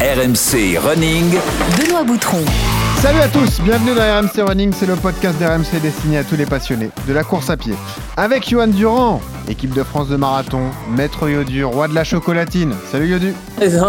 [0.00, 1.30] RMC Running.
[1.76, 2.38] Benoît Boutron.
[3.02, 6.46] Salut à tous, bienvenue dans RMC Running, c'est le podcast d'RMC destiné à tous les
[6.46, 7.74] passionnés de la course à pied.
[8.16, 12.74] Avec Johan Durand, équipe de France de marathon, maître Yodu, roi de la chocolatine.
[12.90, 13.34] Salut Yodu.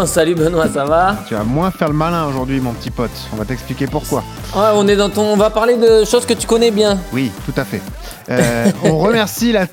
[0.04, 1.16] Salut Benoît, ça va?
[1.28, 4.22] Tu vas moins faire le malin aujourd'hui mon petit pote, on va t'expliquer pourquoi.
[4.54, 6.98] Ouais, on est dans ton, on va parler de choses que tu connais bien.
[7.14, 7.80] Oui, tout à fait.
[8.28, 9.66] Euh, on remercie la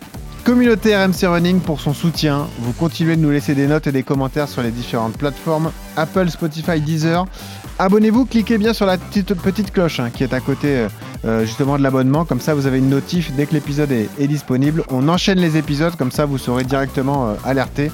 [0.44, 2.48] communauté RMC Running pour son soutien.
[2.60, 6.30] Vous continuez de nous laisser des notes et des commentaires sur les différentes plateformes Apple,
[6.30, 7.26] Spotify, Deezer.
[7.80, 10.89] Abonnez-vous, cliquez bien sur la petite, cloche hein, qui est à côté euh,
[11.25, 12.25] euh, justement de l'abonnement.
[12.25, 14.83] Comme ça, vous avez une notif dès que l'épisode est, est disponible.
[14.89, 17.92] On enchaîne les épisodes, comme ça, vous serez directement euh, alerté.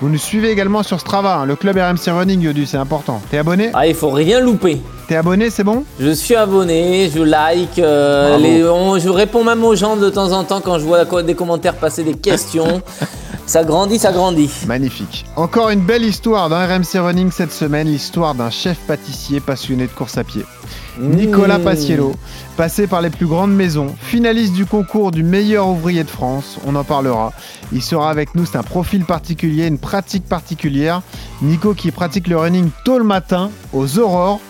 [0.00, 3.20] Vous nous suivez également sur Strava, hein, le club RMC Running, Yodu, c'est important.
[3.30, 3.70] T'es abonné?
[3.74, 4.80] Ah, il faut rien louper.
[5.08, 5.84] T'es abonné, c'est bon?
[5.98, 8.42] Je suis abonné, je like, euh, Bravo.
[8.44, 11.34] les- on- je réponds même aux gens de temps en temps quand je vois des
[11.34, 12.80] commentaires passer des questions.
[13.46, 14.50] ça grandit, ça grandit.
[14.68, 15.24] Magnifique.
[15.34, 19.92] Encore une belle histoire dans RMC Running cette semaine, l'histoire d'un chef pâtissier passionné de
[19.92, 20.44] course à pied.
[21.00, 21.64] Nicolas Mmh.
[21.64, 22.12] Paciello,
[22.56, 26.74] passé par les plus grandes maisons, finaliste du concours du meilleur ouvrier de France, on
[26.74, 27.32] en parlera.
[27.72, 31.02] Il sera avec nous, c'est un profil particulier, une pratique particulière.
[31.42, 34.40] Nico qui pratique le running tôt le matin, aux aurores.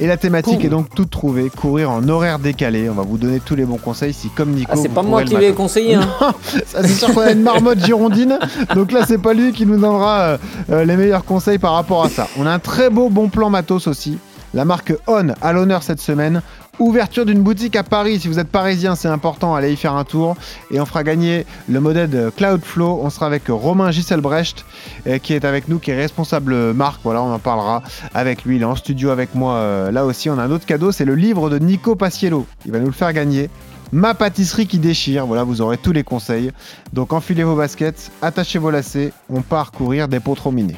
[0.00, 2.88] Et la thématique est donc toute trouvée, courir en horaire décalé.
[2.88, 4.70] On va vous donner tous les bons conseils si comme Nico...
[4.72, 5.54] Ah, c'est pas moi qui vais matin.
[5.56, 5.94] conseiller.
[5.96, 6.08] Hein.
[6.66, 8.38] Ça, c'est sûr qu'on a une marmotte girondine.
[8.76, 10.38] Donc là, c'est pas lui qui nous donnera euh,
[10.70, 12.28] euh, les meilleurs conseils par rapport à ça.
[12.38, 14.18] On a un très beau bon plan matos aussi.
[14.54, 16.42] La marque On à l'honneur cette semaine.
[16.78, 18.20] Ouverture d'une boutique à Paris.
[18.20, 20.36] Si vous êtes parisien, c'est important, allez y faire un tour.
[20.70, 23.00] Et on fera gagner le modèle de Cloudflow.
[23.02, 24.64] On sera avec Romain Gisselbrecht
[25.06, 27.00] euh, qui est avec nous, qui est responsable marque.
[27.02, 27.82] Voilà, on en parlera
[28.14, 28.56] avec lui.
[28.56, 29.54] Il est en studio avec moi.
[29.54, 30.92] euh, là aussi, on a un autre cadeau.
[30.92, 32.46] C'est le livre de Nico Paciello.
[32.64, 33.50] Il va nous le faire gagner.
[33.90, 36.52] Ma pâtisserie qui déchire, voilà, vous aurez tous les conseils.
[36.92, 40.76] Donc enfilez vos baskets, attachez vos lacets, on part courir des pots trop minés.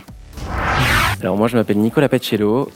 [1.21, 2.71] Alors moi je m'appelle Nicolas Pacello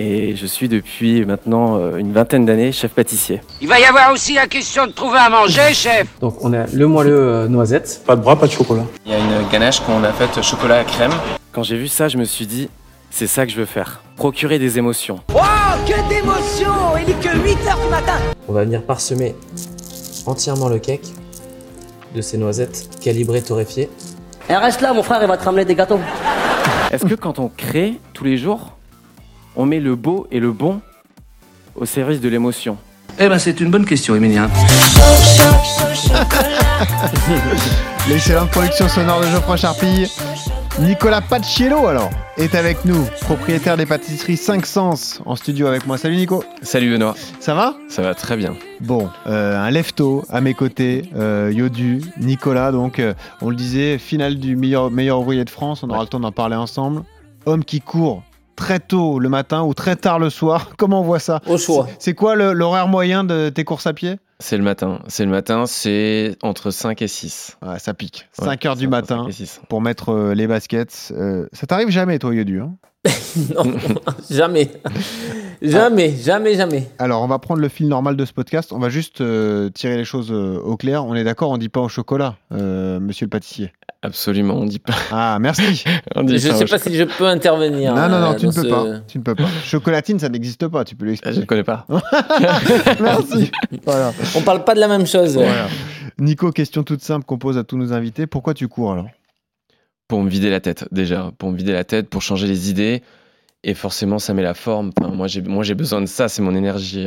[0.00, 3.42] et je suis depuis maintenant euh, une vingtaine d'années chef pâtissier.
[3.60, 6.06] Il va y avoir aussi la question de trouver à manger, chef.
[6.20, 8.02] Donc on a le moelleux euh, noisette.
[8.06, 8.84] Pas de bras, pas de chocolat.
[9.04, 11.12] Il y a une ganache qu'on a faite chocolat à crème.
[11.52, 12.70] Quand j'ai vu ça, je me suis dit
[13.10, 14.00] c'est ça que je veux faire.
[14.16, 15.20] Procurer des émotions.
[15.28, 16.72] que d'émotion
[17.02, 18.16] Il est que 8 heures du matin
[18.48, 19.34] On va venir parsemer
[20.24, 21.08] entièrement le cake
[22.14, 23.90] de ces noisettes calibrées torréfiées.
[24.48, 26.00] Eh, reste là, mon frère, il va te ramener des gâteaux.
[26.90, 28.76] Est-ce que quand on crée tous les jours,
[29.56, 30.80] on met le beau et le bon
[31.74, 32.76] au service de l'émotion
[33.18, 34.48] Eh ben, c'est une bonne question, Emilien.
[38.08, 40.08] L'excellente production sonore de Geoffroy Charpille.
[40.78, 45.98] Nicolas Paciello alors est avec nous, propriétaire des pâtisseries 5 Sens en studio avec moi.
[45.98, 47.74] Salut Nico, Salut Benoît, ça va?
[47.88, 48.54] Ça va très bien.
[48.80, 53.12] Bon, euh, un lefto à mes côtés, euh, Yodu, Nicolas, donc euh,
[53.42, 56.32] on le disait, finale du meilleur, meilleur ouvrier de France, on aura le temps d'en
[56.32, 57.02] parler ensemble.
[57.44, 58.22] Homme qui court
[58.60, 61.88] très tôt le matin ou très tard le soir, comment on voit ça Au choix.
[61.98, 65.30] C'est quoi le- l'horaire moyen de tes courses à pied C'est le matin, c'est le
[65.30, 67.56] matin, c'est entre 5 et 6.
[67.62, 69.60] Ouais, Ça pique, Ouais, 5 heures du matin 5 et 6.
[69.68, 71.12] pour mettre euh, les baskets.
[71.16, 72.74] Euh, ça t'arrive jamais toi Yodu hein
[73.56, 73.62] Non,
[74.30, 74.70] jamais.
[75.62, 76.88] Jamais, jamais, jamais.
[76.98, 79.96] Alors on va prendre le fil normal de ce podcast, on va juste euh, tirer
[79.96, 81.04] les choses euh, au clair.
[81.06, 83.72] On est d'accord, on dit pas au chocolat, euh, monsieur le pâtissier.
[84.02, 84.94] Absolument, on dit pas.
[85.10, 85.84] Ah merci
[86.14, 87.94] On Je dit ça sais au pas si je peux intervenir.
[87.94, 88.86] Non, non, non, euh, tu ne peux ce- pas.
[89.06, 89.46] Tu ne peux pas.
[89.64, 91.40] Chocolatine, ça n'existe pas, tu peux Ah, Je l'expliquer.
[91.40, 91.86] ne connais pas.
[93.00, 93.50] Merci.
[93.84, 94.12] Voilà.
[94.36, 95.38] On parle pas de la même chose.
[96.18, 98.26] Nico, question toute simple qu'on pose à tous nos invités.
[98.26, 99.06] Pourquoi tu cours alors?
[100.08, 101.30] Pour me vider la tête, déjà.
[101.38, 103.02] Pour me vider la tête, pour changer les idées.
[103.62, 104.90] Et forcément, ça met la forme.
[104.98, 107.06] Enfin, moi, j'ai moi, j'ai besoin de ça, c'est mon énergie.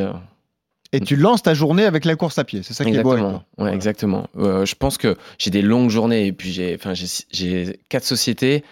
[0.94, 2.62] Et tu lances ta journée avec la course à pied.
[2.64, 3.46] C'est ça qui est beau avec Exactement.
[3.58, 3.66] toi.
[3.66, 4.28] Ouais, exactement.
[4.38, 6.28] Euh, je pense que j'ai des longues journées.
[6.28, 8.64] Et puis, j'ai enfin, j'ai j'ai quatre sociétés.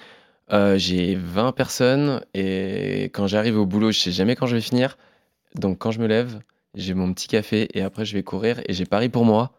[0.53, 2.21] euh, j'ai 20 personnes.
[2.33, 4.97] Et quand j'arrive au boulot, je sais jamais quand je vais finir.
[5.55, 6.39] Donc, quand je me lève,
[6.75, 7.67] j'ai mon petit café.
[7.73, 8.61] Et après, je vais courir.
[8.67, 9.51] Et j'ai Paris pour moi.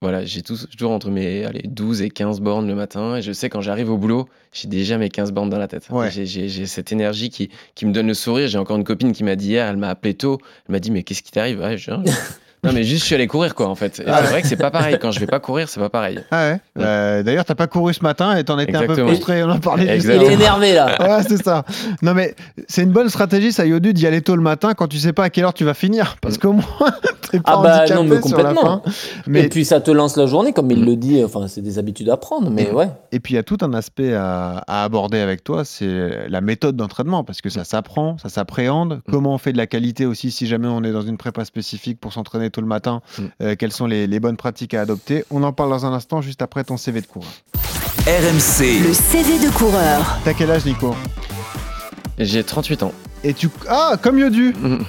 [0.00, 3.16] Voilà, j'ai tous- toujours entre mes allez, 12 et 15 bornes le matin.
[3.16, 5.88] Et je sais quand j'arrive au boulot, j'ai déjà mes 15 bornes dans la tête.
[5.90, 6.08] Ouais.
[6.10, 8.46] J'ai cette énergie qui, qui me donne le sourire.
[8.46, 10.38] J'ai encore une copine qui m'a dit hier, elle m'a appelé tôt.
[10.68, 11.58] Elle m'a dit, mais qu'est-ce qui t'arrive?
[11.60, 11.76] Ouais,
[12.64, 14.00] Non, mais juste, je suis allé courir, quoi, en fait.
[14.00, 14.20] Et Ah.
[14.24, 14.98] c'est vrai que c'est pas pareil.
[15.00, 16.18] Quand je vais pas courir, c'est pas pareil.
[16.30, 16.60] Ah ouais.
[16.78, 19.42] Euh, D'ailleurs, t'as pas couru ce matin et t'en étais un peu frustré.
[19.44, 20.96] On en parlait juste Il est énervé là.
[21.00, 21.64] Ouais, c'est ça.
[22.02, 22.34] Non, mais
[22.66, 25.24] c'est une bonne stratégie, ça, Yodu, d'y aller tôt le matin quand tu sais pas
[25.24, 26.16] à quelle heure tu vas finir.
[26.20, 26.64] Parce qu'au moins,
[27.30, 28.82] t'es pas Ah bah handicapé non, mais sur la complètement.
[28.84, 28.90] fin.
[29.26, 31.22] Mais, Et puis ça te lance la journée, comme il le dit.
[31.24, 32.88] Enfin, c'est des habitudes à prendre, mais ouais.
[33.12, 36.40] et puis, il y a tout un aspect à, à aborder avec toi, c'est la
[36.40, 37.22] méthode d'entraînement.
[37.24, 39.00] Parce que ça s'apprend, ça s'appréhende.
[39.10, 42.00] Comment on fait de la qualité aussi si jamais on est dans une prépa spécifique
[42.00, 43.00] pour s'entraîner tôt le matin.
[43.18, 43.22] Mm.
[43.42, 46.20] Euh, quelles sont les, les bonnes pratiques à adopter On en parle dans un instant,
[46.20, 47.24] juste après ton CV de cours.
[48.06, 50.18] RMC, Le CV de coureur.
[50.24, 50.94] T'as quel âge, Nico?
[52.18, 52.92] J'ai 38 ans.
[53.22, 53.48] Et tu.
[53.68, 54.84] Ah, comme Yodu Mhm.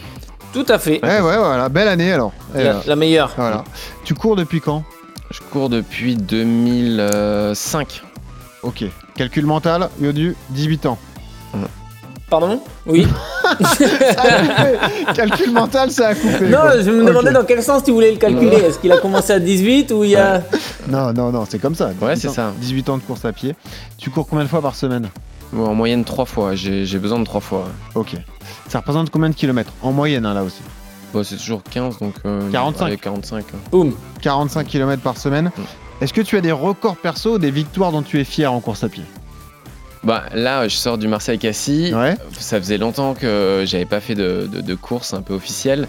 [0.54, 1.00] Tout à fait.
[1.04, 1.70] Ouais, ouais, voilà.
[1.70, 2.32] Belle année alors.
[2.56, 3.34] Et, La, euh, la meilleure.
[3.38, 3.64] voilà.
[4.04, 4.84] Tu cours depuis quand?
[5.30, 8.02] Je cours depuis 2005.
[8.64, 8.84] Ok.
[9.16, 10.98] Calcul mental, Yodu, 18 ans.
[12.30, 12.62] Pardon?
[12.86, 13.08] Oui.
[13.44, 15.14] Ça a coupé.
[15.16, 16.48] Calcul mental, ça a coupé.
[16.48, 16.82] non, quoi.
[16.82, 18.58] je me demandais dans quel sens tu voulais le calculer.
[18.58, 20.44] Est-ce qu'il a commencé à 18 ou il y a.
[20.88, 21.88] Non, non, non, c'est comme ça.
[22.02, 22.54] Ouais, 18 c'est ça.
[22.60, 23.56] 18 ans de course à pied.
[23.98, 25.10] Tu cours combien de fois par semaine?
[25.52, 26.54] Bon, en moyenne, trois fois.
[26.56, 27.66] J'ai besoin de trois fois.
[27.96, 28.16] Ok.
[28.68, 29.74] Ça représente combien de kilomètres?
[29.82, 30.62] En moyenne, hein, là aussi.
[31.12, 32.14] Bon, c'est toujours 15, donc.
[32.26, 32.86] euh, 45.
[32.86, 33.40] allez, 45.
[33.40, 33.58] hein.
[33.72, 33.94] Boum.
[34.22, 35.46] 45 km par semaine.
[35.58, 35.62] Mm.
[36.04, 38.84] Est-ce que tu as des records perso, des victoires dont tu es fier en course
[38.84, 39.04] à pied?
[40.04, 41.94] Bah, là, je sors du Marseille-Cassis.
[41.94, 42.16] Ouais.
[42.40, 45.88] Ça faisait longtemps que j'avais pas fait de, de, de course un peu officielle.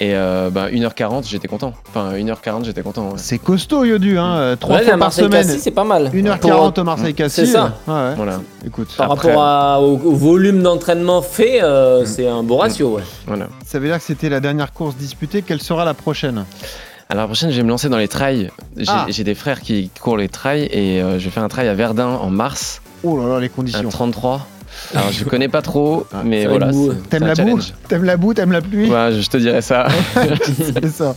[0.00, 1.72] Et euh, bah, 1h40, j'étais content.
[1.88, 3.10] Enfin, 1h40, j'étais content.
[3.10, 3.14] ouais.
[3.16, 4.34] C'est costaud, Yodu, hein.
[4.34, 5.46] euh, Trois Ouais, fois par semaine.
[5.46, 6.10] C'est pas mal.
[6.12, 7.46] 1h40 au Marseille-Cassis.
[7.46, 7.78] C'est ça.
[7.86, 8.14] Ouais, ouais.
[8.16, 12.56] Voilà, Écoute, Par Après- rapport à- au, au volume d'entraînement fait, euh, c'est un beau
[12.56, 12.96] ratio.
[12.96, 13.02] Ouais.
[13.28, 13.46] voilà.
[13.64, 15.42] ça veut dire que c'était la dernière course disputée.
[15.42, 16.44] Quelle sera la prochaine?
[17.08, 18.50] Alors, la prochaine, je vais me lancer dans les trails.
[18.76, 19.06] J'ai Ah.
[19.06, 22.08] des frères qui courent les trails et euh, je vais faire un trail à Verdun
[22.08, 23.88] en mars, Oh là là, les un conditions.
[23.88, 24.46] 33.
[24.94, 26.70] Alors, je connais pas trop, Ah, mais voilà.
[27.10, 27.58] T'aimes un la boue.
[27.88, 29.86] T'aimes la boue T'aimes la pluie Ouais, je te dirais ça.
[30.42, 31.14] C'est ça.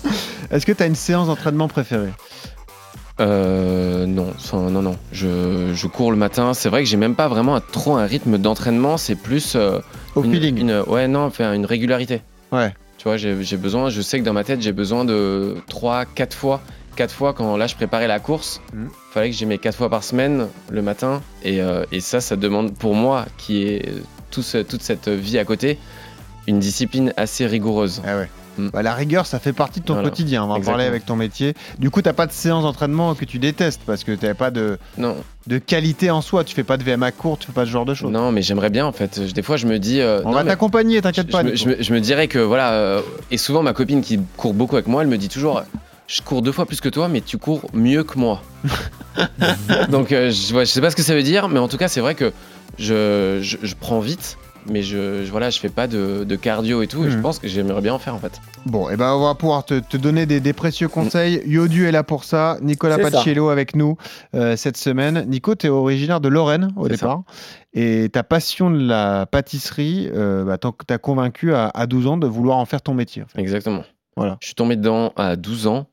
[0.52, 2.12] Est-ce que tu as une séance d'entraînement préférée?
[3.20, 4.96] Euh, non, non, non.
[5.12, 6.54] Je, je cours le matin.
[6.54, 8.98] C'est vrai que j'ai même pas vraiment un- trop un rythme d'entraînement.
[8.98, 9.80] C'est plus euh,
[10.16, 12.22] Au une, feeling une- ouais, non, enfin, une régularité.
[12.52, 12.74] Ouais.
[13.00, 13.90] Tu vois, j'ai besoin.
[13.90, 16.62] Je sais que dans ma tête, j'ai besoin de 3, 4 fois.
[16.98, 18.90] 4 fois quand là je préparais la course, Mhm.
[19.12, 21.22] fallait que j'y mette 4 fois par semaine le matin.
[21.44, 23.94] Et, euh, et ça, ça demande pour moi, qui est
[24.32, 25.78] tout ce- toute cette vie à côté,
[26.48, 28.02] une discipline assez rigoureuse.
[28.06, 28.30] Ah ouais.
[28.58, 28.70] Mm.
[28.74, 30.10] Bah, la rigueur, ça fait partie de ton Voilà.
[30.10, 30.44] quotidien.
[30.44, 31.54] On va en parler avec ton métier.
[31.78, 34.80] Du coup, t'as pas de séance d'entraînement que tu détestes parce que t'avais pas de,
[34.98, 35.16] Non,
[35.46, 36.44] de qualité en soi.
[36.44, 38.10] Tu fais pas de VMA court, tu fais pas ce genre de choses.
[38.12, 39.20] non, mais j'aimerais bien en fait.
[39.32, 40.02] Des fois, je me dis.
[40.02, 41.42] euh, On non, va t'accompagner, t'inquiète pas.
[41.42, 41.64] je me- Nico.
[41.64, 44.76] je me, je me dirais que voilà, euh, et souvent ma copine qui court beaucoup
[44.76, 45.62] avec moi, elle me dit toujours
[46.08, 48.42] je cours deux fois plus que toi, mais tu cours mieux que moi.
[49.90, 51.78] Donc euh, je, ouais, je sais pas ce que ça veut dire, mais en tout
[51.78, 52.32] cas c'est vrai que
[52.78, 54.38] je, je, je prends vite,
[54.70, 57.22] mais je, je- voilà, je fais pas de, de cardio et tout, et je Mhm.
[57.22, 58.40] pense que j'aimerais bien en faire en fait.
[58.66, 61.42] Bon, et ben on va pouvoir te, te donner des, des précieux conseils.
[61.46, 62.58] Yodu est là pour ça.
[62.62, 62.98] Nicolas.
[63.00, 63.98] Paciello avec nous
[64.36, 65.26] euh, cette semaine.
[65.28, 67.24] Nico, tu es originaire de Lorraine au départ.
[67.74, 72.28] Et ta passion de la pâtisserie euh, bah, t'as convaincu à, à 12 ans de
[72.28, 73.24] vouloir en faire ton métier.
[73.24, 73.40] en fait.
[73.42, 73.84] Exactement.
[74.18, 74.38] Voilà.
[74.42, 75.88] Je suis tombé dedans à 12 ans.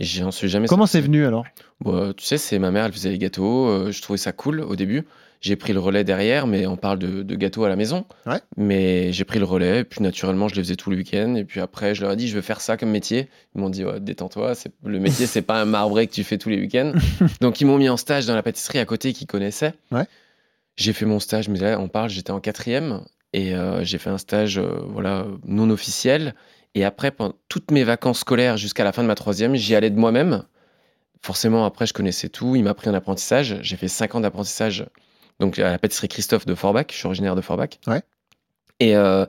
[0.00, 1.44] J'en suis jamais Comment c'est venu alors?
[1.80, 3.68] Bon, tu sais, c'est ma mère, elle faisait les gâteaux.
[3.68, 5.04] euh, je trouvais ça cool au début.
[5.42, 8.04] J'ai pris le relais derrière, mais on parle de, de gâteaux à la maison.
[8.26, 8.40] Ouais.
[8.58, 11.34] Mais j'ai pris le relais, et puis naturellement, je les faisais tout le week-end.
[11.34, 13.28] Et puis après, je leur ai dit, je veux faire ça comme métier.
[13.54, 14.52] Ils m'ont dit, ouais, détends-toi,
[14.84, 16.92] le métier, c'est pas un marbré que tu fais tous les week-ends.
[17.40, 19.72] Donc, ils m'ont mis en stage dans la pâtisserie à côté qu'ils connaissaient.
[19.92, 20.04] Ouais.
[20.76, 23.00] J'ai fait mon stage, mais là, on parle, j'étais en quatrième.
[23.32, 26.34] Et euh, j'ai fait un stage euh, voilà, non officiel.
[26.74, 29.90] Et après, pendant toutes mes vacances scolaires jusqu'à la fin de ma troisième, j'y allais
[29.90, 30.44] de moi-même.
[31.22, 32.56] Forcément, après, je connaissais tout.
[32.56, 33.58] Il m'a pris un apprentissage.
[33.62, 34.86] J'ai fait 5 ans d'apprentissage
[35.38, 36.86] donc à la pâtisserie Christophe de Forbach.
[36.90, 37.78] Je suis originaire de Forbach.
[37.86, 38.02] Ouais.
[38.78, 39.26] Et euh,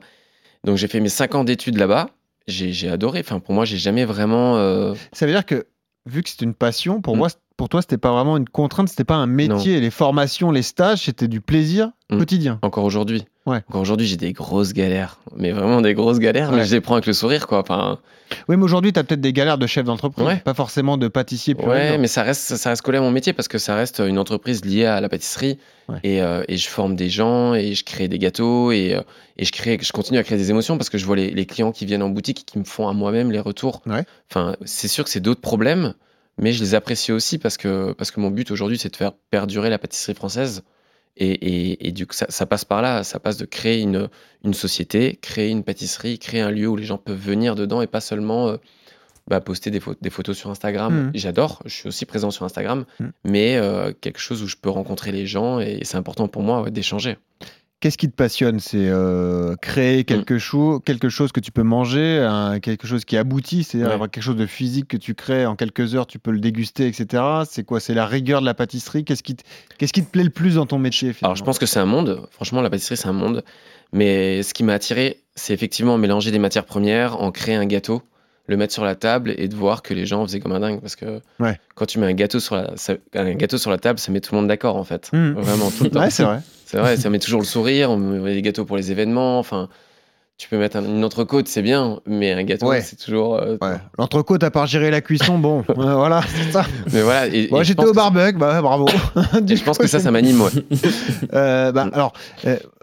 [0.64, 2.10] donc, j'ai fait mes 5 ans d'études là-bas.
[2.48, 3.20] J'ai j'ai adoré.
[3.20, 4.56] Enfin, pour moi, j'ai jamais vraiment.
[4.56, 5.66] euh, Ça veut dire que,
[6.06, 7.18] vu que c'est une passion, pour Mm.
[7.18, 9.80] moi, pour toi, c'était pas vraiment une contrainte, c'était pas un métier.
[9.80, 12.18] Les formations, les stages, c'était du plaisir Mm.
[12.18, 12.58] quotidien.
[12.62, 13.24] encore aujourd'hui.
[13.44, 13.58] Ouais.
[13.72, 15.18] Aujourd'hui, j'ai des grosses galères.
[15.36, 16.52] Mais vraiment des grosses galères.
[16.52, 16.64] Mais Ouais.
[16.64, 17.58] je les prends avec le sourire, quoi.
[17.58, 17.98] Enfin,
[18.48, 20.36] Oui, mais aujourd'hui, tu as peut-être des galères de chef d'entreprise, Ouais.
[20.36, 23.32] pas forcément de pâtissier pur Ouais, mais ça reste, ça reste collé à mon métier
[23.34, 25.58] parce que ça reste une entreprise liée à la pâtisserie
[26.02, 29.02] et, euh, et je forme des gens et je crée des gâteaux et, euh,
[29.36, 31.44] et je, crée, je continue à créer des émotions parce que je vois les, les
[31.44, 33.82] clients qui viennent en boutique et qui me font à moi-même les retours.
[33.86, 34.04] Ouais.
[34.30, 35.92] Enfin, c'est sûr que c'est d'autres problèmes,
[36.38, 39.12] mais je les apprécie aussi parce que, parce que mon but aujourd'hui, c'est de faire
[39.30, 40.62] perdurer la pâtisserie française.
[41.16, 43.04] Et, et, et du coup, ça, ça passe par là.
[43.04, 44.08] Ça passe de créer une,
[44.44, 47.86] une société, créer une pâtisserie, créer un lieu où les gens peuvent venir dedans et
[47.86, 48.56] pas seulement euh,
[49.28, 50.92] bah, poster des, des photos sur Instagram.
[51.06, 51.10] Mhm.
[51.14, 53.12] J'adore, je suis aussi présent sur Instagram, Mhm.
[53.24, 56.62] mais euh, quelque chose où je peux rencontrer les gens et c'est important pour moi
[56.62, 57.18] ouais, d'échanger.
[57.82, 58.60] Qu'est-ce qui te passionne?
[58.60, 62.24] C'est euh, créer quelque, chose, quelque chose que tu peux manger,
[62.62, 63.94] quelque chose qui aboutit, c'est-à-dire Ouais.
[63.94, 66.86] avoir quelque chose de physique que tu crées en quelques heures, tu peux le déguster,
[66.86, 67.22] etc.
[67.50, 67.80] C'est quoi?
[67.80, 69.04] C'est la rigueur de la pâtisserie?
[69.04, 69.42] Qu'est-ce qui, te-
[69.78, 71.84] qu'est-ce qui te plaît le plus dans ton métier Alors je pense que c'est un
[71.86, 73.42] monde, franchement la pâtisserie c'est un monde,
[73.92, 78.02] mais ce qui m'a attiré c'est effectivement mélanger des matières premières, en créer un gâteau,
[78.46, 80.80] le mettre sur la table et de voir que les gens faisaient comme un dingue
[80.80, 81.58] parce que Ouais.
[81.74, 84.20] quand tu mets un gâteau sur la, ça- un gâteau sur la table ça met
[84.20, 85.32] tout le monde d'accord en fait, Mhm.
[85.32, 86.00] vraiment tout le temps.
[86.00, 86.40] Ouais, c'est vrai.
[86.72, 89.68] C'est vrai, ça met toujours le sourire, on met des gâteaux pour les événements, enfin
[90.38, 92.80] tu peux mettre un- une entrecôte c'est bien, mais un gâteau Ouais.
[92.80, 93.36] c'est toujours...
[93.36, 93.76] euh, Ouais.
[93.98, 96.64] L'entrecôte, à part gérer la cuisson, bon, euh, voilà, c'est ça.
[96.92, 98.86] Mais voilà, et, Moi, j'étais au que- barbecue, bah bravo.
[99.48, 100.42] et je pense que ça ça m'anime.
[101.34, 101.90] Euh, bah, Mm.
[101.94, 102.12] alors,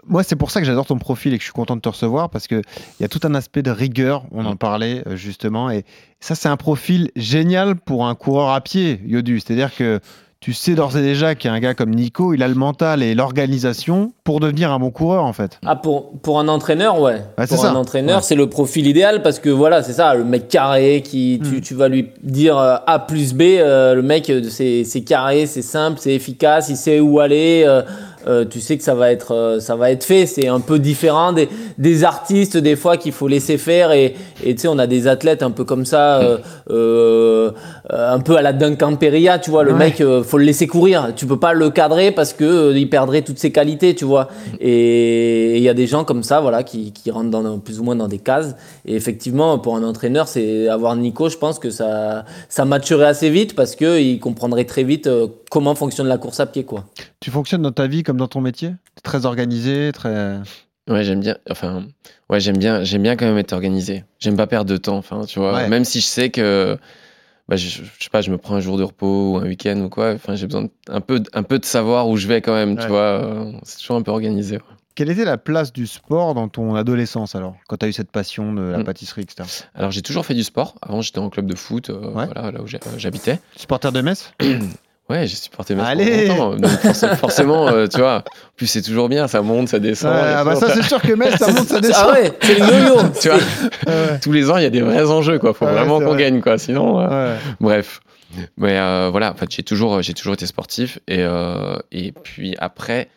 [0.06, 1.88] moi, c'est pour ça que j'adore ton profil et que je suis content de te
[1.88, 2.62] recevoir parce qu'il
[3.00, 5.70] y a tout un aspect de rigueur, on en parlait euh, justement.
[5.70, 5.84] Et
[6.20, 9.40] ça, c'est un profil génial pour un coureur à pied, Yodu.
[9.40, 10.00] C'est-à-dire que
[10.40, 14.12] tu sais d'ores et déjà qu'un gars comme Nico, il a le mental et l'organisation
[14.24, 15.58] pour devenir un bon coureur en fait.
[15.66, 17.22] Ah, pour, pour un entraîneur, ouais.
[17.36, 17.70] Pour ça.
[17.70, 18.22] un entraîneur, Ouais.
[18.22, 21.60] c'est le profil idéal parce que voilà, c'est ça, le mec carré qui, tu, Mm.
[21.60, 25.44] tu vas lui dire euh, A plus B, euh, le mec, euh, c'est c'est carré,
[25.44, 27.64] c'est simple, c'est efficace, il sait où aller.
[27.66, 27.82] euh,
[28.26, 30.26] euh, tu sais que ça va être, euh, ça va être fait.
[30.26, 31.48] C'est un peu différent des,
[31.78, 35.42] des artistes des fois qu'il faut laisser faire et tu sais, on a des athlètes
[35.42, 36.20] un peu comme ça,
[36.70, 37.50] euh,
[37.88, 38.96] un peu à la Duncan
[39.42, 39.64] tu vois.
[39.64, 39.78] Le Ouais.
[39.78, 41.12] mec, faut le laisser courir.
[41.16, 44.28] Tu peux pas le cadrer parce que il perdrait toutes ses qualités, tu vois.
[44.60, 47.84] Et il y a des gens comme ça, voilà, qui, qui rentrent dans, plus ou
[47.84, 48.54] moins dans des cases.
[48.86, 51.28] Et effectivement, pour un entraîneur, c'est avoir Nico.
[51.28, 55.08] Je pense que ça, ça matcherait assez vite parce que il comprendrait très vite
[55.50, 56.84] comment fonctionne la course à pied, quoi.
[57.20, 58.72] Tu fonctionnes dans ta vie comme dans ton métier?
[59.02, 60.38] Très organisé, très.
[60.88, 61.36] Ouais, j'aime bien.
[61.50, 61.84] Enfin,
[62.30, 62.82] ouais, j'aime bien.
[62.84, 64.04] J'aime bien quand même être organisé.
[64.18, 64.96] J'aime pas perdre de temps.
[64.96, 65.54] Enfin, tu vois.
[65.54, 65.68] Ouais.
[65.68, 66.76] Même si je sais que,
[67.48, 69.78] bah, je, je sais pas, je me prends un jour de repos ou un week-end
[69.80, 70.12] ou quoi.
[70.14, 72.74] Enfin, j'ai besoin de- un peu, un peu de savoir où je vais quand même.
[72.76, 72.82] Ouais.
[72.82, 73.46] Tu vois.
[73.62, 74.56] C'est toujours un peu organisé.
[74.56, 74.62] ouais.
[74.96, 78.10] Quelle était la place du sport dans ton adolescence alors Quand tu as eu cette
[78.10, 78.84] passion de la Mm.
[78.84, 79.48] pâtisserie, etc.
[79.74, 80.74] Alors, j'ai toujours fait du sport.
[80.82, 81.88] Avant, j'étais en club de foot.
[81.90, 82.10] euh.
[82.12, 83.38] Voilà, là où euh, j'habitais.
[83.56, 84.32] Supporter de Metz?
[85.10, 86.54] Ouais, j'ai supporté Metz Allez longtemps.
[86.56, 86.70] Donc,
[87.20, 88.18] forcément, euh, tu vois.
[88.18, 88.22] En
[88.56, 89.26] plus, c'est toujours bien.
[89.28, 90.12] Ça monte, ça descend.
[90.14, 92.06] Ouais, Ah bah ça, c'est sûr que Metz, ça monte, ça descend.
[92.08, 93.00] Ah ouais, c'est le yo-yo.
[93.20, 93.38] tu vois,
[93.86, 94.20] Ouais.
[94.22, 95.52] tous les ans, il y a des vrais enjeux, quoi.
[95.52, 96.22] Faut vraiment qu'on vrai.
[96.22, 96.58] gagne, quoi.
[96.58, 97.00] Sinon.
[97.00, 97.38] euh, Ouais.
[97.60, 98.00] Bref.
[98.56, 101.00] Mais euh, voilà, en fait, j'ai toujours, j'ai toujours été sportif.
[101.08, 101.24] Et,
[101.90, 103.08] et puis après,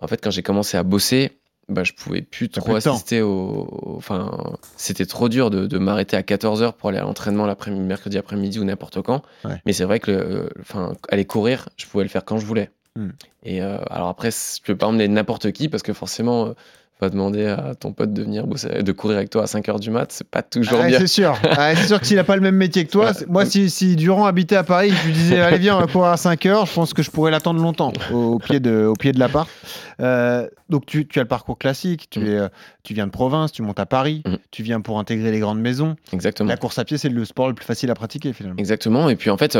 [0.00, 1.32] en fait, quand j'ai commencé à bosser,
[1.72, 3.30] bah, je pouvais plus trop assister au.
[3.30, 7.82] au- Enfin, c'était trop dur de, de m'arrêter à 14h pour aller à l'entraînement l'après-midi,
[7.84, 9.22] mercredi après-midi ou n'importe quand.
[9.44, 9.60] Ouais.
[9.66, 12.70] Mais c'est vrai que, le- enfin, aller courir, je pouvais le faire quand je voulais.
[12.96, 13.10] Hmm.
[13.42, 16.52] Et euh, alors après, je peux pas emmener n'importe qui parce que forcément, euh,
[17.00, 19.90] va demander à ton pote de venir bosser, de courir avec toi à 5h du
[19.90, 20.98] mat, c'est pas toujours Ah, bien.
[21.00, 21.36] c'est sûr.
[21.50, 23.96] Ah, c'est sûr que s'il n'a pas le même métier que toi, moi, si, si
[23.96, 26.66] Durand habitait à Paris, je lui disais, allez, viens, on va courir à 5 heures,
[26.66, 29.48] je pense que je pourrais l'attendre longtemps au, au pied de, au pied de l'appart.
[30.00, 32.26] Euh, donc, tu, tu as le parcours classique, tu, Mm.
[32.26, 32.48] es, euh,
[32.82, 34.36] tu viens de province, tu montes à Paris, Mm.
[34.50, 35.96] tu viens pour intégrer les grandes maisons.
[36.12, 36.48] Exactement.
[36.48, 38.58] La course à pied, c'est le sport le plus facile à pratiquer, finalement.
[38.58, 39.08] Exactement.
[39.08, 39.58] Et puis en fait,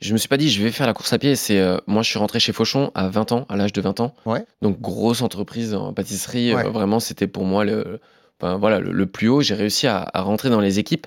[0.00, 1.36] je me suis pas dit je vais faire la course à pied.
[1.36, 4.00] C'est euh, moi, je suis rentré chez Fauchon à 20 ans, à l'âge de 20
[4.00, 4.14] ans.
[4.26, 4.44] Ouais.
[4.62, 6.52] Donc grosse entreprise en pâtisserie.
[6.54, 8.00] euh, vraiment, c'était pour moi le,
[8.40, 9.42] enfin, voilà, le, le plus haut.
[9.42, 11.06] J'ai réussi à, à rentrer dans les équipes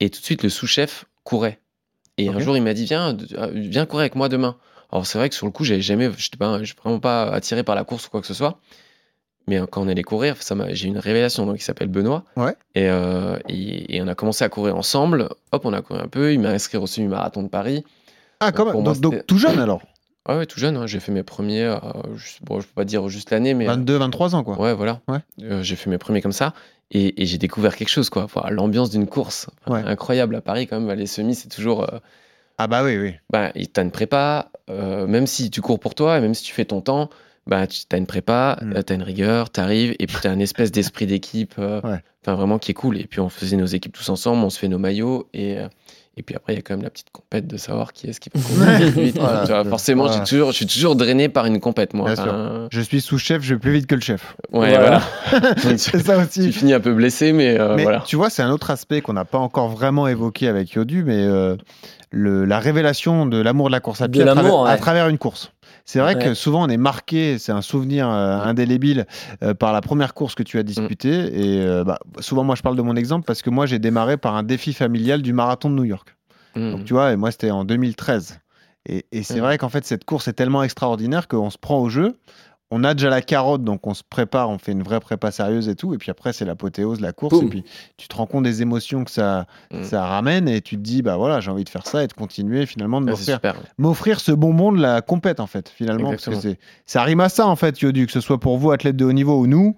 [0.00, 1.58] et tout de suite le sous-chef courait.
[2.18, 4.56] Et un jour, il m'a dit viens, euh, viens courir avec moi demain.
[4.92, 7.74] Alors c'est vrai que sur le coup, j'avais jamais, j'étais pas, vraiment pas attiré par
[7.74, 8.58] la course ou quoi que ce soit.
[9.46, 11.46] Mais euh, quand on allait courir, ça m'a, j'ai eu une révélation.
[11.46, 12.24] Donc il s'appelle Benoît.
[12.36, 12.54] Ouais.
[12.74, 15.28] Et, euh, et, et on a commencé à courir ensemble.
[15.52, 16.32] Hop, on a couru un peu.
[16.32, 17.84] Il m'a inscrit au semi-marathon de Paris.
[18.40, 18.82] Ah, quand même.
[18.82, 19.82] Donc, donc, tout jeune alors?
[20.26, 20.76] Ah ouais, tout jeune.
[20.76, 21.62] hein, J'ai fait mes premiers.
[21.64, 21.76] euh,
[22.16, 24.58] je, bon, je peux pas dire juste l'année, mais 22, 23 ans, quoi.
[24.60, 25.00] ouais, voilà.
[25.08, 25.18] Ouais.
[25.42, 26.52] Euh, j'ai fait mes premiers comme ça.
[26.92, 28.24] Et, et j'ai découvert quelque chose, quoi.
[28.24, 29.82] Enfin, L'ambiance d'une course, Ouais.
[29.86, 30.96] incroyable à Paris quand même.
[30.98, 31.82] Les semis, c'est toujours.
[31.84, 31.98] euh,
[32.58, 33.14] Ah, bah oui, oui.
[33.30, 36.52] bah, t'as une prépa, euh, même si tu cours pour toi, et même si tu
[36.52, 37.08] fais ton temps,
[37.46, 38.72] bah, tu as une prépa, Mm.
[38.76, 42.00] euh, t'as une rigueur, t'arrives, et puis t'as une espèce d'esprit d'équipe, euh, Ouais.
[42.22, 42.98] enfin vraiment qui est cool.
[42.98, 45.66] Et puis on faisait nos équipes tous ensemble, on se fait nos maillots, et, euh,
[46.16, 48.20] et puis après il y a quand même la petite compète de savoir qui est-ce
[48.20, 48.38] qui peut.
[49.14, 49.42] Voilà.
[49.46, 50.24] Tu vois, forcément, Voilà.
[50.24, 52.10] toujours, je suis toujours drainé par une compète, moi.
[52.12, 54.36] Enfin, Je suis sous-chef, je vais plus vite que le chef.
[54.52, 55.00] ouais, Voilà.
[55.30, 55.54] voilà.
[55.60, 56.42] Tu, C'est ça aussi.
[56.44, 58.02] tu finis un peu blessé, mais, euh, Mais voilà.
[58.06, 61.24] tu vois, c'est un autre aspect qu'on n'a pas encore vraiment évoqué avec Yodu, mais
[61.24, 61.56] euh,
[62.12, 64.28] le, la révélation de l'amour de la course à pied ouais.
[64.68, 65.52] à travers une course.
[65.92, 66.22] C'est vrai Ouais.
[66.24, 69.06] que souvent on est marqué, c'est un souvenir euh, indélébile
[69.42, 70.60] euh, par la première course que tu Mm.
[70.60, 71.08] as disputée.
[71.40, 74.16] Et euh, bah, souvent, moi, je parle de mon exemple parce que moi, j'ai démarré
[74.16, 76.16] par un défi familial du marathon de New York.
[76.54, 76.70] Mm.
[76.70, 78.38] Donc, tu vois, et moi, c'était en 2013.
[78.86, 79.40] Et, et c'est Mm.
[79.42, 82.16] vrai qu'en fait, cette course est tellement extraordinaire qu'on se prend au jeu.
[82.72, 85.68] On a déjà la carotte, donc on se prépare, on fait une vraie prépa sérieuse
[85.68, 85.92] et tout.
[85.92, 87.34] Et puis après, c'est l'apothéose, la course.
[87.34, 87.46] Boum.
[87.46, 87.64] Et puis
[87.96, 89.82] tu te rends compte des émotions que ça, Mm.
[89.84, 92.12] ça ramène et tu te dis, bah voilà, j'ai envie de faire ça et de
[92.12, 93.38] continuer finalement de c'est
[93.78, 96.10] m'offrir, ce bonbon de la compète en fait, finalement.
[96.10, 98.96] Parce que ça rime à ça en fait, Yodu, que ce soit pour vous, athlètes
[98.96, 99.76] de haut niveau ou nous.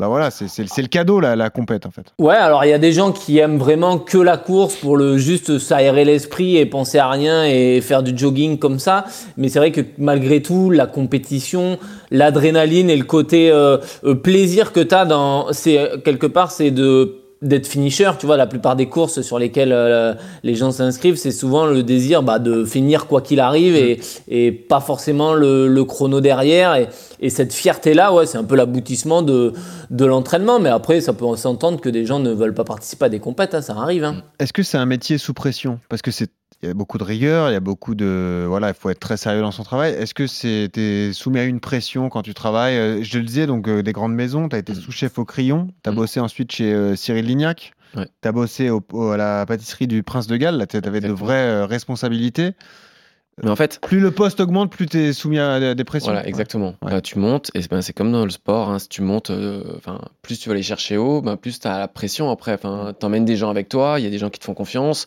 [0.00, 2.06] Bah voilà, c'est, le cadeau, la, la compète en fait.
[2.18, 5.18] Ouais, alors il y a des gens qui aiment vraiment que la course pour le
[5.18, 9.04] juste s'aérer l'esprit et penser à rien et faire du jogging comme ça.
[9.36, 11.78] Mais c'est vrai que malgré tout, la compétition,
[12.10, 16.70] l'adrénaline et le côté euh, euh, plaisir que tu as dans, c'est quelque part, c'est
[16.70, 21.16] de d'être finisher, tu vois, la plupart des courses sur lesquelles euh, les gens s'inscrivent,
[21.16, 25.66] c'est souvent le désir bah, de finir quoi qu'il arrive et, et pas forcément le,
[25.66, 26.74] le chrono derrière.
[26.74, 26.88] Et,
[27.20, 29.52] Et cette fierté-là, ouais, c'est un peu l'aboutissement de,
[29.90, 30.58] de l'entraînement.
[30.58, 33.54] Mais après, ça peut s'entendre que des gens ne veulent pas participer à des compètes,
[33.54, 34.04] hein, ça arrive.
[34.04, 34.22] Hein.
[34.38, 35.78] Est-ce que c'est un métier sous pression?
[35.88, 36.30] Parce que c'est
[36.62, 39.00] il y a beaucoup de rigueur, il y a beaucoup de voilà, il faut être
[39.00, 39.94] très sérieux dans son travail.
[39.94, 40.68] Est-ce que c'est
[41.14, 42.76] soumis à une pression quand tu travailles?
[42.76, 45.68] Euh, Je le disais donc euh, des grandes maisons, tu as été sous-chef au Crayon,
[45.82, 45.96] tu as Mm.
[45.96, 47.72] bossé ensuite chez euh, Cyril Lignac.
[47.96, 48.06] Ouais.
[48.20, 51.10] Tu as bossé au- au- à la pâtisserie du Prince de Galles, tu avais de
[51.10, 52.50] vraies euh, responsabilités.
[53.42, 56.12] Mais en fait, Plus le poste augmente, plus tu es soumis à des pressions.
[56.12, 56.74] Voilà, exactement.
[56.82, 56.92] Ouais.
[56.94, 59.62] Euh, tu montes, et ben, c'est comme dans le sport, hein, si tu montes, euh,
[60.22, 62.58] plus tu vas aller chercher haut, ben, plus tu as la pression après.
[62.58, 62.66] Tu
[63.06, 65.06] emmènes des gens avec toi, il y a des gens qui te font confiance,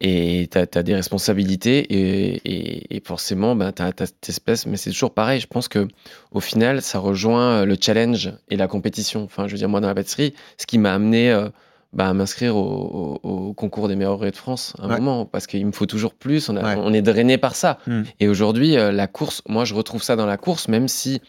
[0.00, 4.76] et tu as, des responsabilités, et, et- et forcément, ben, tu as, cette espèce, mais
[4.76, 5.40] c'est toujours pareil.
[5.40, 5.88] Je pense que
[6.32, 9.24] au final, ça rejoint le challenge et la compétition.
[9.24, 11.48] Enfin, je veux dire, moi, dans la pâtisserie, ce qui m'a amené euh,
[11.92, 14.96] bah, m'inscrire au, au- au concours des meilleurs ouvriers de France à un Ouais.
[14.98, 16.74] moment, parce qu'il me faut toujours plus, on, a- Ouais.
[16.78, 17.78] on est drainé par ça.
[17.86, 18.02] Mm.
[18.20, 21.20] Et aujourd'hui, euh, la course, moi, je retrouve ça dans la course, même si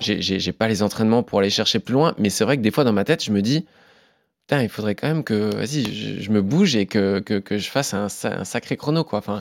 [0.00, 2.14] j'ai- pas les entraînements pour aller chercher plus loin.
[2.18, 3.64] Mais c'est vrai que des fois, dans ma tête, je me dis,
[4.46, 7.58] putain, il faudrait quand même que, vas-y, je, je me bouge et que, que, que
[7.58, 9.20] je fasse un, sa- un sacré chrono, quoi.
[9.20, 9.40] Enfin,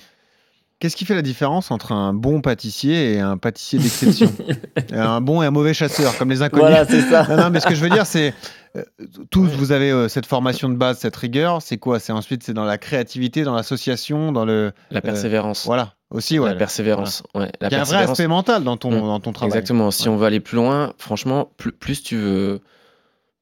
[0.82, 4.34] Qu'est-ce qui fait la différence entre un bon pâtissier et un pâtissier d'exception
[4.92, 6.66] Un bon et un mauvais chasseur, comme les inconnus.
[6.66, 7.28] Voilà, c'est ça.
[7.30, 8.34] Non, non, mais ce que je veux dire, c'est
[8.76, 8.84] euh,
[9.30, 11.62] tous vous avez euh, cette formation de base, cette rigueur.
[11.62, 12.00] C'est quoi?
[12.00, 15.66] C'est ensuite c'est dans la créativité, dans l'association, dans le la persévérance.
[15.68, 16.50] voilà aussi ouais.
[16.50, 17.22] La persévérance.
[17.36, 19.02] Ouais, la Il y a un vrai aspect mental dans ton Mm.
[19.02, 19.50] dans ton travail.
[19.50, 19.92] Exactement.
[19.92, 20.16] Si Ouais.
[20.16, 22.60] on veut aller plus loin, franchement, plus, plus tu veux,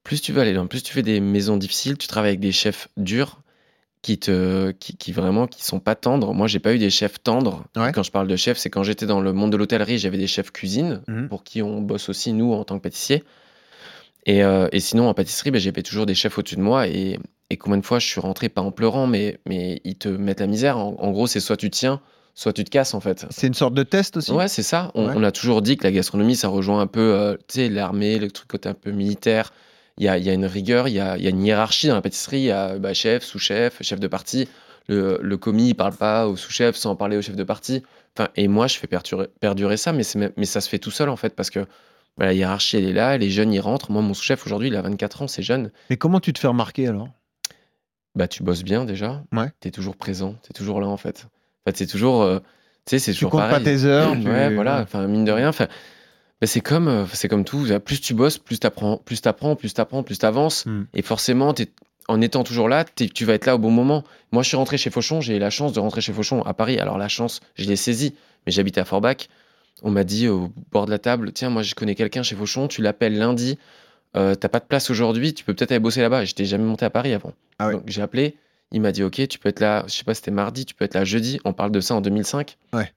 [0.04, 2.52] plus tu veux aller loin, plus tu fais des maisons difficiles, tu travailles avec des
[2.52, 3.40] chefs durs
[4.02, 6.34] qui te, qui, qui vraiment, qui sont pas tendres.
[6.34, 7.66] Moi, j'ai pas eu des chefs tendres.
[7.76, 7.92] Ouais.
[7.94, 10.28] Quand je parle de chefs, c'est quand j'étais dans le monde de l'hôtellerie, j'avais des
[10.28, 11.28] chefs cuisine Mhm.
[11.28, 13.24] pour qui on bosse aussi nous en tant que pâtissier.
[14.26, 16.88] Et, euh, et sinon, en pâtisserie, ben, j'avais toujours des chefs au-dessus de moi.
[16.88, 20.08] Et, et combien de fois je suis rentré, pas en pleurant, mais, mais ils te
[20.10, 20.78] mettent la misère.
[20.78, 22.00] En, en gros, c'est soit tu tiens,
[22.36, 23.26] soit tu te casses, en fait.
[23.32, 24.32] C'est une sorte de test aussi?
[24.32, 24.92] Ouais, c'est ça.
[24.94, 25.14] On, Ouais.
[25.16, 28.18] on a toujours dit que la gastronomie, ça rejoint un peu euh, tu sais, l'armée,
[28.20, 29.52] le truc côté un peu militaire.
[30.00, 31.96] Il y a, y a une rigueur, il y a, y a une hiérarchie dans
[31.96, 32.40] la pâtisserie.
[32.40, 34.48] Il y a bah, chef, sous-chef, chef de partie.
[34.88, 37.84] Le, le commis, il parle pas au sous-chef sans parler au chef de partie.
[38.18, 40.04] Enfin, et moi, je fais perdurer, perdurer ça, mais,
[40.38, 41.60] mais ça se fait tout seul, en fait, parce que
[42.18, 43.92] bah, la hiérarchie, elle est là, les jeunes, ils rentrent.
[43.92, 45.70] Moi, mon sous-chef, aujourd'hui, il a 24 ans, c'est jeune.
[45.90, 47.10] Mais comment tu te fais remarquer alors?
[48.16, 49.22] Bah, tu bosses bien déjà.
[49.32, 49.52] Ouais.
[49.62, 51.28] Tu es toujours présent, tu es toujours là, en fait.
[51.66, 52.24] En fait, c'est toujours.
[52.24, 52.40] euh,
[52.86, 53.60] tu sais, c'est Tu toujours comptes pareil.
[53.60, 54.14] pas tes heures.
[54.20, 54.82] tu- Ouais, voilà.
[54.82, 55.50] Enfin, mine de rien.
[55.50, 55.68] Enfin,
[56.42, 57.66] bah, c'est comme, euh, c'est comme tout.
[57.84, 60.66] Plus tu bosses, plus t'apprends, plus t'apprends, plus t'apprends, plus t'avances.
[60.66, 60.84] Hmm.
[60.94, 61.54] Et forcément,
[62.08, 64.04] en étant toujours là, tu vas être là au bon moment.
[64.32, 65.22] Moi, je suis rentré chez Fauchon.
[65.22, 66.80] J'ai eu la chance de rentrer chez Fauchon à Paris.
[66.80, 68.16] Alors la chance, je l'ai saisie.
[68.46, 69.28] Mais j'habitais à Forbach.
[69.84, 72.68] On m'a dit au bord de la table, tiens, moi, je connais quelqu'un chez Fauchon.
[72.68, 73.58] Tu l'appelles lundi.
[74.18, 75.34] Euh, T'as pas de place aujourd'hui.
[75.34, 76.26] Tu peux peut-être aller bosser là-bas.
[76.26, 77.34] J'étais jamais monté à Paris avant.
[77.60, 77.74] Ah ouais.
[77.74, 78.38] Donc j'ai appelé.
[78.72, 79.84] Il m'a dit, ok, tu peux être là.
[79.88, 80.66] Je sais pas, c'était mardi.
[80.66, 81.40] Tu peux être là jeudi.
[81.44, 82.58] On parle de ça en 2005.
[82.74, 82.92] Ouais.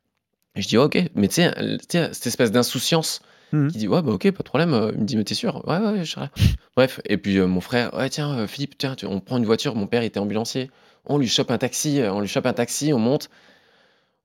[0.54, 3.20] Et je dis, ok, mais euh, tu sais, cette espèce d'insouciance
[3.52, 3.70] Mhm.
[3.70, 4.72] qui dit, ouais, bah ok, pas de problème.
[4.74, 5.62] Euh, Il me dit, mais t'es sûr?
[5.68, 6.30] Ouais, ouais, je serai là.
[6.76, 9.74] Bref, et puis euh, mon frère, ouais, tiens, euh, Philippe, tiens, on prend une voiture.
[9.74, 10.70] Mon père était ambulancier.
[11.06, 13.28] On lui chope un taxi, on lui chope un taxi, on monte.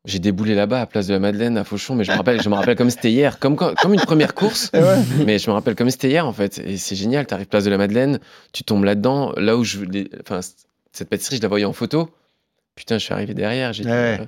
[0.06, 2.48] J'ai déboulé là-bas à Place de la Madeleine, à Fauchon, mais je me rappelle, je
[2.50, 4.72] me rappelle comme c'était hier, comme, comme une première course.
[4.74, 5.04] Ouais.
[5.26, 6.60] Mais je me rappelle comme c'était hier en fait.
[6.60, 8.20] Et c'est génial, tu arrives place de la Madeleine,
[8.54, 9.84] tu tombes là-dedans, là où je.
[9.84, 10.40] les- Enfin,
[10.94, 12.10] cette pâtisserie, je la voyais en photo.
[12.76, 13.74] Putain, je suis arrivé derrière.
[13.74, 14.20] J'ai dit, Ouais.
[14.22, 14.26] euh,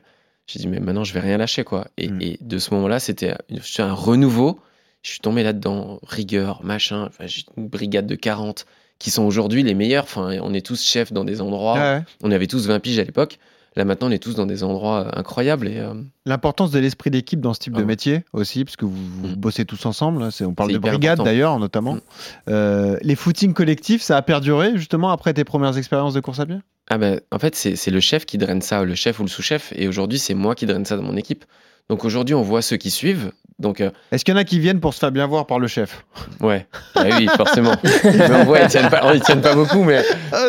[0.54, 1.88] dit, mais maintenant, je vais rien lâcher quoi.
[1.98, 2.22] Et, Mm.
[2.22, 3.36] et de ce moment-là, c'était
[3.78, 4.60] un renouveau.
[5.02, 7.06] Je suis tombé là-dedans, rigueur, machin.
[7.08, 8.66] Enfin, j'ai une brigade de 40
[9.00, 10.04] qui sont aujourd'hui les meilleurs.
[10.04, 11.76] Enfin, on est tous chefs dans des endroits.
[11.76, 12.02] Ouais.
[12.22, 13.40] On avait tous 20 piges à l'époque.
[13.76, 15.68] Là, maintenant, on est tous dans des endroits euh, incroyables.
[15.70, 15.94] Et, euh,
[16.26, 17.86] L'importance de l'esprit d'équipe dans ce type de Ah.
[17.86, 19.36] métier aussi, parce que vous, vous Mm.
[19.36, 20.22] bossez tous ensemble.
[20.24, 21.94] hein, c'est- on parle de brigade d'ailleurs, notamment.
[21.94, 22.02] Mm.
[22.50, 26.46] Euh, les footings collectifs, ça a perduré justement après tes premières expériences de course à
[26.46, 26.58] pied?
[26.90, 29.72] Ah ben, en fait, c'est le chef qui draine ça, le chef ou le sous-chef.
[29.78, 31.46] Et aujourd'hui, c'est moi qui draine ça dans mon équipe.
[31.90, 33.32] Donc aujourd'hui, on voit ceux qui suivent.
[33.60, 35.60] Donc, euh, Est-ce qu'il y en a qui viennent pour se faire bien voir par
[35.60, 36.06] le chef
[36.40, 37.76] ouais, Ah oui, forcément.
[38.06, 40.02] mais on voit, ils tiennent pas, ils tiennent pas beaucoup, mais,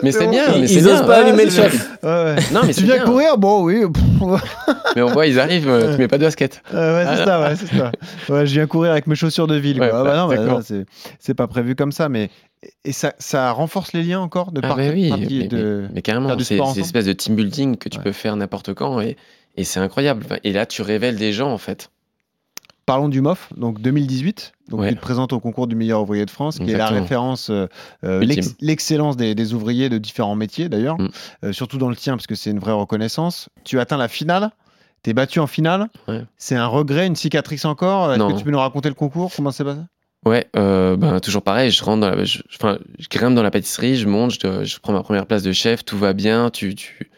[0.05, 0.45] mais c'est bien.
[0.55, 1.03] Ils, Mais ils c'est osent bien.
[1.03, 1.91] pas Ouais, allumer le c'est chef.
[2.05, 2.37] Ouais, ouais.
[2.53, 3.05] Non, mais Tu c'est viens bien.
[3.05, 3.83] courir Bon, oui.
[4.97, 6.63] Mais on voit, ils arrivent, euh, tu mets pas de basket.
[6.75, 7.93] Euh, ouais, c'est Ah, ça, ouais, c'est ça.
[8.33, 9.81] Ouais, je viens courir avec mes chaussures de ville.
[9.81, 10.01] Ouais, quoi.
[10.01, 10.85] Ah bah non, bah c'est
[11.19, 12.31] c'est pas prévu comme ça, mais
[12.85, 15.89] et ça, ça renforce les liens encore de Ah part ben oui, mais, de- mais-
[15.95, 19.17] mais carrément, c'est une espèce de team building que tu peux faire n'importe quand et,
[19.57, 20.25] et c'est incroyable.
[20.45, 21.91] Et là, tu révèles des gens en fait.
[22.91, 24.53] Parlons du MOF, donc 2018.
[24.69, 24.95] Donc Ouais.
[24.95, 27.67] te présentes au concours du meilleur ouvrier de France, qui est la référence, euh,
[28.05, 28.25] euh,
[28.61, 31.09] l'excellence des, des ouvriers de différents métiers d'ailleurs, Mm.
[31.45, 33.49] Euh, surtout dans le tien parce que c'est une vraie reconnaissance.
[33.65, 34.51] Tu atteins la finale.
[35.03, 35.89] T'es battu en finale.
[36.09, 36.23] Ouais.
[36.37, 38.13] C'est un regret, une cicatrice encore.
[38.13, 39.31] Est-ce que tu peux nous raconter le concours?
[39.37, 39.81] Comment c'est passé?
[40.27, 43.51] Ouais, euh, ben, toujours pareil, je rentre dans la, je, enfin, je grimpe dans la
[43.51, 46.75] pâtisserie, je monte, je, je prends ma première place de chef, tout va bien, tu,
[46.75, 47.09] tu,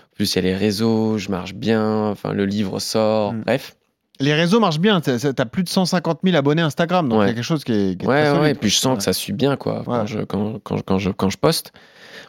[0.00, 3.42] en plus il y a les réseaux, je marche bien, enfin, le livre sort, Mm.
[3.42, 3.75] bref.
[4.20, 5.00] Les réseaux marchent bien.
[5.00, 7.98] T'as plus de 150 000 abonnés Instagram, donc il y a quelque chose qui est,
[8.00, 8.56] qui est Ouais, très ouais, solide.
[8.56, 11.10] et puis je sens que ça suit bien, quoi, quand, je, quand, quand, quand je,
[11.10, 11.72] quand je poste.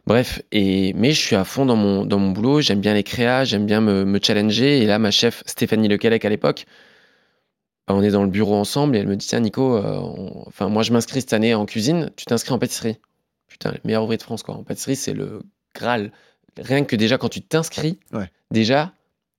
[0.06, 3.04] Bref, et, mais je suis à fond dans mon, dans mon boulot, j'aime bien les
[3.04, 4.80] créas, j'aime bien me, me challenger.
[4.82, 6.66] Et là, ma chef, Stéphanie Lequelec, à l'époque,
[7.88, 10.44] bah, on est dans le bureau ensemble et elle me dit Tiens, Nico, euh, on-
[10.48, 12.98] enfin, moi je m'inscris cette année en cuisine, tu t'inscris en pâtisserie.
[13.48, 14.56] Putain, le meilleur ouvrier de France, quoi.
[14.56, 15.42] En pâtisserie, c'est le
[15.76, 16.12] Graal.
[16.58, 18.30] Rien que déjà, quand tu t'inscris, Ouais.
[18.52, 18.92] déjà,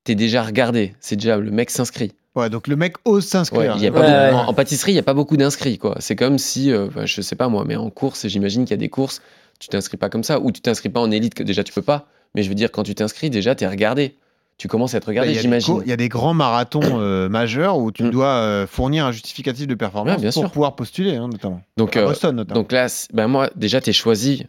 [0.04, 0.94] t'es déjà regardé.
[1.00, 2.12] C'est déjà le mec s'inscrit.
[2.38, 3.74] Ouais, donc le mec ose s'inscrire.
[3.76, 4.32] il y a pas Ouais, beaucoup- ouais.
[4.32, 5.78] en, en pâtisserie, il n'y a pas beaucoup d'inscrits.
[5.78, 5.96] quoi.
[5.98, 8.74] C'est comme si, euh, bah, je sais pas moi, mais en course, j'imagine qu'il y
[8.74, 9.20] a des courses,
[9.58, 11.82] tu t'inscris pas comme ça, ou tu t'inscris pas en élite, que déjà tu peux
[11.82, 12.06] pas.
[12.34, 14.16] Mais je veux dire, quand tu t'inscris, déjà, tu es regardé.
[14.58, 15.80] Tu commences à être Bah, regardé, il, y a des j'imagine.
[15.84, 18.10] il y a des grands marathons euh, majeurs où tu Mm.
[18.10, 20.50] dois euh, fournir un justificatif de performance Ouais, bien pour sûr.
[20.50, 21.60] pouvoir postuler, hein, notamment.
[21.76, 22.60] Donc, À euh, Boston, notamment.
[22.60, 24.46] donc là, ben moi, déjà, tu es choisi.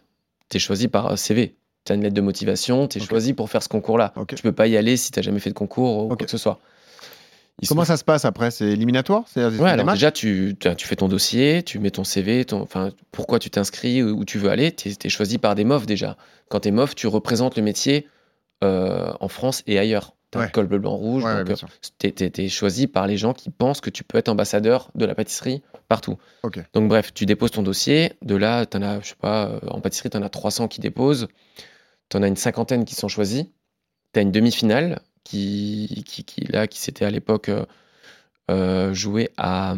[0.48, 1.54] Tu es choisi par CV.
[1.84, 4.12] Tu as une lettre de motivation, tu es choisi pour faire ce concours-là.
[4.16, 4.34] Ok.
[4.34, 6.36] Tu peux pas y aller si tu jamais fait de concours ou quoi que ce
[6.38, 6.58] soit.
[7.68, 8.50] Comment ça se passe après?
[8.50, 9.24] C'est éliminatoire?
[9.34, 12.60] Des Ouais, alors déjà, tu, tu, tu fais ton dossier, tu mets ton CV, ton,
[12.62, 16.16] enfin, pourquoi tu t'inscris, où tu veux aller, tu es, choisi par des MOF déjà.
[16.48, 18.06] Quand tu es MOF, tu représentes le métier
[18.62, 20.14] euh, en France et ailleurs.
[20.30, 20.46] Tu as Ouais.
[20.46, 21.24] le col bleu, blanc, rouge.
[21.24, 21.66] Ouais, donc, euh,
[22.10, 25.14] t'es- t'es choisi par les gens qui pensent que tu peux être ambassadeur de la
[25.14, 26.18] pâtisserie partout.
[26.72, 28.12] Donc bref, tu déposes ton dossier.
[28.22, 30.68] De là, tu en as, je sais pas, euh, en pâtisserie, tu en as 300
[30.68, 31.26] qui déposent.
[32.10, 33.44] Tu en as une cinquantaine qui sont choisis.
[34.12, 37.64] Tu as une demi-finale qui, qui, qui, là, qui s'était à l'époque euh,
[38.50, 39.74] euh, jouée à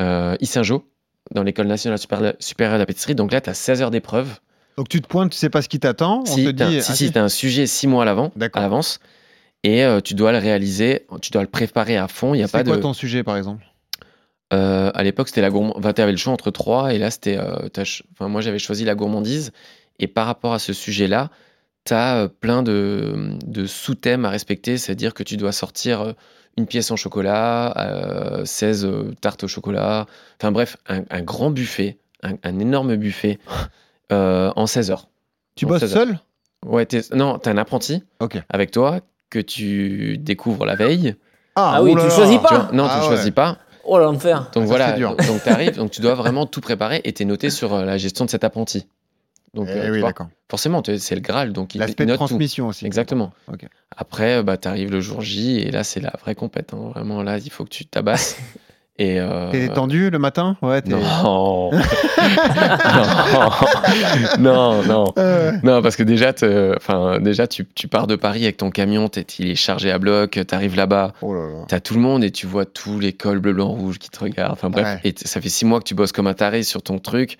[0.00, 0.88] euh, Issingeau,
[1.34, 1.98] dans l'école nationale
[2.40, 3.14] supérieure de la pâtisserie.
[3.14, 4.38] Donc là, tu as 16 heures d'épreuve.
[4.76, 6.20] Donc tu te pointes, tu sais pas ce qui t'attend.
[6.22, 6.82] On Si, te t'as- dit.
[6.82, 9.00] si, ah, si, t'as un sujet 6 mois à l'avance.
[9.62, 12.32] Et euh, tu dois le réaliser, tu dois le préparer à fond.
[12.34, 12.82] Il y a pas quoi de.
[12.82, 13.66] ton sujet, par exemple?
[14.52, 15.76] Euh, à l'époque, c'était la gourmandise.
[15.78, 17.36] Enfin, tu avais le choix entre trois, et là, c'était.
[17.36, 17.68] euh,
[18.14, 19.52] enfin, moi, j'avais choisi la gourmandise.
[19.98, 21.28] Et par rapport à ce sujet-là,
[21.84, 23.14] tu as plein de,
[23.46, 24.76] de sous-thèmes à respecter.
[24.78, 26.12] C'est-à-dire que tu dois sortir euh,
[26.56, 30.06] une pièce en chocolat, euh, 16 euh, tartes au chocolat.
[30.40, 33.38] Enfin, bref, un, un grand buffet, un, un énorme buffet
[34.12, 35.08] euh, en 16 heures.
[35.56, 36.06] Tu En bosses 16 heures.
[36.06, 36.18] seul?
[36.66, 38.38] Ouais, t'es- non, tu as un apprenti Ok.
[38.50, 41.14] avec toi que tu découvres la veille.
[41.56, 42.48] Ah oui, oh tu choisis Tu pas.
[42.64, 43.16] vois, non, Ah tu ne ouais.
[43.16, 43.58] choisis pas.
[43.84, 44.50] Oh l'enfer.
[44.52, 45.16] Donc voilà, c'est dur.
[45.16, 47.72] donc, donc tu arrives, donc tu dois vraiment tout préparer et tu es noté sur
[47.74, 48.86] euh, la gestion de cet apprenti.
[49.54, 50.12] Donc Eh euh, oui, vois,
[50.48, 52.16] forcément, c'est le Graal, donc L'aspect de tout.
[52.16, 52.86] transmission aussi.
[52.86, 53.32] Exactement.
[53.96, 56.72] Après, bah, tu arrives le jour J et là, c'est la vraie compète.
[56.72, 56.90] hein.
[56.94, 58.36] Vraiment, là, il faut que tu tabasses.
[58.98, 60.56] et, euh, T'es détendu le matin?
[60.62, 61.00] Ouais, non.
[61.00, 61.72] non,
[64.38, 65.12] non, non.
[65.18, 66.32] Euh, Non, parce que déjà,
[66.76, 69.98] enfin, déjà tu, tu pars de Paris avec ton camion, t'es- il est chargé à
[69.98, 71.64] bloc, tu arrives là-bas, Oh là là.
[71.68, 74.18] T'as tout le monde et tu vois tous les cols bleu, blanc, rouge qui te
[74.20, 74.52] regardent.
[74.52, 75.00] Enfin bref, Ouais.
[75.04, 77.38] et t- ça fait six mois que tu bosses comme un taré sur ton truc.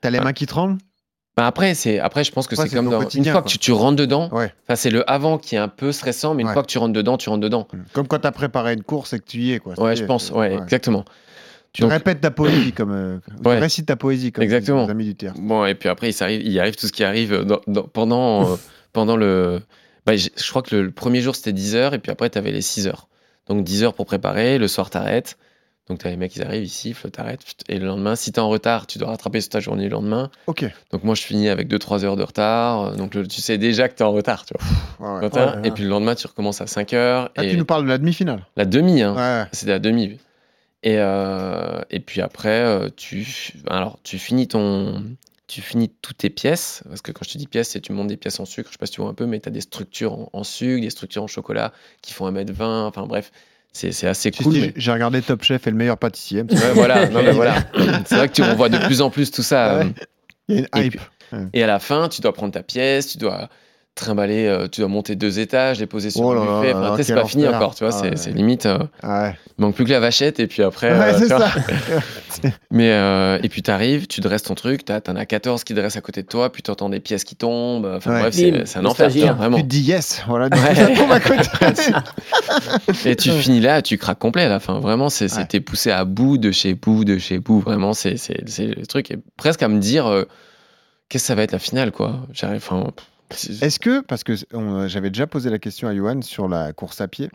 [0.00, 0.78] T'as les mains qui tremblent?
[1.36, 3.58] Bah après, c'est après, je pense que Ouais, c'est comme dans une fois que tu,
[3.58, 4.28] tu rentres dedans.
[4.30, 4.52] Ouais.
[4.64, 6.52] Enfin, c'est le avant qui est un peu stressant, mais une Ouais.
[6.54, 7.66] fois que tu rentres dedans, tu rentres dedans.
[7.92, 9.78] Comme quand t'as préparé une course et que tu y es, quoi.
[9.80, 10.26] Ouais, je pense.
[10.28, 11.04] c'est- Ouais, exactement.
[11.72, 12.92] Tu Donc- répètes ta poésie comme.
[12.92, 14.84] euh, Tu récites ta poésie comme Exactement.
[14.84, 15.40] les amis du théâtre.
[15.40, 18.52] Bon, et puis après, il, s'arrive- il arrive tout ce qui arrive dans- dans- pendant,
[18.52, 18.56] euh,
[18.92, 19.60] pendant le.
[20.06, 22.38] Bah, je crois que le, le premier jour, c'était 10 heures, et puis après, tu
[22.38, 23.08] avais les 6 heures.
[23.48, 25.36] Donc 10 heures pour préparer, le soir, t'arrêtes.
[25.88, 27.42] Donc t'as les mecs, ils arrivent, ils sifflent, t'arrêtes.
[27.68, 30.30] Et le lendemain, si t'es en retard, tu dois rattraper sur ta journée le lendemain.
[30.46, 30.64] Ok.
[30.92, 32.96] Donc moi, je finis avec 2-3 heures de retard.
[32.96, 35.06] Donc le- tu sais déjà que t'es en retard, tu vois.
[35.06, 35.20] Ouais, ouais.
[35.20, 37.30] Quand t'as- Ouais, et puis le lendemain, tu recommences à 5 heures.
[37.36, 38.46] Ah, et tu nous parles de la demi-finale.
[38.56, 39.14] la demi, hein.
[39.14, 39.48] Ouais.
[39.52, 40.18] C'est la demi.
[40.82, 43.26] Et, euh, et puis après, euh, tu,
[43.68, 45.02] alors, tu finis ton,
[45.46, 46.82] tu finis toutes tes pièces.
[46.88, 48.68] Parce que quand je te dis pièces, c'est tu montes des pièces en sucre.
[48.70, 50.44] Je sais pas si tu vois un peu, mais tu as des structures en, en
[50.44, 52.86] sucre, des structures en chocolat qui font 1m20.
[52.86, 53.32] Enfin bref,
[53.74, 54.52] c'est assez cool.
[54.54, 56.42] mais- J'ai regardé Top Chef et le meilleur pâtissier.
[56.42, 57.56] Ouais, voilà, non, mais voilà.
[58.06, 59.78] C'est vrai que tu revois de plus en plus tout ça.
[59.78, 59.84] Ouais.
[59.86, 59.90] euh,
[60.48, 61.00] Il y a une Et hype.
[61.52, 63.48] Et à la fin, tu dois prendre ta pièce, tu dois
[63.94, 66.72] trimballer, euh, tu dois monter deux étages, les poser sur Oh le là buffet.
[66.72, 67.94] là, Enfin, c'est pas fini encore, tu vois.
[67.94, 68.36] Ah c'est ouais.
[68.36, 68.66] limite.
[68.66, 70.90] euh, Ouais, il manque plus que la vachette et puis après.
[70.90, 71.48] Ouais, euh, c'est tu vois.
[71.48, 72.48] ça.
[72.72, 75.96] Mais euh, et puis t'arrives, tu dresses ton truc, t'as- t'en as 14 qui dressent
[75.96, 77.86] à côté de toi, puis t'entends des pièces qui tombent.
[77.96, 78.20] Enfin Ouais.
[78.30, 79.36] bref, c'est un enfer, tu vois, stagiaire.
[79.36, 79.56] vraiment.
[79.58, 80.68] Tu te dis yes, voilà, du Ouais.
[80.68, 81.42] coup, ça tombe à côté.
[83.10, 84.80] Et tu finis là, tu craques complet à la fin.
[84.80, 87.60] Vraiment, c'était poussé à bout de chez bout de chez bout.
[87.60, 88.16] Vraiment, c'est
[88.58, 90.24] le truc et presque à me dire euh,
[91.08, 92.26] qu'est-ce que ça va être la finale quoi.
[92.32, 92.56] J'arrive.
[92.68, 92.90] Enfin,
[93.30, 97.00] Est-ce que, parce que on- j'avais déjà posé la question à Johan sur la course
[97.00, 97.30] à pied,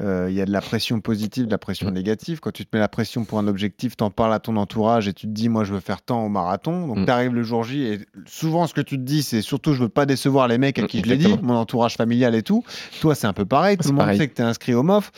[0.00, 2.38] euh, il y a de la pression positive, de la pression négative.
[2.40, 5.12] Quand tu te mets la pression pour un objectif, t'en parles à ton entourage et
[5.12, 6.86] tu te dis, moi, je veux faire tant au marathon.
[6.86, 7.04] Donc, Mm.
[7.06, 9.88] t'arrives le jour J et souvent, ce que tu te dis, c'est surtout, je veux
[9.88, 12.62] pas décevoir les mecs à Mm, qui je l'ai dit, mon entourage familial et tout.
[13.00, 13.76] Toi, c'est un peu pareil.
[13.76, 14.18] Tout le monde pareil.
[14.18, 15.10] sait que t'es inscrit au MOF.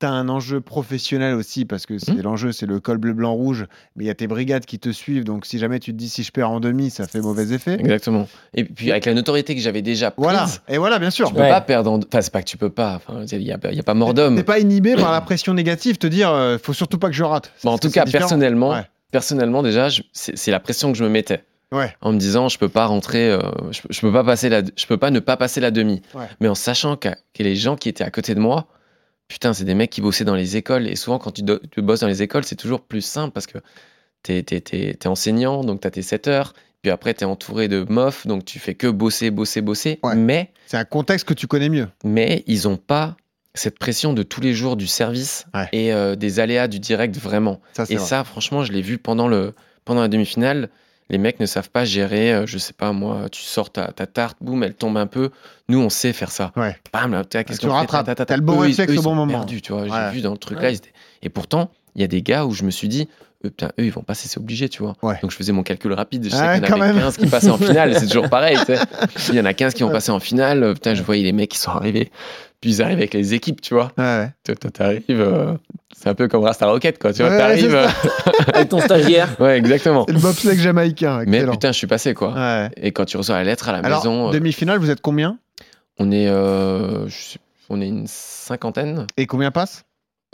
[0.00, 2.22] Tu as un enjeu professionnel aussi, parce que c'est Mhm.
[2.22, 4.90] l'enjeu, c'est le col bleu, blanc, rouge, mais il y a tes brigades qui te
[4.90, 7.52] suivent, donc si jamais tu te dis si je perds en demi, ça fait mauvais
[7.52, 7.74] effet.
[7.80, 8.28] Exactement.
[8.54, 11.28] Et puis avec la notoriété que j'avais déjà prise, Voilà, et voilà, bien sûr.
[11.28, 11.48] tu peux Ouais.
[11.50, 11.90] pas perdre.
[11.90, 11.98] En...
[11.98, 12.96] Enfin, c'est pas que tu peux pas.
[12.96, 14.36] Enfin, il y a, il y a pas mort d'homme.
[14.36, 17.24] T'es pas inhibé par la pression négative, te dire euh, faut surtout pas que je
[17.24, 17.52] rate.
[17.64, 18.84] Bon, en Parce que tout cas, personnellement, Ouais.
[19.10, 21.42] personnellement déjà, je- c'est c'est la pression que je me mettais.
[21.72, 21.94] Ouais.
[22.00, 23.40] En me disant, je peux pas rentrer, euh,
[23.72, 26.00] je, je peux pas passer la, je peux pas ne pas passer la demi.
[26.14, 26.24] Ouais.
[26.40, 28.68] Mais en sachant que, que les gens qui étaient à côté de moi,
[29.28, 30.86] putain, c'est des mecs qui bossaient dans les écoles.
[30.88, 33.46] Et souvent, quand tu, do- tu bosses dans les écoles, c'est toujours plus simple parce
[33.46, 33.58] que
[34.22, 36.54] t'es es, enseignant, donc t'as tes 7 heures.
[36.82, 39.98] Puis après, t'es entouré de mofs, donc tu fais que bosser, bosser, bosser.
[40.02, 40.14] Ouais.
[40.14, 41.88] Mais, C'est un contexte que tu connais mieux.
[42.04, 43.16] mais ils ont pas
[43.54, 45.68] cette pression de tous les jours du service Ouais.
[45.72, 47.60] et euh, des aléas du direct vraiment.
[47.72, 48.04] Ça, Et vrai.
[48.06, 50.70] ça, franchement, je l'ai vu pendant, le, pendant la demi-finale.
[51.10, 54.06] Les mecs ne savent pas gérer, euh, je sais pas moi, tu sors ta, ta
[54.06, 55.30] tarte, boum, elle tombe un peu.
[55.68, 56.52] Nous, on sait faire ça.
[56.54, 56.76] Ouais.
[56.92, 58.04] Bam, là, t'as, qu'est-ce Tu rattrapes.
[58.06, 59.32] Ta, ta, ta, T'as le bon réflexe au bon moment.
[59.38, 59.82] perdus, tu vois.
[59.82, 59.88] Ouais.
[59.90, 60.68] J'ai vu dans le truc là.
[60.70, 60.76] Ouais.
[61.22, 63.08] Et pourtant, il y a des gars où je me suis dit,
[63.44, 64.94] eux, putain, eux, ils vont passer, c'est obligé, tu vois.
[65.02, 65.16] Ouais.
[65.22, 66.24] Donc je faisais mon calcul rapide.
[66.24, 67.02] Je sais Ah, qu'il y en avait même.
[67.02, 67.94] 15 qui passaient en finale.
[67.98, 68.78] C'est toujours pareil, tu sais.
[69.30, 70.62] Il y en a 15 qui vont passer en finale.
[70.62, 72.10] Euh, Putain, je voyais les mecs qui sont arrivés.
[72.60, 73.92] Puis ils arrivent avec les équipes, tu vois.
[73.96, 74.30] Ouais.
[74.44, 75.54] Toi, t'arrives, euh,
[75.96, 77.12] c'est un peu comme Rasta Rocket, quoi.
[77.12, 77.70] Tu vois, Ouais, t'arrives.
[77.70, 79.36] c'est euh, Avec ton stagiaire.
[79.40, 80.04] ouais, exactement.
[80.08, 81.22] C'est le bobsleigh jamaïcain.
[81.28, 82.34] Mais putain, je suis passé, quoi.
[82.34, 82.70] Ouais.
[82.76, 85.38] Et quand tu reçois la lettre à la Alors, maison, euh, demi-finale, vous êtes combien?
[86.00, 87.38] on est, euh, je sais-
[87.70, 89.84] on est une cinquantaine, Et combien passe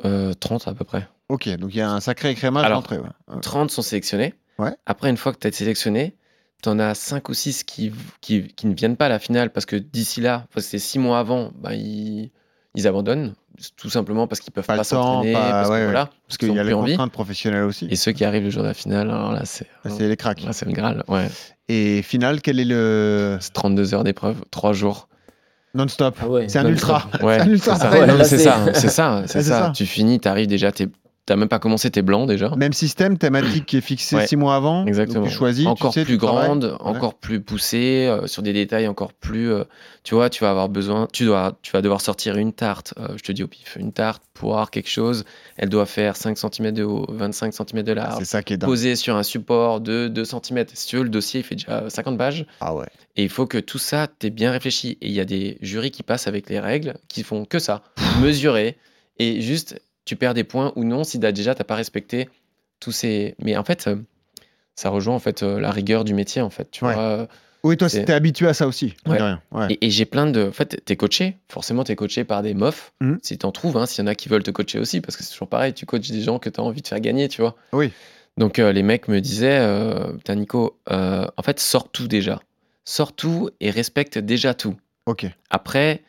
[0.04, 1.06] euh, 30 à peu près.
[1.28, 2.98] Ok, donc il y a un sacré écrémage Alors, d'entrée.
[2.98, 3.08] Ouais.
[3.28, 3.40] Ouais.
[3.40, 4.34] 30 sont sélectionnés.
[4.58, 4.74] Ouais.
[4.86, 6.16] Après, une fois que tu as été sélectionné,
[6.62, 9.50] tu en as 5 ou 6 qui, qui, qui ne viennent pas à la finale
[9.50, 12.30] parce que d'ici là, parce que c'est 6 mois avant, bah, ils,
[12.74, 13.34] ils abandonnent.
[13.76, 16.06] Tout simplement parce qu'ils peuvent Pas pas, le temps, s'entraîner, pas- parce, que ouais, voilà,
[16.06, 16.92] Parce parce qu'il qu'ils y a les envie.
[16.92, 17.86] contraintes professionnelles aussi.
[17.88, 20.42] Et ceux qui arrivent le jour de la finale, alors là, c'est C'est les cracks.
[20.42, 21.04] là, c'est le Graal.
[21.06, 21.28] Ouais.
[21.68, 25.08] Et finale, quel est le C'est 32 heures d'épreuve, 3 jours.
[25.74, 26.48] non-stop Ah ouais.
[26.48, 27.08] C'est un Non, ultra.
[27.22, 27.90] Ouais, C'est un ultra c'est ça.
[27.92, 29.66] Ouais, non, c'est c'est- ça, c'est ça, c'est c'est ça.
[29.66, 29.70] ça.
[29.74, 30.88] Tu finis, t'arrives déjà, t'es-
[31.26, 32.54] t'as même pas commencé, t'es blanc déjà.
[32.56, 34.26] Même système, thématique qui est fixé Ouais.
[34.26, 34.84] six mois avant.
[34.86, 35.20] Exactement.
[35.20, 38.86] Donc tu choisis, encore tu sais, plus grande, encore plus poussée, euh, sur des détails
[38.88, 39.50] encore plus.
[39.52, 39.64] euh,
[40.02, 42.94] tu vois, tu vas avoir besoin, tu dois, tu vas devoir sortir une tarte.
[42.98, 45.24] euh, je te dis au pif, une tarte, poire, quelque chose.
[45.56, 48.16] Elle doit faire 5 cm de haut, 25 cm de large.
[48.18, 48.68] C'est ça qui est dingue.
[48.68, 50.64] Posée sur un support de 2 cm.
[50.74, 52.44] Si tu veux, le dossier, il fait déjà 50 pages.
[52.60, 52.86] Ah ouais.
[53.16, 54.98] Et il faut que tout ça, t'aies bien réfléchi.
[55.00, 57.82] Et il y a des jurys qui passent avec les règles, qui font que ça,
[58.20, 58.76] mesurer.
[59.18, 62.28] Et juste, tu perds des points ou non si déjà t'as pas respecté
[62.80, 63.34] tous ces.
[63.42, 63.96] Mais en fait, euh,
[64.74, 66.70] ça rejoint en fait euh, la rigueur du métier en fait.
[66.70, 66.94] Tu Ouais.
[66.94, 67.02] vois.
[67.02, 67.26] euh,
[67.62, 68.94] Oui, toi, t'es habitué à ça aussi.
[69.06, 69.16] Ouais.
[69.16, 69.40] rien.
[69.50, 69.66] Ouais.
[69.80, 70.48] Et, et j'ai plein de.
[70.48, 71.38] En fait, t'es coaché.
[71.48, 72.92] Forcément, t'es coaché par des mofs.
[73.00, 73.18] Mhm.
[73.22, 75.22] Si t'en trouves, hein, s'il y en a qui veulent te coacher aussi, parce que
[75.22, 77.56] c'est toujours pareil, tu coaches des gens que t'as envie de faire gagner, tu vois.
[77.72, 77.90] Oui.
[78.36, 82.40] Donc euh, les mecs me disaient, euh, putain Nico, euh, en fait, sors tout déjà.
[82.84, 84.76] Sors tout et respecte déjà tout.
[85.06, 85.24] Ok.
[85.48, 86.02] Après,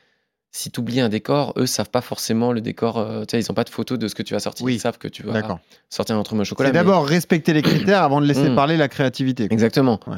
[0.57, 2.97] si tu oublies un décor, eux savent pas forcément le décor.
[2.97, 4.65] euh, tu sais, ils ont pas de photo de ce que tu vas sortir.
[4.65, 4.75] Oui.
[4.75, 6.69] Ils savent que tu vas sortir un truc au chocolat.
[6.69, 8.55] C'est mais- d'abord respecter les critères avant de laisser Mm.
[8.55, 9.47] parler la créativité.
[9.47, 9.53] quoi.
[9.53, 9.99] Exactement.
[10.07, 10.17] Ouais.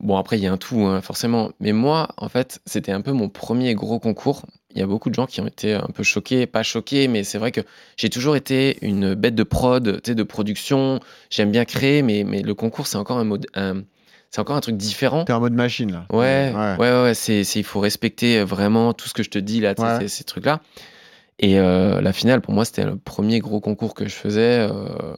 [0.00, 1.50] Bon, après, il y a un tout, hein, forcément.
[1.60, 4.42] Mais moi, en fait, c'était un peu mon premier gros concours.
[4.74, 7.22] Il y a beaucoup de gens qui ont été un peu choqués, pas choqués, mais
[7.22, 7.60] c'est vrai que
[7.96, 10.98] j'ai toujours été une bête de prod, de production.
[11.30, 13.46] J'aime bien créer, mais, mais le concours, c'est encore un mode.
[13.54, 13.82] un-
[14.34, 15.24] c'est encore un truc différent.
[15.24, 16.06] T'es en mode machine là.
[16.12, 19.38] Ouais, ouais, ouais, ouais, c'est, c'est- il faut respecter vraiment tout ce que je te
[19.38, 20.00] dis là, Ouais.
[20.00, 20.60] ces, ces trucs-là.
[21.38, 24.66] Et euh, la finale, pour moi, c'était le premier gros concours que je faisais.
[24.68, 25.14] euh,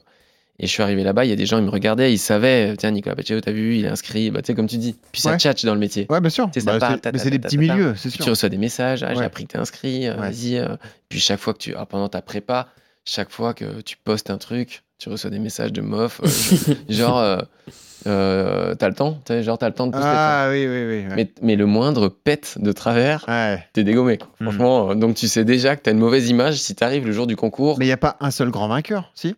[0.59, 2.75] et je suis arrivé là-bas, il y a des gens, ils me regardaient, ils savaient,
[2.77, 4.95] tiens, Nicolas Pacheco, t'as vu, il est inscrit, bah, tu sais, comme tu dis.
[5.11, 6.05] Puis ça tchatche dans le métier.
[6.09, 6.49] Ouais, bien sûr.
[6.53, 8.23] C'est ça parle, c'est- ta, mais ta, c'est des petits milieux, c'est sûr.
[8.23, 10.57] tu reçois des messages, ah, j'ai appris que t'es inscrit, euh, vas-y.
[10.57, 10.75] euh.
[11.09, 12.67] Puis chaque fois que tu, ah, pendant ta prépa,
[13.05, 16.07] chaque fois que tu postes un truc, tu reçois des messages de euh,
[16.89, 17.37] genre, euh,
[18.07, 20.07] euh, t'as le temps, tu sais, genre, t'as le temps de poster.
[20.09, 21.07] Ah oui, oui, oui.
[21.07, 21.15] ouais.
[21.15, 23.63] Mais, mais le moindre pète de travers, Ouais.
[23.73, 24.17] t'es dégommé.
[24.17, 24.27] quoi.
[24.39, 24.47] Mhm.
[24.47, 27.27] Franchement, euh, donc tu sais déjà que t'as une mauvaise image si t'arrives le jour
[27.27, 27.77] du concours.
[27.79, 29.35] Mais il n'y a pas un seul grand vainqueur, si?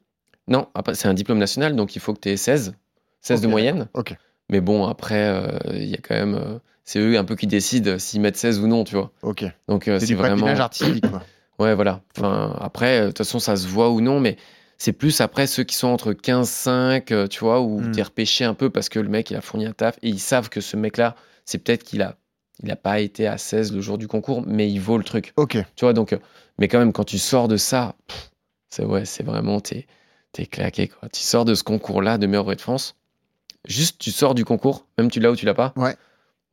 [0.48, 2.74] Non, après, c'est un diplôme national, donc il faut que t'aies 16,
[3.22, 3.88] 16 de moyenne.
[3.94, 4.16] Ok.
[4.50, 6.36] Mais bon, après, euh, il y a quand même.
[6.36, 9.12] euh, c'est eux un peu qui décident s'ils mettent 16 ou non, tu vois.
[9.22, 9.46] Ok.
[9.68, 10.48] Donc euh, C'est c'est du vraiment.
[10.48, 11.22] artistique, quoi.
[11.60, 12.02] Ouais, voilà.
[12.18, 14.38] Enfin, après, euh, de toute façon, ça se voit ou non, mais
[14.80, 17.92] c'est plus après ceux qui sont entre 15-5, euh, tu vois, où Mm.
[17.92, 20.20] t'es repêché un peu parce que le mec, il a fourni un taf et ils
[20.20, 21.16] savent que ce mec-là,
[21.46, 22.16] c'est peut-être qu'il a,
[22.64, 25.34] il a pas été à 16 le jour du concours, mais il vaut le truc.
[25.38, 25.58] Ok.
[25.76, 26.18] Tu vois, donc, euh,
[26.58, 27.96] mais quand même, quand tu sors de ça,
[28.70, 29.86] c'est ouais, c'est vraiment, t'es,
[30.32, 31.10] t'es claqué, quoi.
[31.10, 32.96] Tu sors de ce concours-là de meilleur de France,
[33.68, 35.96] juste tu sors du concours, même tu l'as ou tu l'as pas, Ouais.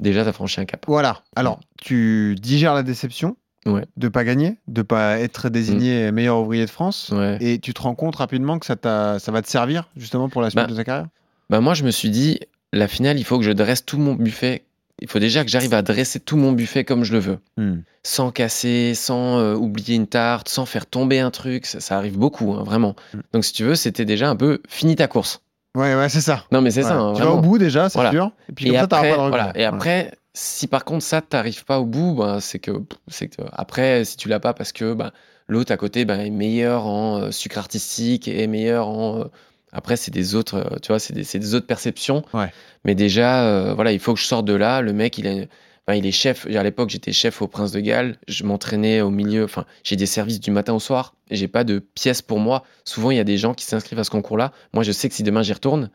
[0.01, 0.85] déjà, t'as franchi un cap.
[0.89, 1.23] Voilà.
[1.37, 3.37] Alors, tu digères la déception
[3.67, 3.85] Ouais.
[3.97, 7.37] de pas gagner, de pas être désigné meilleur ouvrier de France, Ouais.
[7.41, 10.41] et tu te rends compte rapidement que ça, t'a- ça va te servir justement pour
[10.43, 11.07] la suite Bah, de ta carrière?
[11.51, 12.41] Bah moi, je me suis dit,
[12.73, 14.63] la finale, il faut que je dresse tout mon buffet
[15.03, 17.39] il faut déjà que j'arrive à dresser tout mon buffet comme je le veux.
[17.59, 17.81] Hmm.
[18.03, 21.67] Sans casser, sans euh, oublier une tarte, sans faire tomber un truc.
[21.67, 22.97] Ça, ça arrive beaucoup, hein, vraiment.
[23.13, 23.19] Mm.
[23.35, 25.43] Donc, si tu veux, c'était déjà un peu fini ta course.
[25.77, 26.45] Ouais, ouais, c'est ça.
[26.51, 26.89] Non, mais c'est Ouais.
[26.89, 26.97] ça.
[26.97, 28.11] hein, tu vas au bout déjà, c'est Voilà.
[28.11, 28.31] sûr.
[28.49, 29.53] Et puis Et comme ça, t'auras après, pas de voilà.
[29.55, 32.71] Et après, si par contre ça t'arrive pas au bout, ben, c'est que
[33.09, 35.11] c'est que après si tu l'as pas parce que ben,
[35.49, 39.25] l'autre à côté ben, est meilleur en euh, sucre artistique et est meilleur en euh,
[39.73, 42.23] après c'est des autres euh, tu vois c'est des, des autres perceptions.
[42.35, 42.53] Ouais.
[42.85, 44.83] Mais déjà voilà il faut que je sorte de là.
[44.83, 45.49] Le mec il est
[45.87, 46.47] ben, il est chef.
[46.47, 48.19] À l'époque j'étais chef au Prince de Galles.
[48.29, 49.45] Je m'entraînais au milieu.
[49.45, 51.15] Enfin j'ai des services du matin au soir.
[51.31, 52.63] J'ai pas de pièces pour moi.
[52.85, 54.53] Souvent il y a des gens qui s'inscrivent à ce concours-là.
[54.75, 55.91] Moi je sais que si demain j'y retourne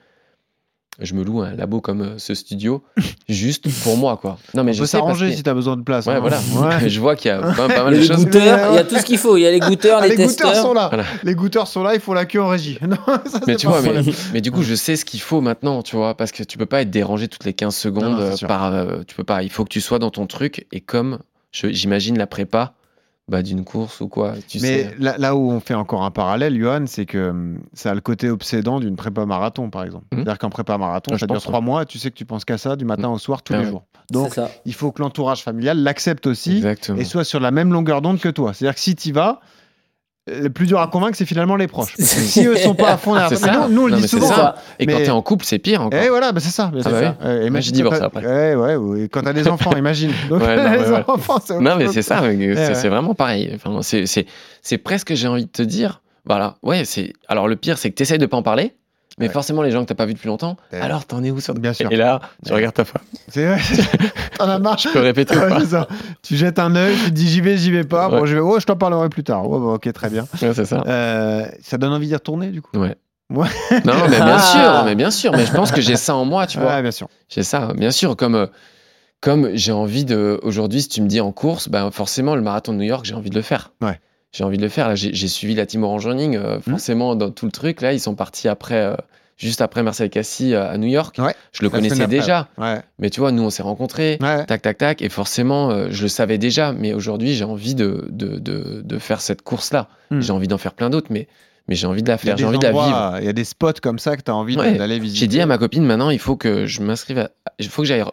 [1.01, 2.83] je me loue un labo comme euh, ce studio
[3.29, 4.37] juste pour moi quoi.
[4.53, 6.05] Non mais On je peut sais parce s'arranger que- si t'as besoin de place.
[6.05, 6.19] Ouais, hein.
[6.19, 6.37] voilà.
[6.55, 6.89] Ouais.
[6.89, 8.25] je vois qu'il y a pas mal de choses.
[8.25, 9.37] goûteurs, il y a tout ce qu'il faut.
[9.37, 10.55] Il y a les goûteurs, Ah, les, les goûteurs testeurs.
[10.67, 10.87] sont là.
[10.89, 11.03] Voilà.
[11.23, 12.77] Les goûteurs sont là, il faut la queue en régie.
[12.87, 13.81] Non, ça, Mais tu vois,
[14.33, 16.65] mais, du coup, je sais ce qu'il faut maintenant, tu vois, parce que tu peux
[16.65, 18.73] pas être dérangé toutes les 15 secondes Non, non, c'est euh, par.
[18.73, 19.43] euh, tu peux pas.
[19.43, 21.19] Il faut que tu sois dans ton truc et comme
[21.51, 22.73] je- j'imagine la prépa
[23.31, 24.95] bah, d'une course ou quoi, tu Mais sais.
[24.99, 28.01] là, là où on fait encore un parallèle, Johan, c'est que hum, ça a le
[28.01, 30.05] côté obsédant d'une prépa marathon, par exemple.
[30.11, 30.19] Mhm.
[30.19, 32.57] C'est-à-dire qu'en prépa marathon, Ah, ça dure trois mois, tu sais que tu penses qu'à
[32.57, 33.69] ça du matin au soir, tous Ah les ouais.
[33.71, 33.83] jours.
[34.11, 34.51] Donc, ça.
[34.65, 36.99] il faut que l'entourage familial l'accepte aussi Exactement.
[36.99, 38.53] et soit sur la même longueur d'onde que toi.
[38.53, 39.39] C'est-à-dire que si tu vas,
[40.27, 41.95] le plus dur à convaincre, c'est finalement les proches.
[41.97, 43.67] Si eux sont pas à fond derrière C'est ça.
[43.67, 44.27] nous, nous, on le Non, dit souvent.
[44.27, 44.55] ça.
[44.79, 45.99] Et quand mais- t'es en couple, c'est pire encore.
[46.03, 46.67] Eh voilà, bah c'est ça.
[46.67, 48.25] bien Ah bah Euh, Moi, imagine divorce quand t'as- après.
[48.27, 49.09] Ouais, ouais, ouais.
[49.09, 50.11] Quand t'as des enfants, imagine.
[50.29, 51.05] Donc, Ouais, non, mais les voilà.
[51.09, 53.51] enfants, Non, mais c'est ça, mais c'est vraiment pareil.
[53.55, 57.13] Enfin, c'est- presque, j'ai envie de te dire, voilà, ouais, c'est.
[57.27, 58.75] Alors, le pire, c'est que tu essayes de pas en parler,
[59.19, 59.33] mais Ouais.
[59.33, 60.79] forcément, les gens que t'as pas vu depuis longtemps, Ouais.
[60.81, 61.91] alors t'en es où sur Bien sûr.
[61.91, 62.57] Et là, tu Ouais.
[62.57, 63.01] regardes ta femme.
[63.27, 63.59] C'est vrai.
[64.37, 64.75] T'en as marre.
[64.77, 65.87] Tu peux répéter ou Ouais, pas c'est ça.
[66.21, 68.09] Tu jettes un œil, tu te dis j'y vais, j'y vais pas.
[68.09, 68.41] Bon, je vais.
[68.41, 69.43] Oh, je t'en parlerai plus tard.
[69.47, 70.25] Bah, ok, très bien.
[70.41, 70.83] Ouais, c'est ça.
[70.87, 72.77] Euh, ça donne envie d'y retourner, du coup?
[72.77, 72.95] Ouais.
[73.29, 73.47] Ouais.
[73.85, 74.39] Non, mais bien Ah.
[74.79, 76.69] sûr, mais bien sûr, mais je pense que j'ai ça en moi, tu vois.
[76.75, 77.07] Ouais, bien sûr.
[77.29, 78.47] J'ai ça, bien sûr, comme euh,
[79.21, 82.73] comme j'ai envie de aujourd'hui, si tu me dis en course, ben forcément le marathon
[82.73, 83.71] de New York, j'ai envie de le faire.
[83.81, 83.99] Ouais.
[84.31, 84.87] J'ai envie de le faire.
[84.87, 86.61] Là, j'ai suivi la team Orange Running, euh, Mhm.
[86.61, 87.81] forcément dans tout le truc.
[87.81, 88.95] Là, ils sont partis après, euh,
[89.37, 91.17] juste après Marcel Cassis euh, à New York.
[91.19, 91.35] Ouais.
[91.51, 92.81] Je le connaissais déjà, Ouais.
[92.99, 94.17] mais tu vois, nous on s'est rencontrés.
[94.21, 94.45] Ouais.
[94.45, 95.01] Tac, tac, tac.
[95.01, 96.71] Et forcément, je le savais déjà.
[96.71, 99.89] Mais aujourd'hui, j'ai envie de, de, de, de faire cette course-là.
[100.11, 100.21] Hmm.
[100.21, 101.27] J'ai envie d'en faire plein d'autres, mais,
[101.67, 102.37] mais j'ai envie de la faire.
[102.37, 103.15] J'ai envie de la vivre.
[103.19, 105.19] Il y a des spots comme ça que tu as envie d'aller visiter.
[105.19, 107.27] J'ai dit à ma copine, maintenant, il faut que je m'inscrive.
[107.59, 108.05] Il faut que j'aille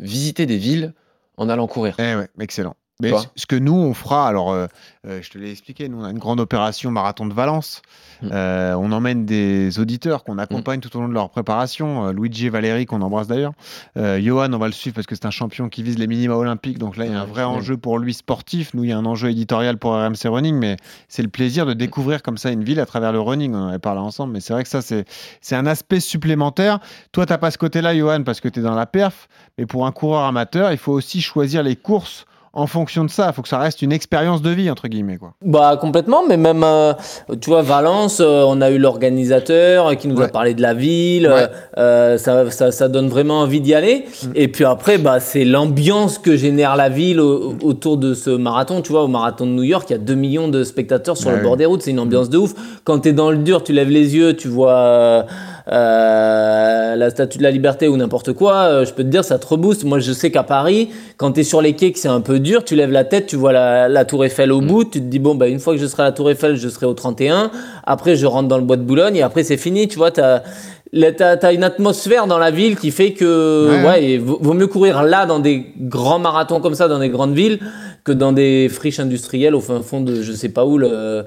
[0.00, 0.92] visiter des villes
[1.38, 1.96] en allant courir.
[1.98, 2.76] Eh ouais, excellent.
[3.00, 4.66] Mais Toi ce- que nous, on fera, alors euh,
[5.06, 7.82] euh, je te l'ai expliqué, nous, on a une grande opération marathon de Valence.
[8.22, 8.28] Mm.
[8.32, 12.10] Euh, on emmène des auditeurs qu'on accompagne tout au long de leur préparation.
[12.10, 13.52] Luigi et Valérie, qu'on embrasse d'ailleurs.
[13.96, 16.78] Johan, on va le suivre parce que c'est un champion qui vise les minima olympiques.
[16.78, 18.72] Donc là, il y a un vrai enjeu pour lui sportif.
[18.72, 20.76] Nous, il y a un enjeu éditorial pour RMC Running, mais
[21.08, 23.54] c'est le plaisir de découvrir comme ça une ville à travers le running.
[23.54, 25.04] On en avait parlé ensemble, mais c'est vrai que ça, c'est
[25.42, 26.78] c'est un aspect supplémentaire.
[27.12, 29.28] Toi, tu n'as pas ce côté-là, Johan, parce que tu es dans la perf.
[29.58, 32.24] Mais pour un coureur amateur, il faut aussi choisir les courses
[32.56, 33.26] en fonction de ça.
[33.30, 35.18] Il faut que ça reste une expérience de vie, entre guillemets.
[35.18, 35.34] Quoi.
[35.44, 36.94] Bah complètement, mais même, euh,
[37.40, 40.24] tu vois, Valence, euh, on a eu l'organisateur qui nous Ouais.
[40.24, 41.48] a parlé de la ville, Ouais.
[41.78, 44.06] euh, ça, ça, ça donne vraiment envie d'y aller.
[44.22, 44.26] Mm.
[44.34, 48.80] Et puis après, bah, c'est l'ambiance que génère la ville au- autour de ce marathon.
[48.82, 51.28] Tu vois, au marathon de New York, il y a 2 millions de spectateurs sur
[51.30, 52.54] Ouais, le bord des routes, c'est une ambiance de ouf.
[52.84, 55.26] Quand tu es dans le dur, tu lèves les yeux, tu vois
[55.72, 59.38] euh, la statue de la liberté ou n'importe quoi, euh, je peux te dire, ça
[59.38, 59.82] te rebooste.
[59.84, 62.38] Moi, je sais qu'à Paris, quand tu es sur les quais, que c'est un peu
[62.38, 65.06] dur, tu lèves la tête, tu vois la, la Tour Eiffel au bout, tu te
[65.06, 66.94] dis, bon, bah, une fois que je serai à la Tour Eiffel, je serai au
[66.94, 67.50] 31.
[67.84, 69.88] Après, je rentre dans le bois de Boulogne et après, c'est fini.
[69.88, 73.88] Tu vois, tu as, une atmosphère dans la ville qui fait que, Ouais.
[73.88, 77.34] ouais, et vaut mieux courir là dans des grands marathons comme ça, dans des grandes
[77.34, 77.58] villes,
[78.06, 80.78] que dans des friches industrielles au fin fond de je sais pas où.
[80.78, 81.24] Le,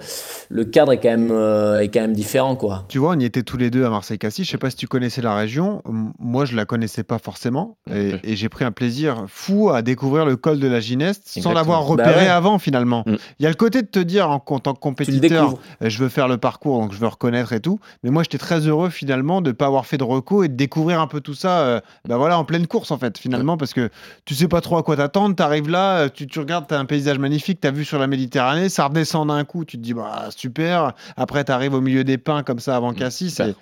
[0.50, 2.86] le cadre est quand même, euh, est quand même différent, quoi.
[2.88, 4.46] Tu vois, on y était tous les deux à Marseille-Cassis.
[4.46, 5.84] Je sais pas si tu connaissais la région.
[6.18, 7.78] Moi, je la connaissais pas forcément.
[7.94, 11.82] Et, j'ai pris un plaisir fou à découvrir le col de la Gineste sans l'avoir
[11.82, 12.28] Bah repéré ouais.
[12.28, 13.04] avant, finalement.
[13.06, 13.16] Mm.
[13.40, 15.98] Il y a le côté de te dire, en, en tant que compétiteur, euh, je
[16.00, 17.80] veux faire le parcours, donc je veux reconnaître et tout.
[18.04, 20.56] Mais moi, j'étais très heureux, finalement, de ne pas avoir fait de reco et de
[20.56, 23.74] découvrir un peu tout ça euh, bah voilà, en pleine course, en fait, finalement, parce
[23.74, 23.90] que
[24.26, 25.36] tu sais pas trop à quoi t'attendre.
[25.36, 27.84] Tu arrives là, euh, tu, tu regardes, tu as un paysage magnifique, tu as vu
[27.84, 30.94] sur la Méditerranée, ça redescend d'un coup, tu te dis, bah super.
[31.18, 33.30] Après, tu arrives au milieu des pins comme ça avant Cassis.
[33.32, 33.48] super.
[33.50, 33.54] et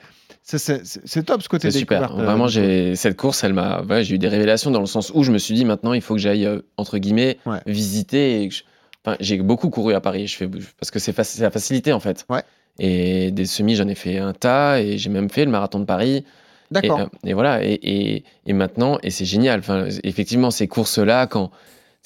[0.57, 2.11] c'est- top ce côté super.
[2.17, 3.81] euh, Vraiment, j'ai cette course, elle m'a.
[3.81, 6.01] ouais, j'ai eu des révélations dans le sens où je me suis dit maintenant, il
[6.01, 7.59] faut que j'aille euh, entre guillemets Ouais.
[7.65, 8.43] visiter.
[8.43, 8.63] et que je-
[9.05, 10.27] Enfin, j'ai beaucoup couru à Paris.
[10.27, 12.25] Je fais parce que c'est la facilité en fait.
[12.29, 12.43] Ouais.
[12.79, 15.85] Et des semis, j'en ai fait un tas et j'ai même fait le marathon de
[15.85, 16.17] Paris.
[16.17, 16.23] Et,
[16.71, 16.99] D'accord.
[16.99, 17.63] euh, et voilà.
[17.63, 19.59] Et, et, et maintenant, et c'est génial.
[19.59, 21.51] Enfin, effectivement, ces courses-là, quand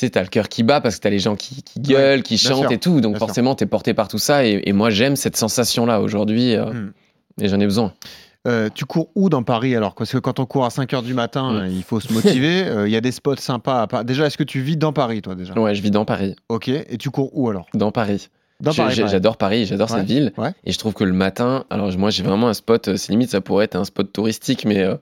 [0.02, 2.24] tu sais, t'as le cœur qui bat parce que t'as les gens qui, qui gueulent,
[2.24, 3.02] qui chantent sûr, et tout.
[3.02, 4.46] Donc forcément, t'es porté par tout ça.
[4.46, 6.56] Et, et moi, j'aime cette sensation-là aujourd'hui.
[6.56, 6.92] euh, Hmm.
[7.42, 7.94] Et j'en ai besoin.
[8.48, 9.94] Euh, tu cours où dans Paris alors?
[9.96, 11.56] Parce que quand on court à 5h du matin, Mm.
[11.58, 12.66] euh, il faut se motiver.
[12.88, 13.88] Il y a des spots sympas.
[13.92, 15.54] à Déjà, est-ce que tu vis dans Paris, toi, déjà?
[15.58, 16.36] Ouais, je vis dans Paris.
[16.50, 16.68] Ok.
[16.68, 17.68] Et tu cours où alors?
[17.76, 18.30] Dans Paris.
[18.62, 18.96] Dans J'ai- Paris.
[18.96, 19.12] j'ai- pareil.
[19.12, 19.98] J'adore Paris, j'adore Ouais.
[19.98, 20.32] cette ville.
[20.38, 20.52] Ouais.
[20.66, 23.32] Et je trouve que le matin, alors moi j'ai vraiment un spot, euh, c'est limite
[23.32, 24.96] ça pourrait être un spot touristique, mais, euh,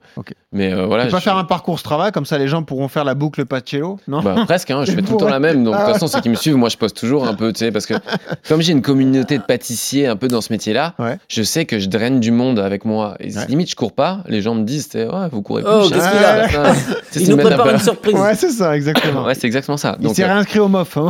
[0.52, 1.04] mais euh, voilà.
[1.04, 3.14] Tu peux pas je- faire un parcours Strava comme ça, les gens pourront faire la
[3.14, 4.20] boucle Pacello Non?
[4.22, 5.62] Bah, presque, hein, je fais tout le temps la même.
[5.64, 7.52] Donc, de Ah toute façon, ceux qui me suivent, moi, je poste toujours un peu,
[7.52, 7.94] tu sais, parce que
[8.48, 11.18] comme j'ai une communauté de pâtissiers un peu dans ce métier-là, Ouais.
[11.28, 13.16] je sais que je draine du monde avec moi.
[13.20, 13.46] Et Ouais.
[13.48, 14.20] limite, je cours pas.
[14.26, 15.70] Les gens me disent, ouais, vous courez plus.
[15.72, 16.36] Oh, je sais qu'est-ce qu'il a
[17.36, 18.14] nous un une surprise.
[18.14, 19.24] Ouais, c'est ça, exactement.
[19.24, 19.96] Ouais, c'est exactement ça.
[20.00, 20.96] Il Donc, s'est réinscrit au MOF.
[20.96, 21.08] hein.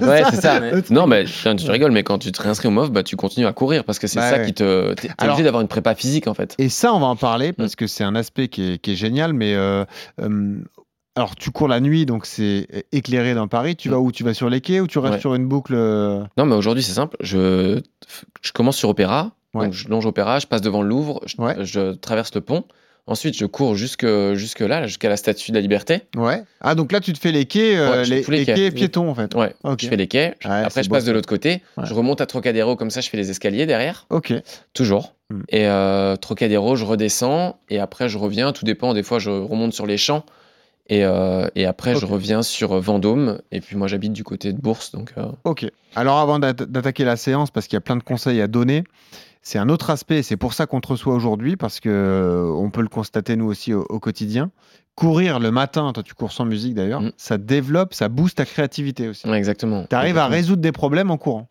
[0.00, 0.60] ouais, c'est ça.
[0.60, 0.72] Ouais.
[0.90, 3.52] Non, mais tiens, tu mais quand tu te réinscris au MOF, bah, tu continues à
[3.52, 4.46] courir parce que c'est Bah ça ouais.
[4.46, 4.94] qui te.
[4.94, 6.54] T'es Alors- obligé d'avoir une prépa physique, en fait.
[6.58, 7.18] Et ça, on va en Mm.
[7.18, 9.32] parler parce que c'est un aspect qui est, qui est génial.
[9.32, 9.84] Mais euh,
[10.20, 10.58] euh,
[11.16, 13.76] alors, tu cours la nuit, donc c'est éclairé dans Paris.
[13.76, 13.92] Tu Mm.
[13.92, 14.12] vas où?
[14.12, 15.20] Tu vas sur les quais ou tu restes Ouais.
[15.20, 17.16] sur une boucle euh, Non, mais aujourd'hui, c'est simple.
[17.20, 17.80] Je,
[18.42, 19.32] je commence sur Opéra.
[19.54, 19.64] Ouais.
[19.64, 22.64] Donc, je longe Opéra, je passe devant le Louvre, je traverse le pont.
[23.10, 26.02] Ensuite, je cours jusque, jusque là, jusqu'à la Statue de la Liberté.
[26.16, 26.44] Ouais.
[26.60, 28.54] Ah, donc là, tu te fais les quais, euh, Ouais, les, tous les les quais.
[28.54, 29.34] quais piétons, en fait.
[29.34, 29.80] Ouais, Ok.
[29.82, 30.36] je fais les quais.
[30.44, 31.60] Ouais, après, je beau, passe de l'autre côté.
[31.76, 31.84] Ouais.
[31.86, 34.06] Je remonte à Trocadéro, comme ça, je fais les escaliers derrière.
[34.10, 34.32] Ok.
[34.74, 35.14] Toujours.
[35.30, 35.40] Mm.
[35.48, 37.58] Et euh, Trocadéro, je redescends.
[37.68, 38.52] Et après, je reviens.
[38.52, 38.94] Tout dépend.
[38.94, 40.24] Des fois, je remonte sur les champs.
[40.88, 43.40] Et, euh, et après, je reviens sur Vendôme.
[43.50, 44.92] Et puis, moi, j'habite du côté de Bourse.
[44.92, 45.66] Donc, euh, Ok.
[45.96, 48.84] Alors, avant d'atta- d'attaquer la séance, parce qu'il y a plein de conseils à donner,
[49.42, 50.22] c'est un autre aspect.
[50.22, 53.46] C'est pour ça qu'on te reçoit aujourd'hui, parce que euh, on peut le constater nous
[53.46, 54.50] aussi au, au quotidien.
[54.96, 57.12] Courir le matin, toi tu cours sans musique d'ailleurs, Mm.
[57.16, 59.26] ça développe, ça booste ta créativité aussi.
[59.28, 59.86] ouais, exactement.
[59.88, 61.48] Tu arrives à résoudre des problèmes en courant.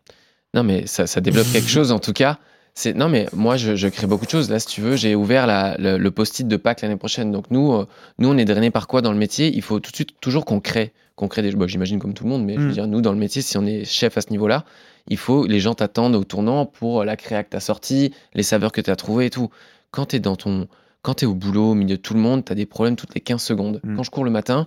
[0.54, 2.38] Non, mais ça, ça développe quelque chose en tout cas.
[2.74, 4.48] C'est non, mais moi je, je crée beaucoup de choses.
[4.50, 7.32] Là, si tu veux, j'ai ouvert la- le, le post-it de Pâques l'année prochaine.
[7.32, 7.86] Donc nous, euh,
[8.20, 9.50] nous, on est drainé par quoi dans le métier?
[9.52, 11.52] Il faut tout de suite toujours qu'on crée, qu'on crée des.
[11.52, 12.66] Bon, J'imagine comme tout le monde, mais je Mm.
[12.66, 14.64] veux dire, nous dans le métier, si on est chef à ce niveau-là,
[15.08, 18.42] il faut les gens t'attendent au tournant pour la créa que tu as sortie, les
[18.42, 19.50] saveurs que tu as trouvées et tout.
[19.92, 20.66] Quand tu es dans ton,
[21.02, 22.96] quand tu es au boulot, au milieu de tout le monde, tu as des problèmes
[22.96, 23.80] toutes les 15 secondes.
[23.84, 23.96] Mm.
[23.96, 24.66] Quand je cours le matin.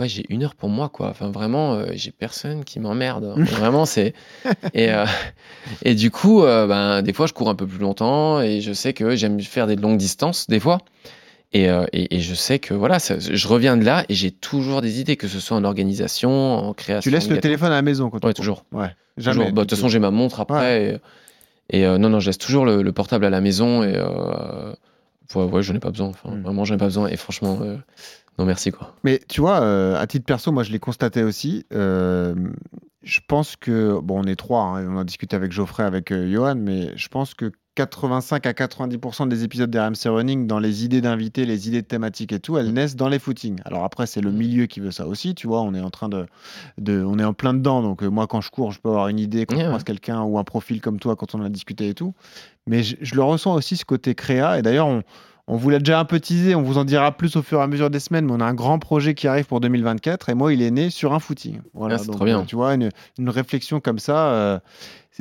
[0.00, 1.08] Ouais, j'ai une heure pour moi, quoi.
[1.10, 3.34] Enfin, vraiment, euh, j'ai personne qui m'emmerde.
[3.36, 4.14] vraiment, c'est.
[4.72, 5.04] Et, euh,
[5.84, 8.72] et du coup, euh, ben, des fois, je cours un peu plus longtemps et je
[8.72, 10.78] sais que j'aime faire des longues distances, des fois.
[11.54, 14.30] Et, euh, et, et je sais que voilà, ça- je reviens de là et j'ai
[14.30, 17.02] toujours des idées, que ce soit en organisation, en création.
[17.08, 18.64] Tu laisses le téléphone à la maison quand tu Ouais, toujours.
[18.72, 18.88] Ouais.
[19.18, 19.32] Toujours.
[19.34, 19.44] Jamais.
[19.52, 20.98] Bah, De toute façon, j'ai ma montre après.
[21.70, 23.92] Et, et, euh, non, non, je laisse toujours le, le portable à la maison et.
[23.96, 24.72] Euh,
[25.34, 26.08] ouais, ouais, j'en ai pas besoin.
[26.08, 26.42] Enfin, Mm.
[26.42, 27.08] Vraiment, j'en ai pas besoin.
[27.08, 27.76] Et franchement, euh,
[28.38, 28.94] non, merci, quoi.
[29.04, 29.58] Mais tu vois,
[29.98, 31.66] à titre perso, moi je l'ai constaté aussi.
[31.70, 36.54] je pense que, bon, on est trois, hein, on a discuté avec Geoffrey, avec Johan,
[36.56, 41.46] mais je pense que 85 à 90% des épisodes d'RMC Running, dans les idées d'invités,
[41.46, 43.58] les idées de thématiques et tout, elles naissent dans les footings.
[43.64, 44.36] Alors après, c'est le Mm.
[44.36, 46.26] milieu qui veut ça aussi, tu vois, on est en train de.
[46.78, 49.08] de on est en plein dedans, donc euh, moi quand je cours, je peux avoir
[49.08, 51.48] une idée, quand Ouais, je croise quelqu'un ou un profil comme toi, quand on a
[51.48, 52.14] discuté et tout.
[52.66, 55.02] Mais je, je le ressens aussi, ce côté créa, et d'ailleurs, on.
[55.48, 57.62] On vous l'a déjà un peu teasé, on vous en dira plus au fur et
[57.62, 60.34] à mesure des semaines, mais on a un grand projet qui arrive pour 2024 et
[60.34, 61.60] moi, il est né sur un footing.
[61.74, 62.38] Voilà, Ah, c'est donc, trop bien.
[62.38, 64.28] euh, tu vois, une, une réflexion comme ça.
[64.28, 64.58] euh,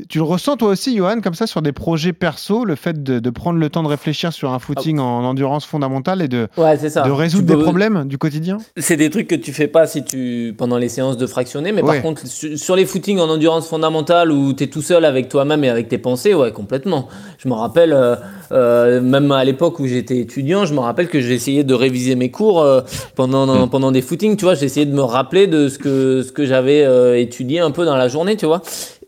[0.07, 3.19] tu le ressens toi aussi, Johan, comme ça sur des projets perso, le fait de,
[3.19, 6.77] de prendre le temps de réfléchir sur un footing en endurance fondamentale et de, Ouais,
[6.77, 7.01] c'est ça.
[7.01, 8.57] de résoudre Tu des peux- problèmes du quotidien?
[8.77, 11.81] C'est des trucs que tu fais pas si tu pendant les séances de fractionner, mais
[11.81, 11.95] Ouais.
[11.95, 15.27] par contre sur, sur les footings en endurance fondamentale où tu es tout seul avec
[15.27, 17.09] toi-même et avec tes pensées, ouais, complètement.
[17.37, 18.15] Je me rappelle euh,
[18.53, 22.31] euh, même à l'époque où j'étais étudiant, je me rappelle que j'essayais de réviser mes
[22.31, 22.79] cours euh,
[23.15, 26.45] pendant pendant des footings, tu vois, j'essayais de me rappeler de ce que ce que
[26.45, 28.61] j'avais étudié un peu dans la journée, tu vois.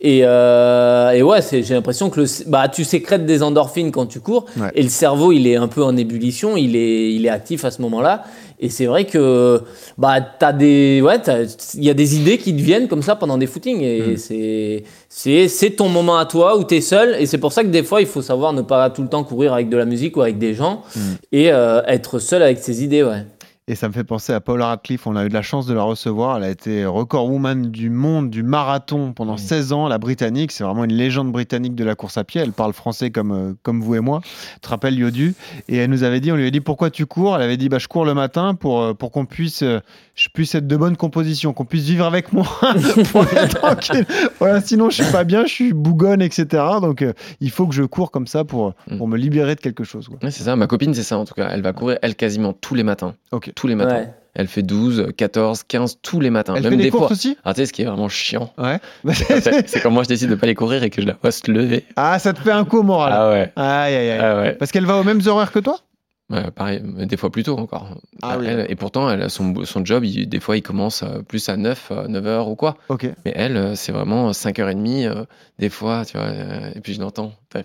[0.05, 4.19] Et, euh, et ouais, j'ai l'impression que le, bah, tu sécrètes des endorphines quand tu
[4.19, 4.67] cours Ouais.
[4.75, 7.71] et le cerveau il est un peu en ébullition, il est, il est actif à
[7.71, 8.23] ce moment-là.
[8.59, 9.61] Et c'est vrai que
[9.97, 11.17] bah t'as des ouais
[11.75, 14.17] il y a des idées qui te viennent comme ça pendant des footings et Mm.
[14.17, 17.67] c'est c'est c'est ton moment à toi où t'es seul et c'est pour ça que
[17.69, 20.15] des fois il faut savoir ne pas tout le temps courir avec de la musique
[20.17, 20.99] ou avec des gens Mm.
[21.33, 23.25] et euh, être seul avec ses idées ouais.
[23.69, 25.07] Et ça me fait penser à Paula Radcliffe.
[25.07, 26.35] On a eu de la chance de la recevoir.
[26.35, 30.51] Elle a été record woman du monde du marathon pendant 16 ans, la britannique.
[30.51, 32.41] C'est vraiment une légende britannique de la course à pied.
[32.41, 34.19] Elle parle français comme, euh, comme vous et moi.
[34.55, 35.33] Tu te rappelles, Yodu?
[35.69, 37.37] Et elle nous avait dit, on lui a dit pourquoi tu cours?
[37.37, 39.79] Elle avait dit, bah, je cours le matin pour, euh, pour qu'on puisse, euh,
[40.15, 42.45] je puisse être de bonne composition, qu'on puisse vivre avec moi
[43.11, 44.05] pour être tranquille.
[44.39, 46.45] Voilà, sinon je suis pas bien, je suis bougonne, etc.
[46.81, 48.97] Donc euh, il faut que je cours comme ça pour, Mm.
[48.97, 50.07] pour me libérer de quelque chose.
[50.07, 50.17] quoi.
[50.21, 51.49] Ouais, c'est ça, ma copine, c'est ça en tout cas.
[51.51, 53.15] Elle va courir, elle, quasiment tous les matins.
[53.31, 53.51] Ok.
[53.55, 53.95] Tous les matins.
[53.95, 54.13] Ouais.
[54.35, 56.53] Elle fait 12, 14, 15 tous les matins.
[56.55, 57.11] Elle Même fait des des courses fois.
[57.13, 57.37] aussi?
[57.45, 58.79] Ah, tu sais, ce qui est vraiment chiant, Ouais.
[59.13, 61.31] c'est c'est quand moi je décide de pas aller courir et que je la vois
[61.31, 61.85] se lever.
[61.95, 63.13] ah, ça te fait un coup au moral.
[63.15, 63.51] Ah ouais.
[63.55, 64.19] Aïe, aïe, aïe.
[64.21, 64.53] Ah ouais.
[64.53, 65.77] Parce qu'elle va aux mêmes horaires que toi?
[66.29, 67.97] Ouais, pareil, mais des fois plus tôt encore.
[68.21, 68.45] Ah oui.
[68.47, 71.57] Elle- et pourtant, elle son, son job, il- des fois, il commence euh, plus à
[71.57, 72.77] 9, euh, 9h ou quoi.
[73.25, 75.25] Mais elle, euh, c'est vraiment 5h30, euh,
[75.59, 76.27] des fois, tu vois.
[76.27, 77.33] euh, et puis je l'entends.
[77.49, 77.63] T'as-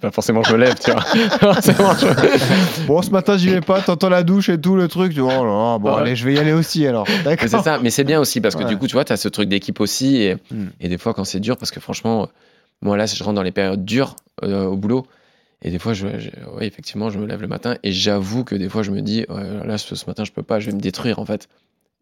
[0.00, 1.02] Pas forcément, je me lève, tu vois.
[1.12, 3.80] Je- Bon, ce matin, j'y vais pas.
[3.80, 5.10] T'entends la douche et tout, le truc.
[5.12, 6.00] Tu dis, oh là bon, Ouais.
[6.00, 7.06] allez, je vais y aller aussi alors.
[7.08, 7.48] Mais D'accord.
[7.48, 8.68] c'est ça, mais c'est bien aussi parce que Ouais.
[8.68, 10.16] du coup, tu vois, tu as ce truc d'équipe aussi.
[10.16, 10.64] Et, Mm.
[10.80, 12.26] et des fois, quand c'est dur, parce que franchement, euh,
[12.82, 15.06] moi là, je rentre dans les périodes dures euh, au boulot.
[15.64, 18.54] Et des fois, je, je- ouais, effectivement, je me lève le matin et j'avoue que
[18.54, 20.76] des fois, je me dis, ouais, là, ce, ce matin, je peux pas, je vais
[20.76, 21.48] me détruire en fait.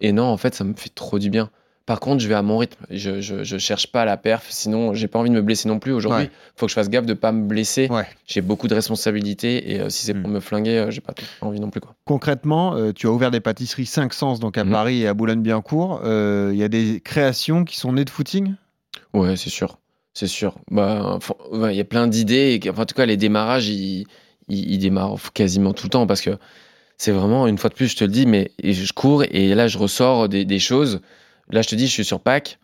[0.01, 1.49] Et non, en fait, ça me fait trop du bien.
[1.87, 2.85] Par contre, je vais à mon rythme.
[2.91, 5.79] Je, je, je cherche pas la perf, sinon, j'ai pas envie de me blesser non
[5.81, 5.93] plus.
[5.93, 6.31] Aujourd'hui, Ouais.
[6.57, 7.89] faut que je fasse gaffe de pas me blesser.
[8.27, 10.35] J'ai beaucoup de responsabilités et euh, si c'est pour Mm.
[10.35, 11.81] me flinguer, euh, j'ai pas envie non plus.
[11.81, 11.95] Quoi.
[12.05, 14.71] Concrètement, euh, tu as ouvert des pâtisseries 5 Sens donc à Mhm.
[14.73, 16.01] Paris et à Boulogne-Billancourt.
[16.05, 18.55] Euh, Il y a des créations qui sont nées de footing?
[19.15, 19.79] Ouais, c'est sûr.
[20.15, 20.57] C'est sûr.
[20.71, 21.19] Bah,
[21.53, 22.61] il y a plein d'idées.
[22.77, 24.07] en tout cas, les démarrages, ils,
[24.49, 26.39] ils, ils démarrent quasiment tout le temps parce que
[26.99, 29.69] c'est vraiment, une fois de plus, je te le dis, mais je cours et là,
[29.69, 31.01] je ressors des, choses.
[31.51, 32.59] Là, je te dis, je suis sur Pâques.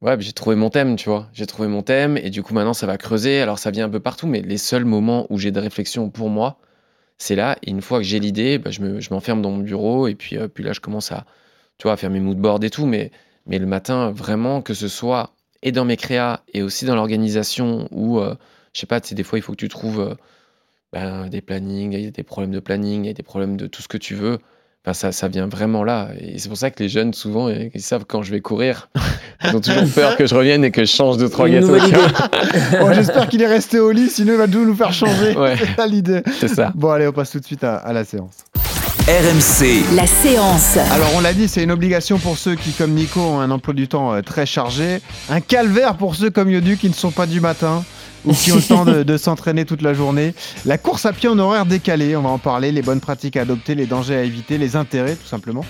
[0.00, 1.28] Ouais, j'ai trouvé mon thème, tu vois.
[1.32, 3.40] J'ai trouvé mon thème et du coup, maintenant, ça va creuser.
[3.40, 6.30] Alors, ça vient un peu partout, mais les seuls moments où j'ai de réflexion pour
[6.30, 6.58] moi,
[7.18, 7.58] c'est là.
[7.62, 10.38] Et une fois que j'ai l'idée, bah, je me- m'enferme dans mon bureau et puis,
[10.38, 11.26] euh, puis là, je commence à,
[11.78, 12.86] tu vois, faire mes mood boards et tout.
[12.86, 13.10] Mais,
[13.46, 17.88] mais le matin, vraiment, que ce soit et dans mes créas et aussi dans l'organisation
[17.90, 18.34] où, euh,
[18.72, 20.14] je sais pas, tu sais, des fois, il faut que tu trouves euh,
[20.92, 23.56] ben, des plannings, il y a des problèmes de planning, il y a des problèmes
[23.56, 24.38] de tout ce que tu veux.
[24.84, 26.10] Enfin, ça, ça vient vraiment là.
[26.20, 28.88] Et c'est pour ça que les jeunes, souvent, ils savent quand je vais courir.
[29.44, 31.78] Ils ont toujours peur que je revienne et que je change de trois gâteaux.
[32.80, 35.36] Bon, J'espère qu'il est resté au lit, sinon il va tout nous faire changer.
[35.36, 35.56] Ouais.
[35.56, 36.22] C'est ça l'idée.
[36.40, 36.72] C'est ça.
[36.74, 38.38] Bon, allez, on passe tout de suite à, à la séance.
[39.12, 40.76] RMC, La séance.
[40.76, 43.72] Alors, on l'a dit, c'est une obligation pour ceux qui, comme Nico, ont un emploi
[43.72, 45.00] du temps euh, très chargé.
[45.30, 47.84] Un calvaire pour ceux comme Yodu qui ne sont pas du matin
[48.26, 50.34] ou qui ont le temps de, de s'entraîner toute la journée.
[50.66, 53.42] La course à pied en horaire décalé, on va en parler, les bonnes pratiques à
[53.42, 55.64] adopter, les dangers à éviter, les intérêts, tout simplement.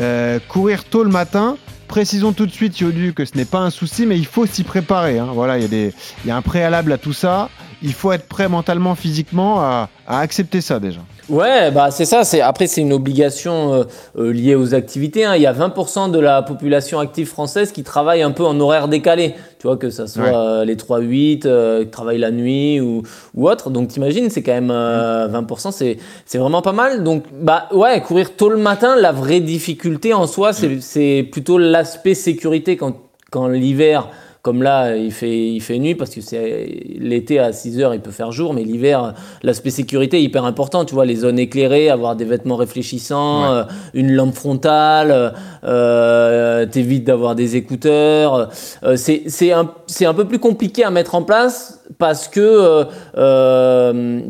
[0.00, 1.56] Euh, courir tôt le matin.
[1.86, 4.64] Précisons tout de suite, Yodu, que ce n'est pas un souci, mais il faut s'y
[4.64, 5.20] préparer.
[5.20, 5.28] hein.
[5.32, 7.50] Voilà, il y, a des- il y a un préalable à tout ça.
[7.82, 11.00] Il faut être prêt mentalement, physiquement à, à accepter ça déjà.
[11.30, 12.24] Ouais, bah c'est ça.
[12.24, 13.84] C'est après c'est une obligation euh,
[14.18, 15.24] euh, liée aux activités.
[15.24, 15.36] hein.
[15.36, 18.88] Il y a 20% de la population active française qui travaille un peu en horaire
[18.88, 19.34] décalé.
[19.60, 20.32] Tu vois que ça soit Ouais.
[20.34, 23.02] euh, les 3-8, euh, qui travaillent la nuit ou,
[23.34, 23.70] ou autre.
[23.70, 25.70] Donc t'imagines, c'est quand même euh, 20%.
[25.70, 27.04] C'est c'est vraiment pas mal.
[27.04, 28.96] Donc bah ouais, courir tôt le matin.
[28.96, 32.96] La vraie difficulté en soi, c'est c'est plutôt l'aspect sécurité quand
[33.30, 34.08] quand l'hiver
[34.42, 36.66] comme là, il fait, il fait nuit parce que c'est
[36.98, 39.12] l'été à 6 heures, il peut faire jour, mais l'hiver,
[39.42, 40.84] l'aspect sécurité est hyper important.
[40.86, 43.48] Tu vois, les zones éclairées, avoir des vêtements réfléchissants, Ouais.
[43.58, 43.62] euh,
[43.92, 45.34] une lampe frontale,
[45.64, 48.48] euh, t'évites d'avoir des écouteurs.
[48.82, 49.68] Euh, c'est un,
[50.06, 52.84] un peu plus compliqué à mettre en place parce que,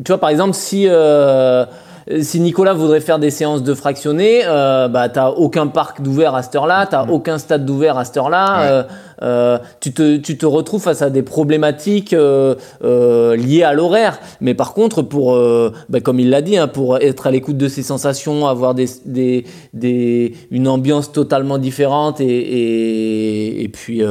[0.03, 0.89] tu vois, par exemple, si.
[2.23, 6.43] si Nicolas voudrait faire des séances de fractionnés, euh, bah t'as aucun parc d'ouvert à
[6.43, 8.61] cette heure-là, t'as aucun stade d'ouvert à cette heure-là.
[8.61, 8.67] Ouais.
[8.69, 8.83] euh,
[9.23, 12.55] euh, tu, te, tu te retrouves face à des problématiques euh,
[12.85, 14.18] euh, liées à l'horaire.
[14.41, 15.39] Mais par contre, pour,
[15.89, 18.87] bah, comme il l'a dit, hein, pour être à l'écoute de ses sensations, avoir des,
[19.07, 19.45] des,
[19.75, 24.03] des, une ambiance totalement différente et, et, et puis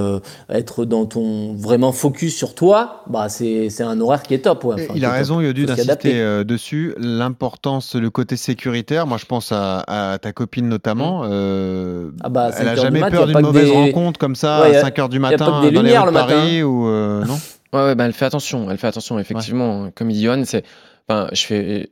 [0.50, 4.64] être dans ton vraiment focus sur toi, bah, c'est un horaire qui est top.
[4.64, 4.76] Ouais.
[4.76, 5.40] Enfin, il a raison.
[5.42, 6.94] Yodu, d'insister dessus.
[6.98, 9.08] L'importance, le côté sécuritaire.
[9.08, 9.84] Moi, je pense à,
[10.14, 11.22] à ta copine notamment.
[11.26, 14.20] euh, Ah bah, elle a 5 heures du jamais mat, peur d'une mauvaise des- rencontre
[14.20, 16.12] comme ça Ouais, à a- 5 heures du a pas matin dans les lumières rues
[16.12, 16.28] de le matin.
[16.36, 17.40] Paris ou euh, non
[17.74, 19.92] Ouais, ouais, bah, elle fait attention, elle fait attention, effectivement.
[19.94, 20.64] Comme il dit Johan, c'est,
[21.08, 21.88] enfin, je fais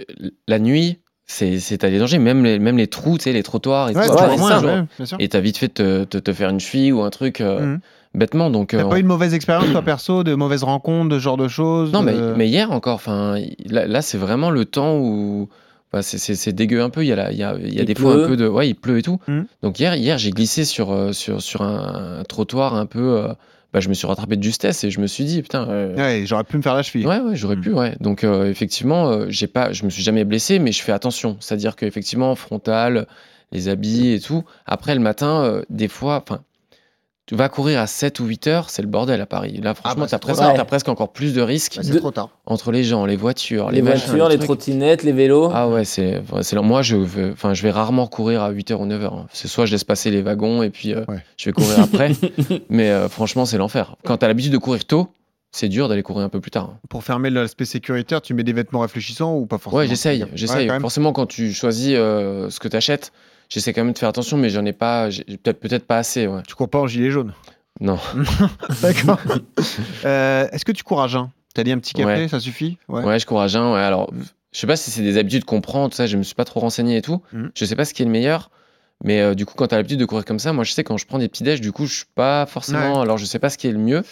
[0.47, 3.43] la nuit, c'est, c'est t'as des dangers, même les, même les trous, tu sais, les
[3.43, 4.15] trottoirs et Ouais, tout.
[4.15, 4.83] ouais, moins, ça, ouais.
[5.19, 7.59] Et t'as vite fait de te, te, te faire une cheville ou un truc euh,
[7.73, 7.79] Mhm.
[8.15, 8.49] bêtement.
[8.49, 11.23] Donc, T'as euh, pas eu de mauvaise expérience, toi, perso, de mauvaises rencontres, de ce
[11.23, 13.35] genre de choses Non, mais, mais hier encore, enfin,
[13.67, 15.47] là, là, c'est vraiment le temps où
[16.01, 17.03] c'est- dégueu un peu.
[17.03, 18.37] Il y a, la- il y a, il y a Il des fois un peu
[18.37, 18.47] de.
[18.47, 19.19] Ouais, il pleut et tout.
[19.27, 19.45] Mhm.
[19.63, 23.17] Donc hier, hier j'ai glissé sur, euh, sur, sur un, un trottoir un peu.
[23.17, 23.33] euh,
[23.73, 25.67] bah, je me suis rattrapé de justesse et je me suis dit, putain.
[25.69, 27.05] euh, Ouais, j'aurais pu me faire la cheville.
[27.05, 27.61] Ouais, ouais, j'aurais Mm.
[27.61, 27.95] pu, ouais.
[27.99, 31.35] Donc euh, effectivement, j'ai pas, je me suis jamais blessé, mais je fais attention.
[31.41, 33.07] C'est-à-dire qu'effectivement, frontal,
[33.51, 34.43] les habits et tout.
[34.65, 36.41] Après le matin, des fois, enfin,
[37.27, 39.59] tu vas courir à 7 ou 8 heures, c'est le bordel à Paris.
[39.61, 42.09] Là, franchement, bah, c'est t'as trop presque, encore plus de risques Bah, c'est De- trop
[42.11, 42.29] tard.
[42.45, 45.51] entre les gens, les voitures, les, Les machins, voitures, les trottinettes, les vélos.
[45.53, 46.21] Ah ouais, c'est,
[46.63, 49.25] moi je veux, enfin, je vais rarement courir à 8h ou 9h.
[49.33, 51.21] C'est soit je laisse passer les wagons et puis euh, Ouais.
[51.37, 52.13] je vais courir après.
[52.69, 53.95] mais euh, franchement, c'est l'enfer.
[54.05, 55.09] Quand t'as l'habitude de courir tôt,
[55.51, 56.75] c'est dur d'aller courir un peu plus tard.
[56.89, 59.79] Pour fermer l'aspect sécuritaire, tu mets des vêtements réfléchissants ou pas forcément?
[59.81, 60.69] Ouais, j'essaye, Ouais, j'essaye.
[60.79, 63.11] Forcément, quand tu choisis euh, ce que tu achètes,
[63.49, 66.27] j'essaie quand même de faire attention, mais j'en ai pas, j'ai peut-être peut-être pas assez.
[66.27, 66.41] Ouais.
[66.47, 67.33] Tu cours pas en gilet jaune?
[67.79, 67.99] Non.
[68.81, 69.19] D'accord.
[70.05, 71.29] Euh, Est-ce que tu cours à jeun?
[71.53, 72.27] T'as dit un petit café, Ouais.
[72.27, 72.77] ça suffit?
[72.87, 73.19] Ouais.
[73.19, 73.73] je cours à jeun.
[73.73, 74.11] Ouais, alors,
[74.51, 76.45] je sais pas si c'est des habitudes qu'on prend, tout ça, je me suis pas
[76.45, 77.21] trop renseigné et tout.
[77.33, 77.51] Mhm.
[77.55, 78.49] Je sais pas ce qui est le meilleur.
[79.03, 80.83] Mais euh, du coup, quand tu as l'habitude de courir comme ça, moi je sais
[80.83, 82.99] quand je prends des petits déj, du coup, je suis pas forcément.
[83.01, 84.03] Alors je sais pas ce qui est le mieux.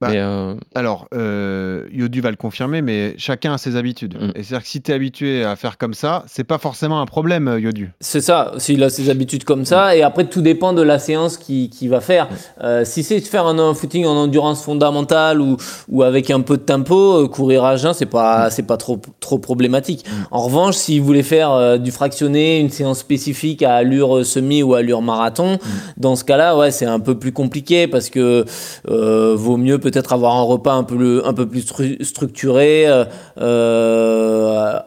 [0.00, 4.14] Bah, mais euh, Alors, euh, Yodu va le confirmer, mais chacun a ses habitudes.
[4.20, 4.30] Mm.
[4.34, 7.06] Et c'est-à-dire que si tu es habitué à faire comme ça, c'est pas forcément un
[7.06, 7.92] problème, euh, Yodu.
[8.00, 11.38] C'est ça, s'il a ses habitudes comme ça, et après tout dépend de la séance
[11.38, 12.28] qu'il va faire.
[12.62, 15.56] Euh, si c'est de faire un, un footing en endurance fondamentale ou,
[15.88, 19.38] ou avec un peu de tempo, courir à jeun, c'est pas, c'est pas trop, trop
[19.38, 20.04] problématique.
[20.30, 24.74] En revanche, s'il voulait faire euh, du fractionné, une séance spécifique à allure semi ou
[24.74, 25.58] allure marathon,
[25.96, 28.44] dans ce cas-là, ouais, c'est un peu plus compliqué parce que
[28.90, 33.04] euh, vaut mieux peut-être avoir un repas un peu, plus stru- structuré, euh,
[33.40, 34.80] euh,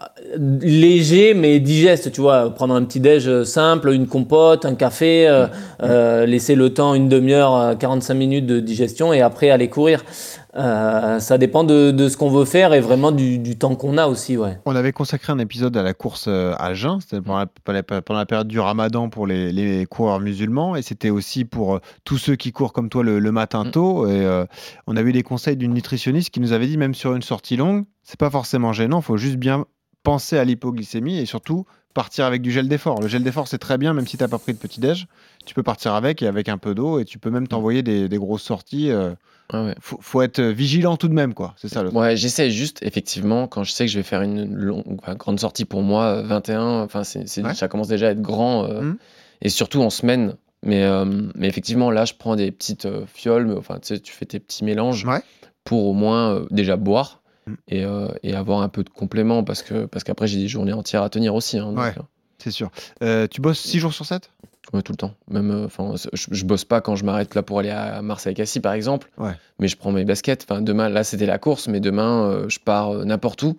[0.60, 2.54] léger mais digeste, tu vois.
[2.54, 5.48] Prendre un petit déj simple, une compote, un café, euh,
[5.84, 10.04] euh, laisser le temps une demi-heure, euh, 45 minutes de digestion et après aller courir.
[10.60, 13.98] Euh, ça dépend de, de ce qu'on veut faire et vraiment du, du temps qu'on
[13.98, 14.60] a aussi, ouais.
[14.66, 18.26] On avait consacré un épisode à la course euh, à jeun, c'était pendant la, pendant
[18.26, 22.36] période du ramadan pour les, les coureurs musulmans, et c'était aussi pour euh, tous ceux
[22.36, 23.72] qui courent comme toi le, le matin Mm.
[23.72, 24.06] tôt.
[24.08, 24.46] Et euh,
[24.86, 27.56] on avait eu des conseils d'une nutritionniste qui nous avait dit, même sur une sortie
[27.56, 29.66] longue, c'est pas forcément gênant, il faut juste bien
[30.04, 33.02] penser à l'hypoglycémie et surtout partir avec du gel d'effort.
[33.02, 35.08] Le gel d'effort, c'est très bien, même si tu n'as pas pris de petit-déj,
[35.46, 38.10] tu peux partir avec et avec un peu d'eau, et tu peux même t'envoyer des,
[38.10, 38.92] des grosses sorties.
[38.92, 39.14] euh,
[39.54, 39.76] ouais.
[39.80, 41.54] faut, faut être vigilant tout de même, quoi.
[41.58, 41.90] C'est ça le.
[41.92, 45.40] Ouais, j'essaie juste, effectivement, quand je sais que je vais faire une longue, enfin, grande
[45.40, 47.54] sortie pour moi, euh, 21, enfin, c'est, c'est- Ouais.
[47.54, 48.98] ça commence déjà à être grand, euh, Mhm.
[49.42, 50.36] et surtout en semaine.
[50.64, 54.00] Mais, euh, mais effectivement, là, je prends des petites euh, fioles, mais, enfin, tu sais,
[54.00, 55.22] tu fais tes petits mélanges Ouais.
[55.64, 57.58] pour au moins euh, déjà boire Mhm.
[57.70, 60.74] et, euh, et avoir un peu de complément, parce, que, parce qu'après, j'ai des journées
[60.74, 61.58] entières à tenir aussi.
[61.58, 62.02] hein, donc, euh,
[62.40, 62.70] C'est sûr.
[63.04, 64.30] Euh, tu bosses 6 jours sur 7
[64.72, 65.14] Ouais, tout le temps.
[65.32, 68.62] Même, euh, enfin, je, je bosse pas quand je m'arrête là pour aller à Marseille-Cassis,
[68.62, 69.10] par exemple.
[69.18, 69.32] Ouais.
[69.60, 70.46] Mais je prends mes baskets.
[70.48, 73.58] Enfin, demain, là, c'était la course, mais demain, euh, je pars euh, n'importe où.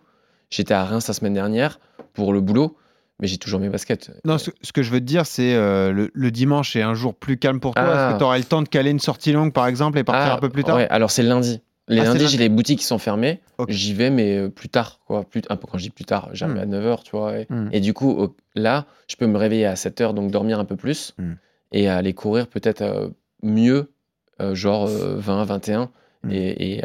[0.50, 1.80] J'étais à Reims la semaine dernière
[2.14, 2.76] pour le boulot,
[3.20, 4.12] mais j'ai toujours mes baskets.
[4.24, 7.14] Non, ce, ce que je veux te dire, c'est le, le dimanche est un jour
[7.14, 7.84] plus calme pour toi.
[7.86, 7.92] Ah.
[8.06, 10.32] Est-ce que tu auras le temps de caler une sortie longue, par exemple, et partir
[10.32, 10.76] Ah, un peu plus tard?
[10.76, 11.61] Ouais, alors c'est lundi.
[11.91, 12.32] Les Ah, lundis, lundi.
[12.32, 13.41] j'ai les boutiques qui sont fermées.
[13.68, 15.01] J'y vais, mais euh, plus tard.
[15.07, 15.24] Quoi.
[15.24, 16.61] Plus, un peu quand je dis plus tard, j'arrive Hmm.
[16.61, 17.36] à 9h, tu vois.
[17.38, 17.68] Et, Hmm.
[17.72, 21.14] et du coup, là, je peux me réveiller à 7h, donc dormir un peu plus.
[21.18, 21.32] Hmm.
[21.72, 23.09] Et aller courir peut-être euh,
[23.43, 23.91] mieux,
[24.41, 25.91] euh, genre euh, 20, 21.
[26.22, 26.30] Hmm.
[26.30, 26.82] Et, et,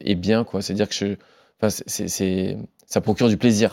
[0.00, 0.62] et bien, quoi.
[0.62, 1.06] C'est-à-dire que je,
[1.58, 3.72] enfin, c'est- c'est, c'est- ça procure du plaisir.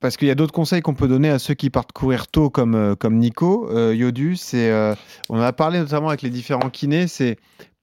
[0.00, 2.48] Parce qu'il y a d'autres conseils qu'on peut donner à ceux qui partent courir tôt,
[2.50, 4.36] comme, comme Nico, euh, Yodu.
[4.36, 4.94] C'est, euh,
[5.28, 7.08] on en a parlé notamment avec les différents kinés.
[7.08, 7.36] C'est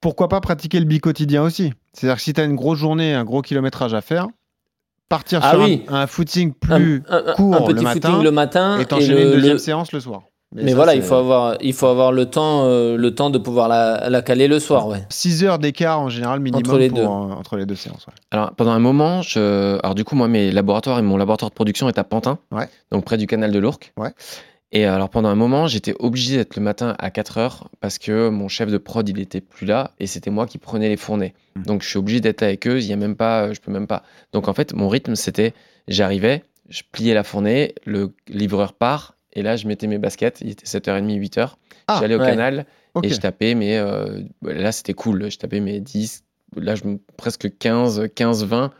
[0.04, 1.74] pourquoi pas pratiquer le bi-quotidien aussi?
[1.94, 4.28] C'est-à-dire que si tu as une grosse journée, un gros kilométrage à faire,
[5.10, 5.84] partir Ah sur un- oui.
[5.88, 9.22] un, footing plus un- un- court un petit le matin footing le matin et t'enchaîner
[9.24, 10.24] une deuxième le- séance le soir.
[10.56, 13.40] Mais, ça, voilà, il faut avoir, il faut avoir le temps, euh, le temps de
[13.40, 15.04] pouvoir la, la caler le soir, ouais.
[15.10, 17.04] 6 heures d'écart en général minimum Entre les pour, deux.
[17.04, 18.06] euh, entre les deux séances.
[18.06, 18.14] ouais.
[18.30, 19.80] Alors, pendant un moment, je...
[19.82, 22.70] alors du coup, moi, mes laboratoires et mon laboratoire de production est à Pantin, Ouais.
[22.92, 23.94] donc près du canal de l'Ourcq.
[24.76, 28.30] Et alors, pendant un moment, j'étais obligé d'être le matin à 4 heures parce que
[28.30, 31.36] mon chef de prod, il était plus là et c'était moi qui prenais les fournées.
[31.56, 31.64] Mhm.
[31.64, 32.80] Donc, je suis obligé d'être avec eux.
[32.80, 34.02] Il y a même pas, je peux même pas.
[34.34, 35.54] Donc, en fait, mon rythme, c'était,
[35.88, 40.42] j'arrivais, je pliais la fournée, le livreur part et là, je mettais mes baskets.
[40.42, 41.52] Il était 7h30, 8h.
[41.88, 42.26] Ah, J'allais au ouais.
[42.26, 42.66] canal
[43.04, 45.30] et je tapais, mais euh, là, c'était cool.
[45.30, 46.24] Je tapais mes 10,
[46.56, 46.84] là, je,
[47.16, 48.72] presque 15, 15, 20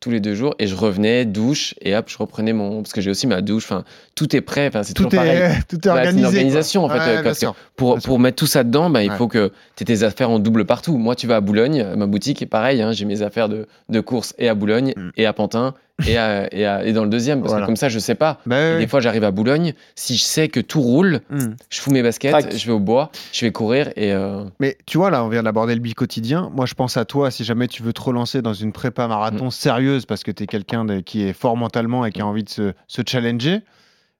[0.00, 2.82] Tous les deux jours et je revenais, douche et hop, je reprenais mon.
[2.82, 3.84] Parce que j'ai aussi ma douche, enfin,
[4.14, 5.36] tout est prêt, enfin, c'est Tout toujours pareil.
[5.38, 6.20] est, tout est Bah, c'est une organisé.
[6.22, 6.28] quoi.
[6.28, 7.46] organisation, en fait, Ouais, euh, parce que.
[7.76, 8.08] Pour, Bien sûr.
[8.08, 9.16] pour mettre tout ça dedans, bah, il Ouais.
[9.16, 10.96] faut que tu aies tes affaires en double partout.
[10.96, 14.00] Moi, tu vas à Boulogne, ma boutique est pareil, hein, j'ai mes affaires de, de
[14.00, 15.10] course et à Boulogne Mm.
[15.16, 15.74] et à Pantin
[16.06, 17.64] et, à- et, à- et dans le deuxième, parce Voilà.
[17.64, 18.38] que comme ça, je sais pas.
[18.46, 21.54] Bah, ouais, Des fois, j'arrive à Boulogne, si je sais que tout roule, Hmm.
[21.70, 22.56] je fous mes baskets, Trac.
[22.56, 24.12] je vais au bois, je vais courir et.
[24.12, 26.50] euh, Mais tu vois, là, on vient d'aborder le bi-quotidien.
[26.54, 29.46] Moi, je pense à toi si jamais tu veux te relancer dans une prépa marathon
[29.46, 29.47] Mm.
[29.50, 32.48] Sérieuse parce que tu es quelqu'un qui est fort mentalement et qui a envie de
[32.48, 33.62] se, se challenger.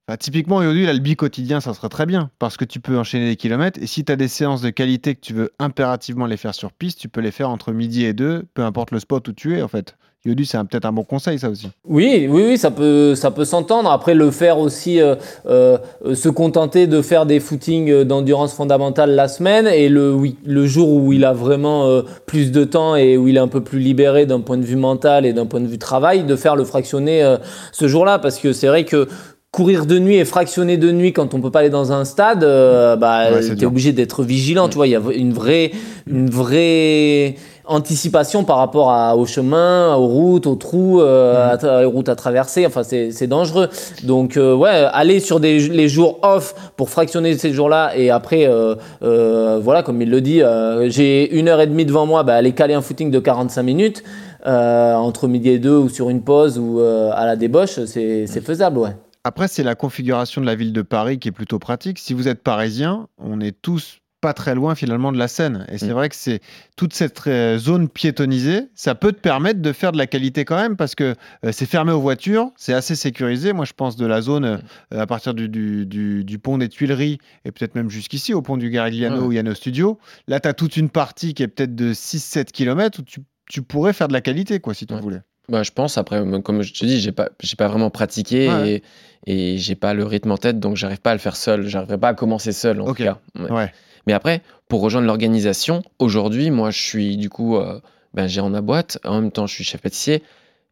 [0.09, 3.29] Enfin, typiquement, aujourd'hui, là, le bi-quotidien, ça serait très bien parce que tu peux enchaîner
[3.29, 3.79] des kilomètres.
[3.83, 6.72] Et si tu as des séances de qualité que tu veux impérativement les faire sur
[6.72, 9.57] piste, tu peux les faire entre midi et deux, peu importe le spot où tu
[9.57, 9.97] es, en fait.
[10.24, 11.68] Yodu, c'est peut-être un bon conseil, ça aussi.
[11.86, 13.88] Oui, oui, oui, ça peut, ça peut s'entendre.
[13.90, 15.14] Après, le faire aussi, euh,
[15.46, 15.78] euh,
[16.14, 20.66] se contenter de faire des footings euh, d'endurance fondamentale la semaine et le, oui, le
[20.66, 23.62] jour où il a vraiment euh, plus de temps et où il est un peu
[23.62, 26.56] plus libéré d'un point de vue mental et d'un point de vue travail, de faire
[26.56, 27.36] le fractionner
[27.72, 28.18] ce jour-là.
[28.18, 29.06] Parce que c'est vrai que
[29.50, 32.44] courir de nuit et fractionner de nuit quand on peut pas aller dans un stade,
[32.44, 34.68] euh, bah, Ouais, t'es obligé d'être vigilant.
[34.68, 35.72] Tu vois, il y a une vraie,
[36.06, 37.34] une vraie
[37.68, 42.08] anticipation par rapport à, au chemin, aux routes, aux trous, euh, à tra- aux routes
[42.08, 42.66] à traverser.
[42.66, 43.68] Enfin, c'est c'est dangereux.
[44.02, 48.46] Donc, euh, ouais, aller sur des, les jours off pour fractionner ces jours-là et après,
[48.46, 50.40] euh, euh, voilà, comme il le dit,
[50.88, 54.02] j'ai une heure et demie devant moi, bah, aller caler un footing de 45 minutes.
[54.44, 58.78] entre midi et deux ou sur une pause ou à la débauche, c'est c'est faisable,
[58.78, 58.96] ouais.
[59.24, 61.98] Après, c'est la configuration de la ville de Paris qui est plutôt pratique.
[61.98, 65.64] Si vous êtes parisien, on est tous pas très loin finalement de la Seine.
[65.70, 65.92] Et c'est Mm.
[65.92, 66.40] vrai que c'est
[66.76, 70.56] toute cette euh, zone piétonnisée, ça peut te permettre de faire de la qualité quand
[70.56, 71.14] même parce que
[71.44, 73.52] euh, c'est fermé aux voitures, c'est assez sécurisé.
[73.52, 74.58] Moi, je pense de la zone euh,
[75.00, 78.56] à partir du, du- du- du pont des Tuileries et peut-être même jusqu'ici, au pont
[78.56, 79.26] du Garigliano Ouais.
[79.26, 79.98] où il y a nos studios.
[80.26, 83.62] Là, tu as toute une partie qui est peut-être de 6-7 km où tu, tu
[83.62, 85.20] pourrais faire de la qualité, quoi, si tu voulais.
[85.48, 88.82] Bah, je pense, après, comme je te dis, j'ai pas, j'ai pas vraiment pratiqué Ouais.
[89.26, 91.66] et, et j'ai pas le rythme en tête, donc j'arrive pas à le faire seul.
[91.68, 93.18] J'arriverai pas à commencer seul, en tout cas.
[93.38, 93.50] Ouais.
[93.50, 93.72] Ouais.
[94.09, 97.78] Mais après, pour rejoindre l'organisation, aujourd'hui, moi, je suis du coup euh,
[98.14, 100.22] ben, gérant de ma boîte, en même temps, je suis chef pâtissier.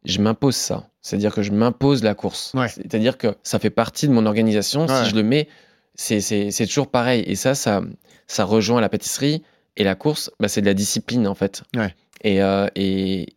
[0.05, 0.87] Je m'impose ça.
[1.03, 2.51] C'est-à-dire que je m'impose la course.
[2.55, 2.67] Ouais.
[2.67, 4.87] C'est-à-dire que ça fait partie de mon organisation.
[4.87, 5.03] Ouais.
[5.03, 5.47] Si je le mets,
[5.93, 7.23] c'est- toujours pareil.
[7.27, 7.83] Et ça, ça,
[8.25, 9.43] ça rejoint la pâtisserie
[9.75, 11.61] et la course, bah, c'est de la discipline, en fait.
[11.75, 11.93] Ouais.
[12.23, 13.27] Et, euh, et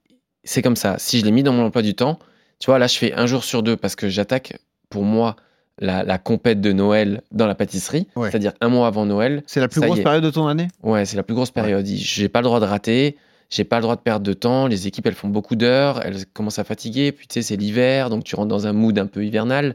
[0.45, 0.97] c'est comme ça.
[0.99, 2.19] Si je l'ai mis dans mon emploi du temps,
[2.59, 4.55] tu vois, là, je fais un jour sur deux parce que j'attaque,
[4.89, 5.37] pour moi,
[5.81, 8.31] la, la compète de Noël dans la pâtisserie, Ouais.
[8.31, 9.43] c'est-à-dire un mois avant Noël.
[9.47, 10.69] C'est la plus grosse période de ton année?
[10.83, 11.85] Ouais, c'est la plus grosse période.
[11.87, 13.17] J'ai pas le droit de rater,
[13.49, 14.67] j'ai pas le droit de perdre de temps.
[14.67, 17.13] Les équipes, elles font beaucoup d'heures, elles commencent à fatiguer.
[17.13, 19.75] Puis tu sais, c'est l'hiver, donc tu rentres dans un mood un peu hivernal.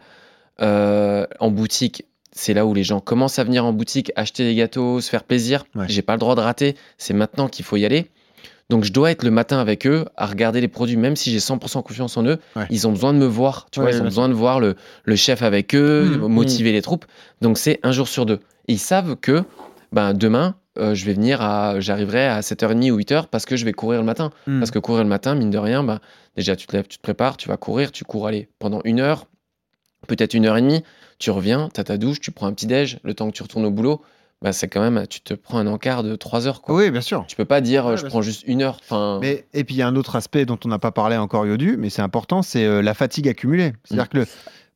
[0.61, 4.55] Euh, en boutique, c'est là où les gens commencent à venir en boutique, acheter des
[4.55, 5.65] gâteaux, se faire plaisir.
[5.75, 5.85] Ouais.
[5.89, 8.07] J'ai pas le droit de rater, c'est maintenant qu'il faut y aller.
[8.69, 11.37] Donc je dois être le matin avec eux, à regarder les produits, même si j'ai
[11.39, 12.39] 100% confiance en eux.
[12.55, 12.65] Ouais.
[12.71, 14.75] Ils ont besoin de me voir, tu Ouais, vois, ils ont besoin de voir le,
[15.03, 16.27] le chef avec eux, Mhm.
[16.27, 17.05] motiver les troupes.
[17.41, 18.39] Donc c'est un jour sur deux.
[18.67, 19.43] Et ils savent que
[19.91, 23.65] ben, demain, euh, je vais venir à, j'arriverai à 7h30 ou 8h parce que je
[23.65, 24.31] vais courir le matin.
[24.47, 24.59] Hmm.
[24.59, 25.99] Parce que courir le matin, mine de rien, ben,
[26.35, 28.99] déjà tu te lèves, tu te prépares, tu vas courir, tu cours aller pendant une
[28.99, 29.27] heure,
[30.07, 30.83] peut-être une heure et demie,
[31.19, 33.43] tu reviens, tu as ta douche, tu prends un petit déj, le temps que tu
[33.43, 34.01] retournes au boulot,
[34.41, 36.61] bah, c'est quand même, tu te prends un encart de 3 heures.
[36.61, 36.75] Quoi.
[36.75, 37.25] Oui, bien sûr.
[37.27, 38.79] Tu peux pas dire, euh, Ouais, je prends juste une heure.
[39.21, 41.45] Mais, et puis il y a un autre aspect dont on n'a pas parlé encore,
[41.45, 43.73] Yodu, mais c'est important, c'est euh, la fatigue accumulée.
[43.85, 44.27] C'est-à-dire que le-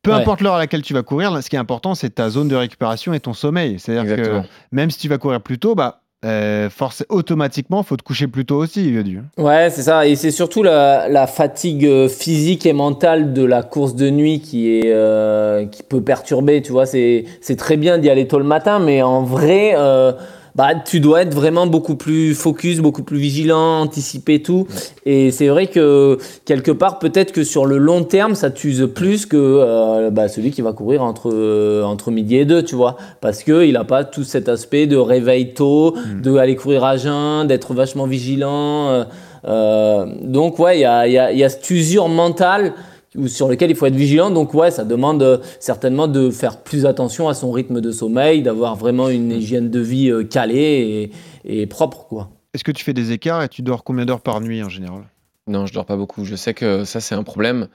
[0.01, 0.17] peu Ouais.
[0.17, 2.55] importe l'heure à laquelle tu vas courir, ce qui est important, c'est ta zone de
[2.55, 3.79] récupération et ton sommeil.
[3.79, 4.41] C'est-à-dire que
[4.71, 8.45] même si tu vas courir plus tôt, bah, euh, force, automatiquement, faut te coucher plus
[8.45, 9.21] tôt aussi, Yodu.
[9.37, 10.05] Ouais, c'est ça.
[10.05, 14.41] Et c'est surtout la, la fatigue euh, physique et mentale de la course de nuit
[14.41, 16.61] qui est euh, qui peut perturber.
[16.61, 20.11] Tu vois, c'est c'est très bien d'y aller tôt le matin, mais en vrai, euh,
[20.59, 24.67] bah tu dois être vraiment beaucoup plus focus, beaucoup plus vigilant, anticiper tout.
[25.05, 29.25] Et c'est vrai que quelque part, peut-être que sur le long terme, ça t'use plus
[29.25, 32.97] que euh, bah, celui qui va courir entre euh, entre midi et deux, tu vois,
[33.21, 36.97] parce que il a pas tout cet aspect de réveil tôt, de aller courir à
[36.97, 39.05] jeun, d'être vachement vigilant.
[39.47, 42.73] euh, donc ouais, il y a, y, a, y a cette usure mentale
[43.15, 44.31] où- sur lequel il faut être vigilant.
[44.31, 48.41] Donc ouais, ça demande euh, certainement de faire plus attention à son rythme de sommeil,
[48.41, 51.11] d'avoir vraiment une hygiène de vie euh, calée
[51.45, 52.29] et, et propre, quoi.
[52.53, 55.03] Est-ce que tu fais des écarts et tu dors combien d'heures par nuit en général?
[55.47, 56.25] Non, je dors pas beaucoup.
[56.25, 57.67] Je sais que ça, c'est un problème.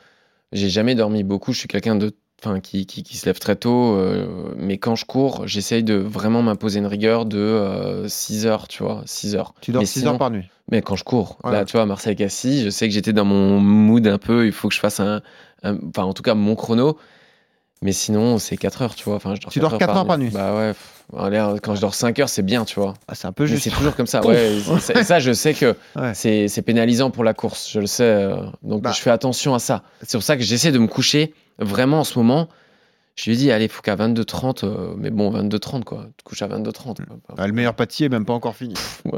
[0.53, 1.53] J'ai jamais dormi beaucoup.
[1.53, 2.12] Je suis quelqu'un de,
[2.45, 3.97] enfin, qui, qui, qui se lève très tôt.
[3.97, 4.27] euh,
[4.57, 9.03] mais quand je cours, j'essaye de vraiment m'imposer une rigueur de 6 heures, tu vois,
[9.07, 9.55] 6 heures.
[9.61, 10.45] Tu dors Mais 6 sinon- heures par nuit.
[10.71, 11.61] Mais quand je cours, Voilà.
[11.61, 14.47] là, tu vois, à Marseille-Cassis, je sais que j'étais dans mon mood un peu.
[14.47, 15.21] Il faut que je fasse un,
[15.63, 16.97] un- enfin, en tout cas, mon chrono.
[17.83, 19.17] Mais sinon, c'est 4 heures, tu vois.
[19.17, 20.73] Enfin, je dors Tu dors quatre heures par nuit Bah ouais.
[20.73, 22.95] pff, quand je dors 5 heures, c'est bien, tu vois.
[23.09, 23.65] Ah, c'est un peu juste.
[23.65, 24.57] c'est toujours comme ça, ouais.
[24.97, 26.15] et ça, je sais que Ouais.
[26.15, 28.05] c'est pénalisant pour la course, je le sais.
[28.05, 28.93] euh, donc Bah.
[28.97, 29.83] je fais attention à ça.
[30.01, 32.49] C'est pour ça que j'essaie de me coucher vraiment en ce moment.
[33.17, 36.07] Je lui ai dit, allez, faut qu'à 22h30, euh, mais bon, 22h30, quoi.
[36.17, 36.97] Tu te couches à 22h30.
[36.97, 37.17] quoi.
[37.39, 38.75] Ah, le meilleur pâtissier est même pas encore fini.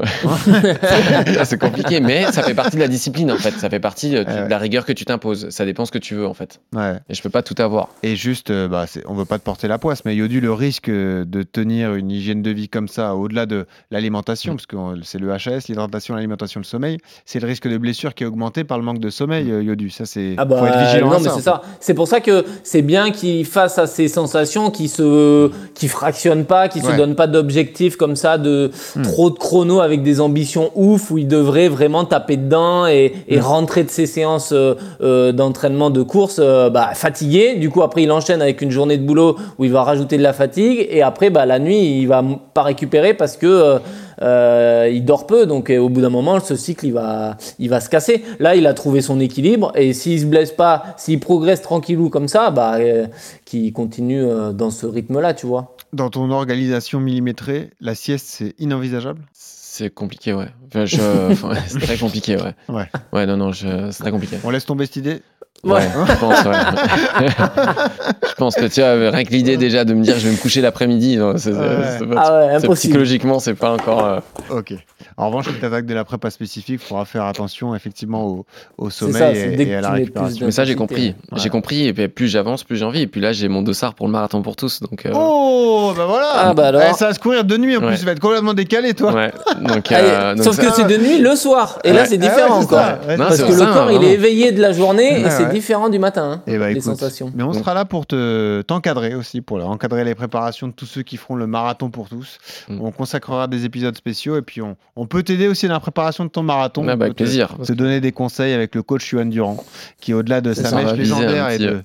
[1.45, 3.51] C'est compliqué, mais ça fait partie de la discipline, en fait.
[3.51, 4.45] Ça fait partie euh, tu- Ouais.
[4.45, 5.49] de la rigueur que tu t'imposes.
[5.49, 6.59] Ça dépend ce que tu veux, en fait.
[6.75, 6.97] Ouais.
[7.09, 7.89] Et je peux pas tout avoir.
[8.03, 10.89] Et juste, euh, bah, on veut pas te porter la poisse, mais Yodu, le risque
[10.89, 15.17] euh, de tenir une hygiène de vie comme ça, au-delà de l'alimentation, parce que c'est
[15.19, 18.77] le HAS, l'hydratation, l'alimentation, le sommeil, c'est le risque de blessure qui est augmenté par
[18.77, 19.89] le manque de sommeil, euh, Yodu.
[19.89, 20.35] Ça, c'est.
[20.37, 21.09] Ah bah, faut être vigilant.
[21.09, 21.61] non, mais c'est ça.
[21.79, 26.45] C'est pour ça que c'est bien qu'il fasse à ces sensations, qu'il se, qu'il fractionne
[26.45, 26.91] pas, qu'il Ouais.
[26.91, 29.01] se donne pas d'objectifs comme ça, de Hmm.
[29.01, 33.37] trop de chrono avec des ambitions ouf où il devrait vraiment taper dedans et, et
[33.39, 33.41] Hmm.
[33.43, 37.55] rentrer de ses séances euh, euh, d'entraînement de course euh, bah, fatigué.
[37.55, 40.23] Du coup, après, il enchaîne avec une journée de boulot où il va rajouter de
[40.23, 42.23] la fatigue et après, bah, la nuit, il va
[42.53, 43.77] pas récupérer parce que
[44.21, 45.45] euh, il dort peu.
[45.45, 48.23] Donc, euh, au bout d'un moment, ce cycle, il va, il va se casser.
[48.39, 52.27] Là, il a trouvé son équilibre et s'il se blesse pas, s'il progresse tranquillou comme
[52.27, 53.07] ça, bah, euh,
[53.45, 55.75] qu'il continue euh, dans ce rythme-là, tu vois.
[55.93, 59.21] Dans ton organisation millimétrée, la sieste, c'est inenvisageable?
[59.33, 60.47] C'est compliqué, ouais.
[60.67, 62.55] Enfin, je- enfin, c'est très compliqué, ouais.
[62.67, 62.85] Ouais.
[63.13, 64.37] Ouais, non, non, je- c'est très compliqué.
[64.43, 65.21] On laisse tomber cette idée?
[65.63, 67.27] Ouais, je pense, ouais.
[68.29, 70.37] je pense que tu vois, rien que l'idée déjà de me dire je vais me
[70.41, 71.65] coucher l'après-midi, c'est- Ouais.
[71.99, 74.05] c'est pas- Ah ouais, psychologiquement, c'est pas encore.
[74.05, 74.19] euh,
[74.51, 74.73] Ok.
[75.19, 78.45] En revanche, si tu attaques de la prépa spécifique, il faudra faire attention effectivement au,
[78.77, 79.31] au sommeil ça,
[79.63, 80.45] et, à la récupération.
[80.45, 81.15] Mais ça, j'ai compris.
[81.35, 81.87] J'ai compris.
[81.87, 83.01] Et puis, plus j'avance, plus j'ai envie.
[83.01, 84.79] Et puis là, j'ai mon dossard pour le marathon pour tous.
[84.81, 86.81] Donc, euh, Oh, bah voilà Ah, bah alors.
[86.87, 87.87] Eh, Ça va se courir de nuit en Ouais.
[87.87, 89.31] plus, tu vas être complètement décalé toi ouais.
[89.61, 91.79] Donc, Allez, euh, donc sauf ça- que c'est de nuit le soir.
[91.83, 92.79] Et là, c'est Ah ouais, différent encore.
[92.79, 92.99] ça.
[93.17, 95.53] Parce que le ça, corps, il est éveillé de la journée Ouais, et c'est ouais.
[95.53, 96.31] différent du matin.
[96.31, 97.31] hein, Eh bah, les écoute, sensations.
[97.35, 101.03] Mais on sera là pour te t'encadrer aussi, pour encadrer les préparations de tous ceux
[101.03, 102.37] qui feront le marathon pour tous.
[102.69, 102.81] Mm.
[102.81, 106.23] On consacrera des épisodes spéciaux et puis on, on peut t'aider aussi dans la préparation
[106.25, 106.87] de ton marathon.
[106.87, 107.55] Ah, bah, avec te- plaisir.
[107.65, 109.63] te donner des conseils avec le coach Yuan Durand,
[109.99, 111.67] qui au-delà de sa ça, mèche légendaire et de...
[111.67, 111.81] euh,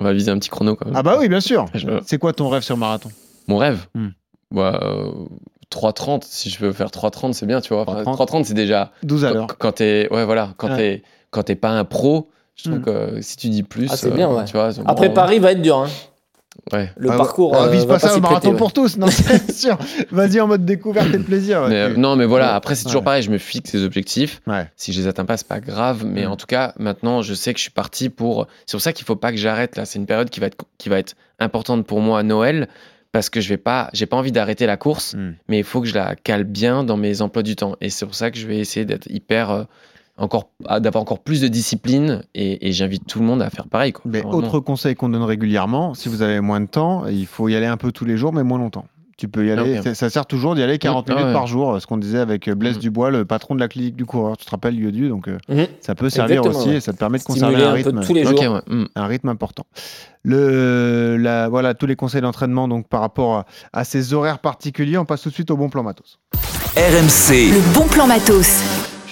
[0.00, 0.94] On va viser un petit chrono quand même.
[0.96, 1.66] Ah bah oui, bien sûr.
[1.74, 3.10] Je- C'est quoi ton rêve sur marathon?
[3.48, 3.86] Mon rêve?
[3.94, 4.08] Hmm.
[4.50, 5.10] bah, euh,
[5.70, 6.22] 3.30.
[6.26, 7.82] Si je peux faire 3.30, c'est bien, tu vois.
[7.88, 8.26] Enfin, 3.30.
[8.42, 8.92] 3.30, c'est déjà.
[9.02, 9.46] 12 à Quand, l'heure.
[9.58, 10.06] quand t'es.
[10.10, 10.50] Ouais, voilà.
[10.56, 10.76] Quand Ouais.
[10.76, 12.82] t'es quand t'es pas un pro, je trouve Hmm.
[12.82, 13.88] que si tu dis plus.
[13.90, 14.44] Ah, c'est bien, ouais.
[14.44, 15.78] Tu vois, Après, bon, Paris va être dur.
[15.78, 15.88] hein.
[16.72, 16.90] Ouais.
[16.96, 17.52] Le Ah, parcours.
[17.52, 18.56] On euh, vise pas ça au marathon prêter, ouais.
[18.58, 19.78] pour tous, non, c'est sûr.
[20.10, 21.62] Vas-y en mode découverte et plaisir.
[21.62, 21.68] ouais.
[21.70, 22.48] Mais, euh, Tu- non, mais voilà.
[22.50, 22.52] Ouais.
[22.54, 23.04] Après, c'est toujours Ouais.
[23.06, 23.22] pareil.
[23.22, 24.42] Je me fixe des objectifs.
[24.46, 24.70] Ouais.
[24.76, 26.04] Si je les atteins pas, c'est pas grave.
[26.04, 26.30] Mais Mm.
[26.30, 28.46] en tout cas, maintenant, je sais que je suis parti pour.
[28.66, 29.86] C'est pour ça qu'il faut pas que j'arrête là.
[29.86, 32.68] C'est une période qui va être qui va être importante pour moi à Noël
[33.12, 33.88] parce que je vais pas.
[33.94, 35.30] J'ai pas envie d'arrêter la course, Mm.
[35.48, 37.76] mais il faut que je la cale bien dans mes emplois du temps.
[37.80, 39.64] Et c'est pour ça que je vais essayer d'être hyper euh,
[40.18, 43.66] encore à- d'avoir encore plus de discipline et, et j'invite tout le monde à faire
[43.66, 43.92] pareil.
[43.92, 44.02] Quoi.
[44.06, 47.56] Mais autre conseil qu'on donne régulièrement, si vous avez moins de temps, il faut y
[47.56, 48.84] aller un peu tous les jours, mais moins longtemps.
[49.18, 49.84] Tu peux y aller, Ok.
[49.84, 51.32] ça- ça sert toujours d'y aller 40 Ah minutes ouais.
[51.32, 52.80] par jour, ce qu'on disait avec Blaise Mm.
[52.80, 54.36] Dubois, le patron de la clinique du coureur.
[54.36, 55.66] Tu te rappelles, Yodu, donc euh, Mhm.
[55.80, 56.76] ça peut servir Exactement, aussi ouais.
[56.76, 58.40] et ça te permet de conserver Stimuler un un rythme, tous les jours.
[58.40, 58.60] Ouais.
[58.74, 58.86] Mm.
[58.96, 59.64] un rythme important.
[60.24, 64.98] Le, la, voilà tous les conseils d'entraînement donc par rapport à, à ces horaires particuliers.
[64.98, 66.18] On passe tout de suite au bon plan matos.
[66.76, 68.62] RMC, Le bon plan matos.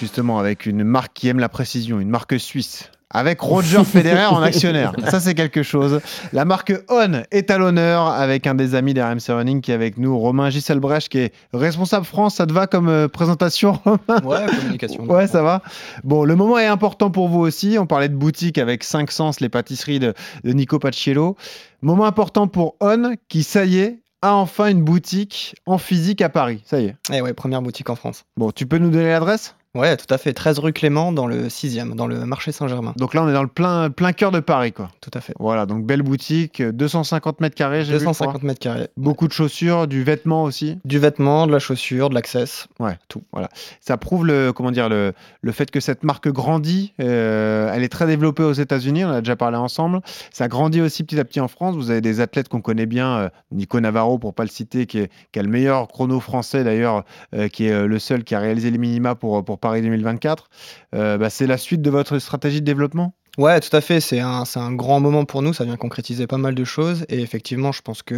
[0.01, 2.89] Justement avec une marque qui aime la précision, une marque suisse.
[3.11, 4.93] Avec Roger Federer en actionnaire.
[5.11, 6.01] Ça, c'est quelque chose.
[6.33, 9.99] La marque On est à l'honneur avec un des amis d'RMC Running qui est avec
[9.99, 12.35] nous, Romain Gisselbrecht, qui est responsable France.
[12.35, 14.23] Ça te va comme euh, présentation, Romain?
[14.23, 15.03] Ouais, communication.
[15.03, 15.61] Ouais, ça va.
[16.03, 17.77] Bon, le moment est important pour vous aussi.
[17.77, 21.35] On parlait de boutique avec 5 sens, les pâtisseries de, de Nico Paciello.
[21.83, 26.29] Moment important pour On, qui, ça y est, a enfin une boutique en physique à
[26.29, 26.63] Paris.
[26.65, 26.95] Ça y est.
[27.13, 28.23] Eh ouais, première boutique en France.
[28.35, 29.55] Bon, tu peux nous donner l'adresse?
[29.73, 30.33] Ouais, tout à fait.
[30.33, 32.93] 13 rue Clément, dans le 6e, dans le marché Saint-Germain.
[32.97, 34.89] Donc là, on est dans le plein, plein cœur de Paris, quoi.
[34.99, 35.33] Tout à fait.
[35.39, 38.11] Voilà, donc belle boutique, euh, 250 mètres carrés, j'ai vu, je crois.
[38.11, 38.89] 250 mètres carrés.
[38.97, 40.77] Beaucoup de chaussures, du vêtement aussi.
[40.83, 42.67] Du vêtement, de la chaussure, de l'access.
[42.81, 43.23] Ouais, tout.
[43.31, 43.47] Voilà.
[43.79, 46.93] Ça prouve le, comment dire, le, le fait que cette marque grandit.
[46.99, 49.05] euh, elle est très développée aux États-Unis.
[49.05, 50.01] On en a déjà parlé ensemble.
[50.33, 51.75] Ça grandit aussi petit à petit en France.
[51.77, 53.17] Vous avez des athlètes qu'on connaît bien.
[53.17, 56.65] euh, Nico Navarro, pour pas le citer, qui, est, qui a le meilleur chrono français
[56.65, 59.81] d'ailleurs, euh, qui est euh, le seul qui a réalisé les minima pour, pour Paris
[59.81, 60.49] 2024.
[60.95, 63.13] Euh, bah, c'est la suite de votre stratégie de développement?
[63.37, 63.99] Ouais, tout à fait.
[63.99, 65.53] C'est un, c'est un grand moment pour nous.
[65.53, 67.05] Ça vient concrétiser pas mal de choses.
[67.09, 68.15] Et effectivement, je pense que.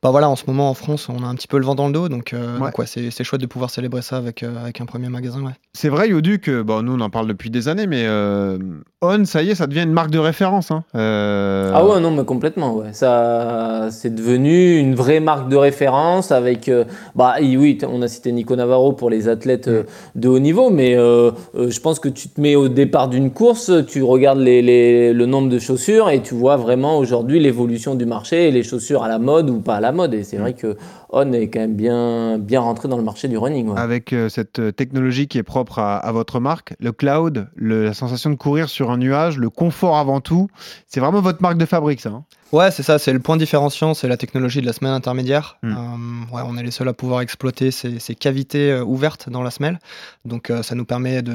[0.00, 1.88] Bah voilà, en ce moment en France, on a un petit peu le vent dans
[1.88, 2.08] le dos.
[2.08, 2.66] Donc, euh, Ouais.
[2.66, 5.42] donc ouais, c'est c'est chouette de pouvoir célébrer ça avec, euh, avec un premier magasin.
[5.42, 5.50] Ouais.
[5.72, 8.58] C'est vrai, Yodu, que bon, nous on en parle depuis des années, mais euh,
[9.02, 10.70] On, ça y est, ça devient une marque de référence.
[10.70, 10.84] hein.
[10.94, 12.92] Euh, Ah ouais, non, mais complètement, ouais.
[12.92, 16.84] Ça, c'est devenu une vraie marque de référence avec, euh,
[17.16, 19.82] bah oui, on a cité Nico Navarro pour les athlètes euh,
[20.14, 23.32] de haut niveau, mais euh, euh, je pense que tu te mets au départ d'une
[23.32, 27.94] course, tu regardes les, les- le nombre de chaussures et tu vois vraiment aujourd'hui l'évolution
[27.94, 30.14] du marché et les chaussures à la mode ou pas à la mode.
[30.14, 30.76] Et c'est vrai que
[31.10, 33.68] On est quand même bien, bien rentré dans le marché du running.
[33.68, 33.78] ouais.
[33.80, 37.84] avec euh, cette euh, technologie qui est propre à, à votre marque, le cloud, le-
[37.84, 40.48] la sensation de courir sur un nuage, le confort avant tout,
[40.86, 42.10] c'est vraiment votre marque de fabrique, ça.
[42.10, 42.24] hein.
[42.50, 45.58] Ouais, c'est ça, c'est le point différenciant, c'est la technologie de la semelle intermédiaire.
[45.62, 45.70] Mm.
[45.70, 49.42] Euh, ouais, on est les seuls à pouvoir exploiter ces, ces cavités euh, ouvertes dans
[49.42, 49.78] la semelle.
[50.24, 51.34] Donc euh, ça nous permet de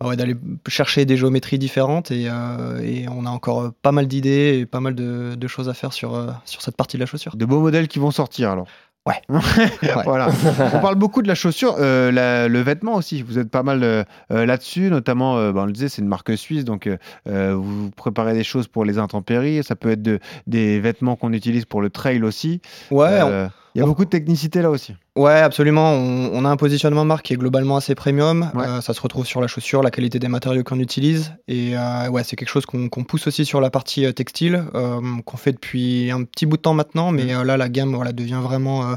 [0.00, 0.34] bah ouais, d'aller
[0.68, 4.80] chercher des géométries différentes et, euh, et on a encore pas mal d'idées et pas
[4.80, 7.36] mal de, de choses à faire sur, euh, sur cette partie de la chaussure.
[7.36, 8.66] De beaux modèles qui vont sortir alors.
[9.28, 10.02] Ouais.
[10.04, 10.28] voilà.
[10.74, 13.22] On parle beaucoup de la chaussure, euh, la- le vêtement aussi.
[13.22, 14.02] Vous êtes pas mal euh,
[14.32, 16.96] euh, là-dessus, notamment, euh, bah, on le disait, c'est une marque suisse, donc euh,
[17.28, 19.62] euh, vous préparez des choses pour les intempéries.
[19.62, 22.60] Ça peut être de- des vêtements qu'on utilise pour le trail aussi.
[22.90, 24.94] Ouais, on- Il y a beaucoup de technicité là aussi.
[25.16, 25.92] Ouais, absolument.
[25.92, 28.50] On, on a un positionnement marque qui est globalement assez premium.
[28.54, 28.66] Ouais.
[28.66, 31.32] Euh, ça se retrouve sur la chaussure, la qualité des matériaux qu'on utilise.
[31.48, 35.00] Et euh, ouais, c'est quelque chose qu'on pousse aussi sur la partie euh, textile, euh,
[35.24, 37.12] qu'on fait depuis un petit bout de temps maintenant.
[37.12, 38.96] Mais euh, là, la gamme voilà, devient vraiment,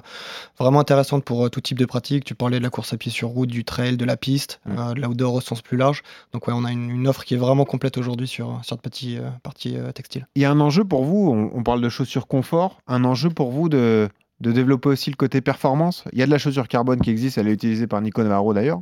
[0.60, 2.24] vraiment intéressante pour tout type de pratique.
[2.26, 4.94] Tu parlais de la course à pied sur route, du trail, de la piste, Mm.
[4.94, 6.04] de l'outdoor au sens plus large.
[6.34, 9.18] Donc ouais, on a une, une offre qui est vraiment complète aujourd'hui sur, cette partie,
[9.18, 10.28] euh, partie textile.
[10.36, 13.30] Il y a un enjeu pour vous, on, on parle de chaussures confort, un enjeu
[13.30, 14.10] pour vous de,
[14.42, 16.04] de développer aussi le côté performance.
[16.14, 18.54] Il y a de la chaussure carbone qui existe, elle est utilisée par Nico Navarro
[18.54, 18.82] d'ailleurs.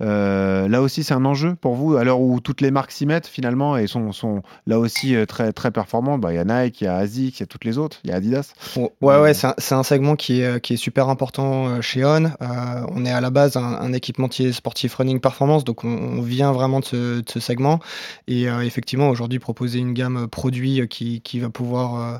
[0.00, 3.06] Euh, là aussi, c'est un enjeu pour vous, à l'heure où toutes les marques s'y
[3.06, 6.20] mettent finalement et sont, sont là aussi euh, très, très performantes.
[6.20, 7.98] Bah, Il y a Nike, il y a ASICS, il y a toutes les autres,
[8.04, 8.52] il y a Adidas.
[8.76, 12.04] Ouais, ouais, c'est un, c'est un segment qui est, qui est super important euh, chez
[12.04, 12.24] On.
[12.24, 12.30] Euh,
[12.90, 16.52] on est à la base un, un équipementier sportif running performance, donc on, on vient
[16.52, 17.80] vraiment de ce, de ce segment.
[18.26, 22.18] Et euh, effectivement, aujourd'hui, proposer une gamme produit qui, qui va pouvoir euh,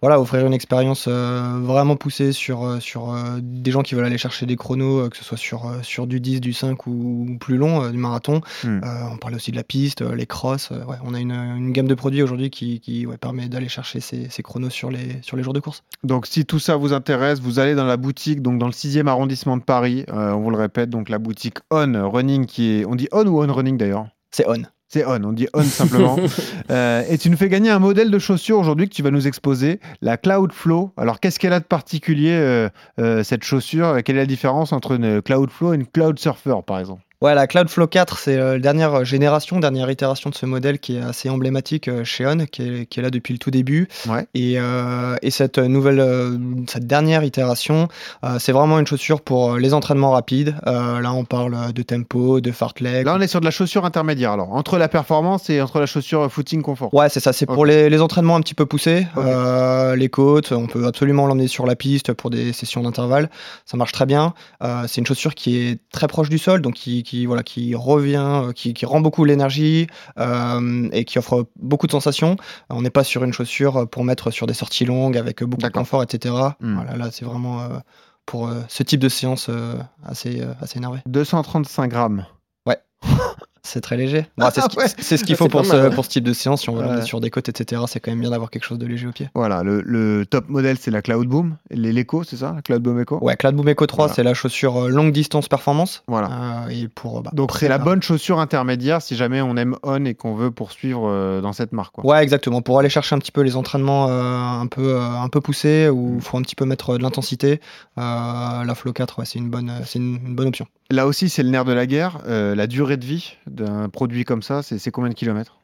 [0.00, 4.04] voilà, offrir une expérience euh, vraiment poussée sur, euh, sur euh, des gens qui veulent
[4.04, 7.36] aller chercher des chronos, euh, que ce soit sur, sur du 10, du 5 ou
[7.40, 8.40] plus long, du marathon.
[8.64, 8.80] Hmm.
[9.12, 10.70] On parle aussi de la piste, les crosses.
[10.70, 14.00] ouais, on a une, une gamme de produits aujourd'hui qui, qui ouais, permet d'aller chercher
[14.00, 15.82] ces, ces chronos sur les, sur les jours de course.
[16.04, 19.06] Donc, si tout ça vous intéresse, vous allez dans la boutique, donc dans le 6e
[19.06, 20.04] arrondissement de Paris.
[20.08, 22.84] On vous le répète, donc la boutique On Running, qui est.
[22.84, 24.08] On dit On ou On Running d'ailleurs?
[24.30, 24.62] C'est On.
[24.88, 26.16] C'est On, on dit On simplement.
[26.70, 29.28] Euh, et tu nous fais gagner un modèle de chaussure aujourd'hui que tu vas nous
[29.28, 30.92] exposer, la Cloud Flow.
[30.96, 32.68] Alors, qu'est-ce qu'elle a de particulier, euh,
[32.98, 34.02] euh, cette chaussure?
[34.04, 37.05] Quelle est la différence entre une Cloud Flow et une Cloud Surfer, par exemple?
[37.22, 40.96] Ouais, la Cloudflow 4, c'est euh, la dernière génération, dernière itération de ce modèle qui
[40.96, 43.88] est assez emblématique euh, chez On, qui est, qui est là depuis le tout début.
[44.06, 44.26] Ouais.
[44.34, 46.36] Et, euh, et cette nouvelle, euh,
[46.68, 47.88] cette dernière itération,
[48.22, 50.56] euh, c'est vraiment une chaussure pour euh, les entraînements rapides.
[50.66, 53.06] Euh, là, on parle de tempo, de fartlek.
[53.06, 55.86] Là, on est sur de la chaussure intermédiaire, alors, entre la performance et entre la
[55.86, 56.92] chaussure footing confort.
[56.92, 57.32] Ouais, c'est ça.
[57.32, 60.52] C'est pour les, les entraînements un petit peu poussés, euh, les côtes.
[60.52, 63.30] On peut absolument l'emmener sur la piste pour des sessions d'intervalle.
[63.64, 64.34] Ça marche très bien.
[64.62, 67.74] Euh, c'est une chaussure qui est très proche du sol, donc qui, qui voilà, qui
[67.74, 69.86] revient, euh, qui, qui rend beaucoup l'énergie
[70.18, 72.36] euh, et qui offre beaucoup de sensations.
[72.68, 75.68] On n'est pas sur une chaussure pour mettre sur des sorties longues avec beaucoup de
[75.68, 76.34] confort, etc.
[76.60, 76.74] Hmm.
[76.74, 77.68] Voilà, là, c'est vraiment euh,
[78.26, 79.48] pour euh, ce type de séance
[80.04, 80.98] assez, assez énervé.
[81.06, 82.26] 235 grammes.
[83.66, 84.26] C'est très léger.
[84.38, 85.18] Bon, c'est ce Ouais.
[85.26, 85.90] qu'il Ah, faut pour ce, mal.
[85.90, 86.62] pour ce type de séance.
[86.62, 86.82] Si on Ouais.
[86.84, 89.12] l'emmener sur des côtes, etc., c'est quand même bien d'avoir quelque chose de léger au
[89.12, 89.28] pied.
[89.34, 91.56] Voilà, le, le top modèle, c'est la Cloud Boom.
[91.70, 93.18] Les l'Echo, c'est ça La Cloud Boom Echo?
[93.22, 94.14] Ouais, Cloud Boom Echo 3, Voilà.
[94.14, 96.04] c'est la chaussure euh, longue distance performance.
[96.06, 96.28] Voilà.
[96.66, 100.04] Euh, et pour, bah, Donc, c'est la bonne chaussure intermédiaire si jamais on aime On
[100.04, 101.94] et qu'on veut poursuivre euh, dans cette marque.
[101.96, 102.06] Quoi.
[102.06, 102.62] Ouais, exactement.
[102.62, 105.88] Pour aller chercher un petit peu les entraînements euh, un, peu, euh, un peu poussés,
[105.88, 106.14] où Mm.
[106.16, 107.60] il faut un petit peu mettre euh, de l'intensité,
[107.98, 110.66] euh, la Flow 4, ouais, c'est une, bonne, euh, une, une bonne option.
[110.90, 112.18] Là aussi, c'est le nerf de la guerre.
[112.28, 115.58] Euh, la durée de vie d'un produit comme ça, c'est combien de kilomètres?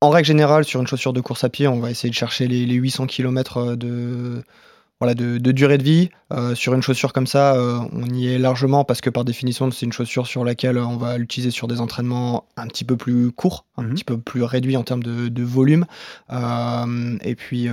[0.00, 2.48] En règle générale, sur une chaussure de course à pied, on va essayer de chercher
[2.48, 4.42] les, les 800 km de,
[5.00, 6.10] voilà, de, de durée de vie.
[6.32, 9.70] Euh, sur une chaussure comme ça, euh, on y est largement parce que par définition,
[9.70, 13.30] c'est une chaussure sur laquelle on va l'utiliser sur des entraînements un petit peu plus
[13.30, 13.94] courts, un Mhm.
[13.94, 15.86] petit peu plus réduits en termes de, de volume.
[16.32, 17.68] Euh, et puis.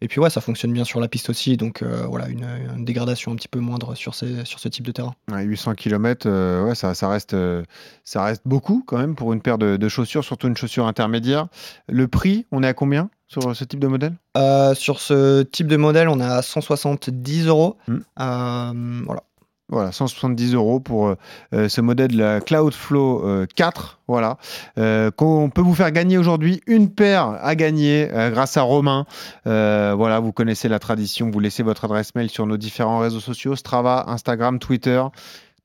[0.00, 2.46] Euh, et puis ouais, ça fonctionne bien sur la piste aussi, donc euh, voilà, une,
[2.76, 5.14] une dégradation un petit peu moindre sur, ces, sur ce type de terrain.
[5.30, 6.28] Ouais, 800 km,
[6.64, 7.62] ouais, ça, ça, reste, euh,
[8.04, 11.48] ça reste beaucoup quand même pour une paire de, de chaussures, surtout une chaussure intermédiaire.
[11.88, 14.14] Le prix, on est à combien sur ce type de modèle?
[14.36, 17.76] Euh, sur ce type de modèle, on est à 170 euros.
[17.88, 18.72] Euh,
[19.04, 19.22] voilà.
[19.68, 21.16] Voilà, 170 euros pour euh,
[21.52, 23.98] euh, ce modèle la Cloudflow euh, 4.
[24.06, 24.38] Voilà,
[24.78, 29.06] euh, qu'on peut vous faire gagner aujourd'hui une paire à gagner grâce à Romain.
[29.44, 31.30] Voilà, vous connaissez la tradition.
[31.30, 35.02] Vous laissez votre adresse mail sur nos différents réseaux sociaux Strava, Instagram, Twitter.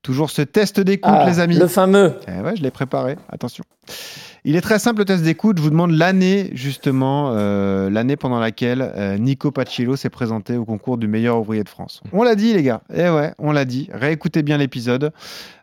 [0.02, 1.56] Toujours ce test d'écoute, Ah, les amis.
[1.56, 2.14] Le fameux.
[2.26, 3.16] Eh ouais, je l'ai préparé.
[3.28, 3.62] Attention.
[4.44, 5.58] Il est très simple le test d'écoute.
[5.58, 10.64] Je vous demande l'année, justement, euh, l'année pendant laquelle euh, Nico Pacillo s'est présenté au
[10.64, 12.02] concours du meilleur ouvrier de France.
[12.12, 12.82] On l'a dit, les gars.
[12.92, 13.88] Eh ouais, on l'a dit.
[13.92, 15.12] Réécoutez bien l'épisode.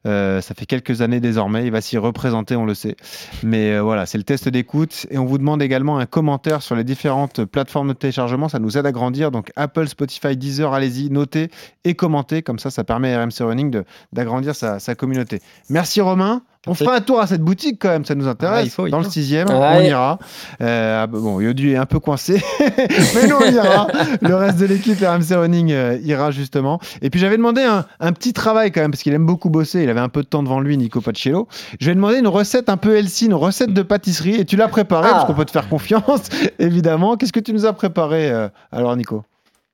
[0.05, 1.65] Euh, ça fait quelques années désormais.
[1.65, 2.95] Il va s'y représenter, on le sait.
[3.43, 5.05] Mais euh, voilà, c'est le test d'écoute.
[5.11, 8.49] Et on vous demande également un commentaire sur les différentes plateformes de téléchargement.
[8.49, 9.31] Ça nous aide à grandir.
[9.31, 11.49] Donc Apple, Spotify, Deezer, allez-y, notez
[11.83, 12.41] et commentez.
[12.41, 13.81] Comme ça, ça permet à RMC Running
[14.13, 15.41] d'agrandir sa, sa communauté.
[15.69, 16.41] Merci Romain.
[16.67, 18.59] On fera un tour à cette boutique quand même, ça nous intéresse.
[18.59, 19.55] Ah, il faut, il Dans le sixième, Ouais.
[19.77, 20.19] on ira.
[20.61, 23.87] Euh, ah, bon, Yodu est un peu coincé, mais nous on ira.
[24.21, 26.79] Le reste de l'équipe RMC Running euh, ira justement.
[27.01, 29.85] Et puis j'avais demandé un, un petit travail quand même, parce qu'il aime beaucoup bosser.
[29.89, 31.47] Il avait un peu de temps devant lui, Nico Pacello.
[31.79, 34.55] Je lui ai demandé une recette un peu healthy, une recette de pâtisserie, et tu
[34.55, 35.13] l'as préparée Ah.
[35.15, 36.29] parce qu'on peut te faire confiance,
[36.59, 37.17] évidemment.
[37.17, 39.23] Qu'est-ce que tu nous as préparé euh, alors, Nico?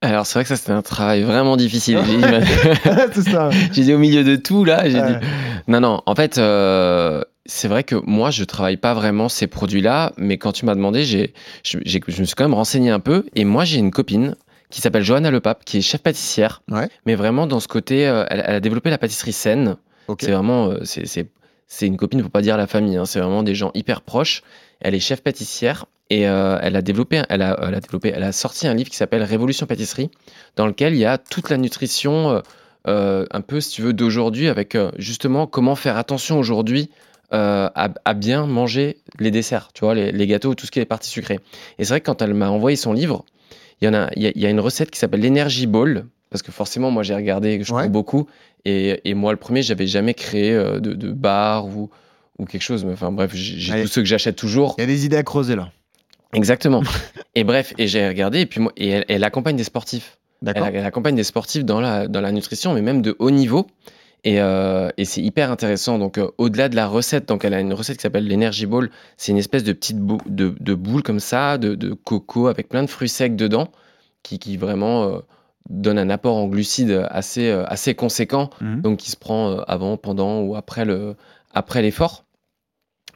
[0.01, 1.99] Alors, c'est vrai que ça, c'était un travail vraiment difficile.
[2.07, 2.24] J'ai dit,
[3.13, 3.49] C'est ça.
[3.74, 5.20] j'ai dit au milieu de tout, là, j'ai Ouais.
[5.20, 5.26] dit.
[5.68, 10.13] Non, non, en fait, euh, c'est vrai que moi, je travaille pas vraiment ces produits-là,
[10.16, 13.01] mais quand tu m'as demandé, j'ai, je, j'ai- je me suis quand même renseigné un
[13.01, 14.36] peu, et moi, j'ai une copine
[14.72, 16.89] qui s'appelle Johanna Lepape, qui est chef pâtissière, Ouais.
[17.05, 19.76] mais vraiment dans ce côté, euh, elle, elle a développé la pâtisserie saine.
[20.19, 23.55] C'est vraiment, euh, c'est, une copine, faut pas dire la famille, hein, c'est vraiment des
[23.55, 24.43] gens hyper proches.
[24.79, 28.23] Elle est chef pâtissière et euh, elle a développé, elle a, elle a développé, elle
[28.23, 30.11] a sorti un livre qui s'appelle Révolution pâtisserie,
[30.55, 32.41] dans lequel il y a toute la nutrition,
[32.87, 36.89] euh, un peu si tu veux d'aujourd'hui, avec justement comment faire attention aujourd'hui
[37.31, 41.39] à, bien manger les desserts, tu vois, les, gâteaux, tout ce qui est partie sucrée.
[41.79, 43.25] Et c'est vrai que quand elle m'a envoyé son livre,
[43.81, 46.05] il y en a, y a une recette qui s'appelle l'Energy Ball.
[46.36, 47.88] Parce que forcément, moi, j'ai regardé, je Ouais.
[47.88, 48.27] beaucoup,
[48.65, 51.89] et, et moi, le premier, j'avais jamais créé euh, de, de bar ou,
[52.39, 52.86] ou quelque chose.
[52.91, 54.75] Enfin, bref, j'ai tous ceux que j'achète toujours.
[54.77, 55.71] Il y a des idées à creuser là.
[56.33, 56.83] Exactement.
[57.36, 60.17] et bref, et j'ai regardé, et puis moi, et elle, elle accompagne des sportifs.
[60.45, 63.65] Elle, accompagne des sportifs dans la, dans la nutrition, mais même de haut niveau.
[64.25, 65.97] Et, euh, et c'est hyper intéressant.
[65.97, 68.89] Donc, euh, au-delà de la recette, donc elle a une recette qui s'appelle l'Energy Ball.
[69.17, 72.67] C'est une espèce de petite bou- de, de boule comme ça, de, de coco avec
[72.67, 73.69] plein de fruits secs dedans,
[74.23, 75.19] qui, qui vraiment euh,
[75.70, 78.49] donne un apport en glucides assez, euh, assez conséquent.
[78.61, 78.82] Mhm.
[78.82, 81.16] Donc, qui se prend euh, avant, pendant ou après le
[81.53, 82.26] après l'effort.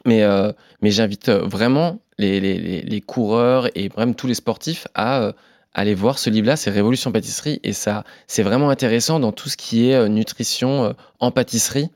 [0.06, 5.20] Mais, euh, mais j'invite vraiment les, les, les, coureurs et même tous les sportifs à
[5.20, 5.32] euh,
[5.74, 9.58] aller voir ce livre-là, c'est Révolution Pâtisserie, et ça, c'est vraiment intéressant dans tout ce
[9.58, 11.90] qui est nutrition en pâtisserie.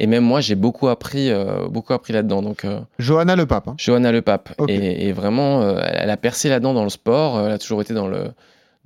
[0.00, 2.42] Et même moi, j'ai beaucoup appris, euh, beaucoup appris là-dedans.
[2.42, 3.68] Donc, euh, Johanna Le Pape.
[3.68, 3.74] hein.
[3.78, 7.40] Johanna Le Pape, et, et vraiment, euh, elle a percé là-dedans dans le sport.
[7.40, 8.32] Elle a toujours été dans le,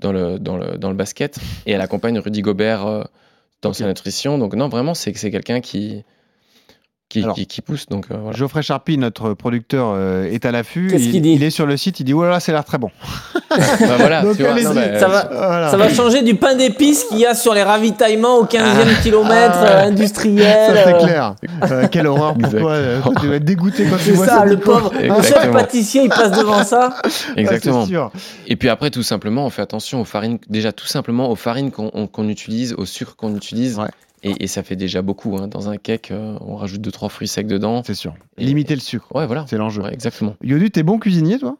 [0.00, 3.04] dans le, dans le, dans le basket, et elle accompagne Rudy Gobert euh,
[3.62, 4.38] dans sa nutrition.
[4.38, 6.04] Donc non, vraiment, c'est c'est quelqu'un qui,
[7.08, 7.86] qui, Alors, qui, qui pousse.
[7.86, 8.36] Donc euh, voilà.
[8.36, 10.88] Geoffrey Charpie, notre producteur, euh, est à l'affût.
[10.90, 12.50] Qu'est-ce il, qu'il dit il est sur le site, il dit Oh là là, ça
[12.50, 12.90] a l'air très bon.
[13.48, 14.64] Bah, voilà, Donc, tu vois, allez-y.
[14.64, 15.70] non, mais, Ça va, Voilà.
[15.70, 18.60] ça va changer du pain d'épices qu'il y a sur les ravitaillements au 15e
[18.98, 19.02] Ah.
[19.02, 19.66] kilomètre Ah.
[19.66, 20.74] euh, industriel.
[20.76, 21.34] Ça, c'est euh, clair.
[21.70, 22.60] Euh, quelle horreur pour Exact.
[22.60, 22.70] toi.
[22.72, 24.92] euh, toi, tu vas être dégoûté quand tu C'est vois ça, le pauvre.
[24.94, 25.52] Le chef Exactement.
[25.54, 26.96] pâtissier, il passe devant ça.
[27.36, 27.78] Exactement.
[27.80, 28.10] Ah, c'est sûr.
[28.46, 31.70] Et puis après, tout simplement, on fait attention aux farines, déjà tout simplement aux farines
[31.70, 33.78] qu'on on- qu'on utilise, au sucre qu'on utilise.
[33.78, 33.86] Ouais.
[34.28, 35.36] Et, et ça fait déjà beaucoup.
[35.36, 35.46] hein.
[35.48, 37.82] Dans un cake, euh, on rajoute 2-3 fruits secs dedans.
[37.86, 38.14] C'est sûr.
[38.38, 39.06] Et- Limiter le sucre.
[39.14, 39.44] Ouais, voilà.
[39.48, 39.82] C'est l'enjeu.
[39.82, 40.34] Ouais, exactement.
[40.42, 41.56] Yodu, t'es bon cuisinier, toi?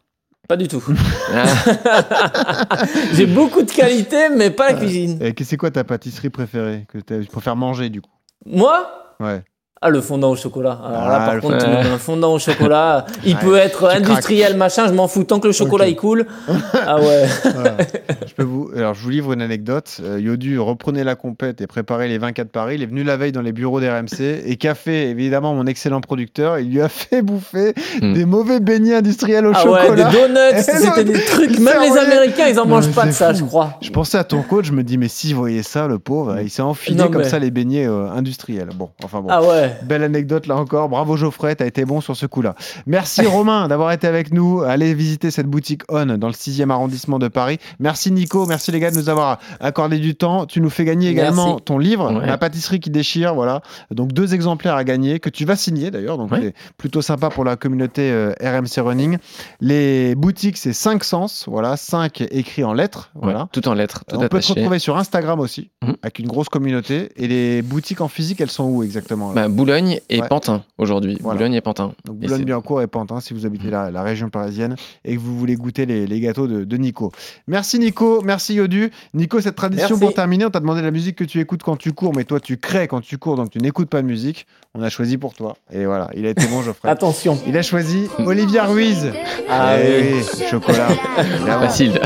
[0.47, 0.83] Pas du tout.
[3.13, 5.17] J'ai beaucoup de qualité, mais pas la cuisine.
[5.21, 8.11] Et que- C'est quoi ta pâtisserie préférée que tu préfères manger, du coup?
[8.45, 9.15] Moi?
[9.19, 9.43] Ouais.
[9.81, 10.79] Ah, le fondant au chocolat.
[10.85, 14.57] Alors là, Ah, par contre, mets un fondant au chocolat, il Ouais, peut être industriel,
[14.57, 15.23] machin, je m'en fous.
[15.23, 15.91] Tant que le chocolat, Ok.
[15.91, 16.25] il coule.
[16.73, 17.25] Ah ouais.
[17.53, 17.77] Voilà.
[18.27, 18.69] je peux vous...
[18.75, 19.97] Alors, je vous livre une anecdote.
[20.03, 22.75] Euh, Yodu reprenait la compète et préparait les 24 Paris.
[22.75, 26.01] Il est venu la veille dans les bureaux des RMC et fait, évidemment, mon excellent
[26.01, 26.59] producteur.
[26.59, 28.13] Il lui a fait bouffer Hmm.
[28.13, 30.09] des mauvais beignets industriels au Ah ouais, chocolat.
[30.09, 31.59] des donuts, c'était des trucs.
[31.59, 31.97] Même les.
[31.97, 33.73] Américains, ils en Non, mangent pas de ça, je crois.
[33.81, 36.37] Je pensais à ton coach, je me dis, mais si vous voyez ça, le pauvre,
[36.41, 38.69] il s'est enfilé Non, comme ça les beignets euh, industriels.
[38.75, 39.27] Bon, enfin bon.
[39.31, 39.66] Ah ouais.
[39.83, 40.89] Belle anecdote là encore.
[40.89, 42.55] Bravo Geoffrey, t'as été bon sur ce coup-là.
[42.85, 44.61] Merci Romain d'avoir été avec nous.
[44.61, 47.57] Allez visiter cette boutique On dans le 6e arrondissement de Paris.
[47.79, 50.45] Merci Nico, merci les gars de nous avoir accordé du temps.
[50.45, 51.63] Tu nous fais gagner également Merci.
[51.65, 52.25] ton livre, Ouais.
[52.25, 53.35] La pâtisserie qui déchire.
[53.35, 53.61] Voilà.
[53.91, 56.17] Donc deux exemplaires à gagner que tu vas signer d'ailleurs.
[56.17, 56.39] Donc Ouais.
[56.41, 59.17] c'est plutôt sympa pour la communauté euh, RMC Running.
[59.61, 61.45] Les boutiques, c'est 5 sens.
[61.47, 63.11] Voilà, 5 écrits en lettres.
[63.15, 63.47] Voilà.
[63.51, 65.95] Tout en lettres, tout On peut te retrouver sur Instagram aussi, Mhm.
[66.01, 67.09] avec une grosse communauté.
[67.17, 70.27] Et les boutiques en physique, elles sont où exactement Bah, Boulogne et Ouais.
[70.27, 71.17] Pantin aujourd'hui.
[71.21, 71.37] Voilà.
[71.37, 71.93] Boulogne et Pantin.
[72.05, 75.55] Donc Et et Pantin, si vous habitez la, la région parisienne et que vous voulez
[75.55, 77.11] goûter les, les gâteaux de, de Nico.
[77.47, 78.91] Merci Nico, merci Yodu.
[79.13, 79.99] Nico, cette tradition Merci.
[79.99, 82.39] pour terminer, on t'a demandé la musique que tu écoutes quand tu cours, mais toi
[82.39, 84.47] tu crées quand tu cours, donc tu n'écoutes pas de musique.
[84.75, 85.55] On a choisi pour toi.
[85.71, 86.89] Et voilà, il a été bon Geoffrey.
[86.89, 87.39] Attention.
[87.47, 89.11] Il a choisi Olivia Ruiz.
[89.49, 90.23] Ah Eh oui.
[90.49, 90.87] chocolat.
[91.45, 91.99] Facile.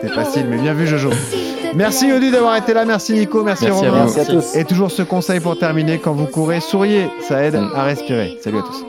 [0.00, 1.10] C'était facile, mais bien vu Jojo.
[1.74, 3.88] Merci Odile d'avoir été là, merci Nico, merci, Romain.
[3.88, 4.54] À merci à tous.
[4.54, 8.38] Et toujours ce conseil pour terminer, quand vous courez, souriez, ça aide à respirer.
[8.42, 8.84] Salut à tous.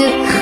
[0.00, 0.39] De